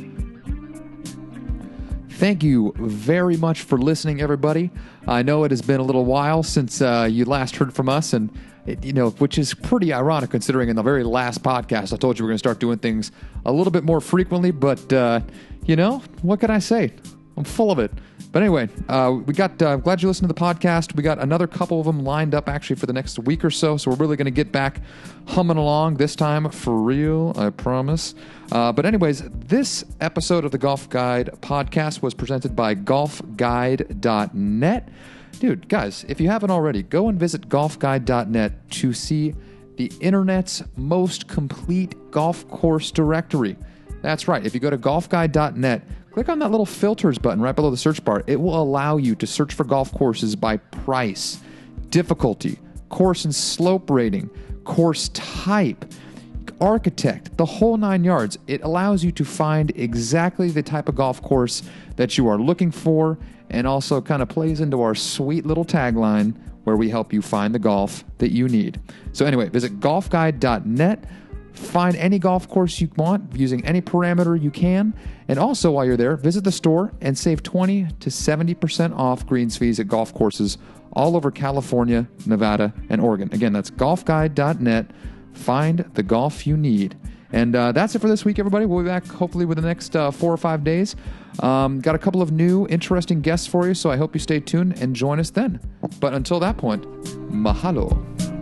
Thank 2.11 2.43
you 2.43 2.73
very 2.79 3.37
much 3.37 3.61
for 3.61 3.77
listening, 3.77 4.23
everybody. 4.23 4.71
I 5.07 5.23
know 5.23 5.45
it 5.45 5.51
has 5.51 5.61
been 5.61 5.81
a 5.81 5.83
little 5.83 6.07
while 6.07 6.43
since 6.43 6.81
uh, 6.81 7.07
you 7.11 7.27
last 7.27 7.57
heard 7.57 7.75
from 7.75 7.91
us, 7.91 8.15
and 8.15 8.31
it, 8.65 8.83
you 8.83 8.95
know, 8.95 9.11
which 9.11 9.37
is 9.37 9.53
pretty 9.53 9.93
ironic 9.93 10.31
considering 10.31 10.71
in 10.71 10.77
the 10.77 10.83
very 10.83 11.05
last 11.05 11.43
podcast 11.43 11.93
I 11.93 11.97
told 11.97 12.19
you 12.19 12.25
we're 12.25 12.31
going 12.31 12.37
to 12.37 12.39
start 12.39 12.59
doing 12.59 12.79
things 12.79 13.13
a 13.45 13.53
little 13.53 13.71
bit 13.71 13.85
more 13.85 14.01
frequently. 14.01 14.51
But 14.51 14.91
uh, 14.91 15.21
you 15.67 15.77
know, 15.77 15.99
what 16.23 16.41
can 16.41 16.51
I 16.51 16.59
say? 16.59 16.95
I'm 17.37 17.45
full 17.45 17.71
of 17.71 17.79
it. 17.79 17.93
But 18.33 18.43
anyway, 18.43 18.69
uh, 18.89 19.17
we 19.25 19.35
got. 19.35 19.61
Uh, 19.61 19.77
glad 19.77 20.03
you 20.03 20.09
listened 20.09 20.29
to 20.29 20.35
the 20.35 20.41
podcast. 20.41 20.97
We 20.97 21.03
got 21.03 21.19
another 21.19 21.47
couple 21.47 21.81
of 21.81 21.87
them 21.87 22.03
lined 22.03 22.35
up 22.35 22.49
actually 22.49 22.77
for 22.77 22.87
the 22.87 22.93
next 22.93 23.19
week 23.21 23.45
or 23.45 23.51
so. 23.51 23.77
So 23.77 23.91
we're 23.91 23.97
really 23.97 24.17
going 24.17 24.27
to 24.27 24.31
get 24.31 24.53
back 24.53 24.81
humming 25.27 25.57
along 25.57 25.97
this 25.97 26.15
time 26.17 26.49
for 26.51 26.75
real. 26.75 27.33
I 27.37 27.51
promise. 27.51 28.15
Uh, 28.53 28.73
but 28.73 28.87
anyways, 28.87 29.23
this 29.31 29.85
episode 30.01 30.45
of 30.45 30.51
the 30.51 30.59
Golf 30.59 30.89
Guide 30.89 31.31
podcast 31.41 32.03
was 32.03 32.15
presented 32.15 32.57
by 32.57 32.75
GolfGuide.net. 32.75 34.89
Dude, 35.39 35.69
guys, 35.69 36.05
if 36.09 36.21
you 36.21 36.31
haven't 36.31 36.51
already, 36.51 36.83
go 36.83 37.09
and 37.09 37.21
visit 37.21 37.49
GolfGuide.net 37.49 38.71
to 38.71 38.93
see 38.95 39.35
the 39.77 39.93
internet's 40.01 40.63
most 40.77 41.29
complete 41.29 41.95
golf 42.11 42.49
course 42.49 42.91
directory. 42.91 43.57
That's 44.03 44.29
right. 44.29 44.45
If 44.45 44.55
you 44.55 44.61
go 44.61 44.71
to 44.71 44.79
golfguide.net, 44.79 45.83
click 46.17 46.31
on 46.31 46.39
that 46.39 46.51
little 46.51 46.65
filters 46.65 47.19
button 47.19 47.43
right 47.43 47.55
below 47.55 47.71
the 47.71 47.77
search 47.77 48.03
bar. 48.03 48.25
It 48.27 48.41
will 48.41 48.59
allow 48.59 48.97
you 48.97 49.15
to 49.17 49.27
search 49.27 49.53
for 49.53 49.65
golf 49.65 49.93
courses 49.93 50.35
by 50.35 50.57
price, 50.57 51.41
difficulty, 51.91 52.59
course 52.89 53.27
and 53.27 53.35
slope 53.35 53.91
rating, 53.91 54.31
course 54.65 55.11
type, 55.11 55.85
architect, 56.59 57.37
the 57.37 57.45
whole 57.45 57.77
nine 57.77 58.03
yards. 58.03 58.39
It 58.47 58.63
allows 58.63 59.05
you 59.05 59.13
to 59.13 59.27
find 59.27 59.71
exactly 59.77 60.49
the 60.49 60.63
type 60.63 60.89
of 60.89 60.95
golf 60.95 61.21
course 61.21 61.63
that 61.97 62.17
you 62.17 62.27
are 62.29 62.39
looking 62.39 62.71
for 62.71 63.19
and 63.51 63.67
also 63.67 64.01
kind 64.01 64.23
of 64.23 64.31
plays 64.31 64.63
into 64.63 64.81
our 64.81 64.95
sweet 64.95 65.45
little 65.45 65.67
tagline 65.67 66.35
where 66.65 66.77
we 66.77 66.89
help 66.89 67.13
you 67.13 67.21
find 67.21 67.55
the 67.55 67.59
golf 67.59 68.05
that 68.17 68.33
you 68.33 68.49
need. 68.49 68.81
So, 69.13 69.27
anyway, 69.27 69.51
visit 69.51 69.81
golfguide.net. 69.81 71.05
Find 71.57 71.97
any 71.97 72.19
golf 72.19 72.49
course 72.49 72.81
you 72.81 72.91
want 72.97 73.35
using 73.35 73.65
any 73.65 73.81
parameter 73.81 74.41
you 74.41 74.51
can. 74.51 74.95
And 75.27 75.39
also, 75.39 75.73
while 75.73 75.85
you're 75.85 75.97
there, 75.97 76.17
visit 76.17 76.45
the 76.45 76.53
store 76.53 76.93
and 77.01 77.17
save 77.17 77.43
20 77.43 77.89
to 78.01 78.11
70% 78.11 78.97
off 78.97 79.27
greens 79.27 79.57
fees 79.57 79.81
at 79.81 79.89
golf 79.89 80.13
courses 80.15 80.59
all 80.93 81.17
over 81.17 81.31
California, 81.31 82.07
Nevada, 82.27 82.73
and 82.89 83.01
Oregon. 83.01 83.31
Again, 83.33 83.53
that's 83.53 83.71
golfguide.net. 83.71 84.91
Find 85.33 85.79
the 85.95 86.03
golf 86.03 86.47
you 86.47 86.57
need. 86.57 86.97
And 87.33 87.57
uh, 87.57 87.73
that's 87.73 87.95
it 87.95 88.01
for 88.01 88.09
this 88.09 88.25
week, 88.25 88.39
everybody. 88.39 88.67
We'll 88.67 88.83
be 88.83 88.89
back 88.89 89.07
hopefully 89.07 89.45
with 89.45 89.57
the 89.57 89.67
next 89.67 89.97
uh, 89.97 90.11
four 90.11 90.33
or 90.33 90.37
five 90.37 90.63
days. 90.63 90.95
Um, 91.41 91.81
got 91.81 91.95
a 91.95 91.99
couple 91.99 92.23
of 92.23 92.33
new, 92.33 92.67
interesting 92.69 93.21
guests 93.21 93.47
for 93.47 93.67
you, 93.67 93.75
so 93.75 93.91
I 93.91 93.97
hope 93.97 94.15
you 94.15 94.21
stay 94.21 94.41
tuned 94.41 94.81
and 94.81 94.95
join 94.95 95.21
us 95.21 95.31
then. 95.31 95.61
But 96.01 96.15
until 96.15 96.39
that 96.41 96.57
point, 96.57 96.85
mahalo. 97.31 98.36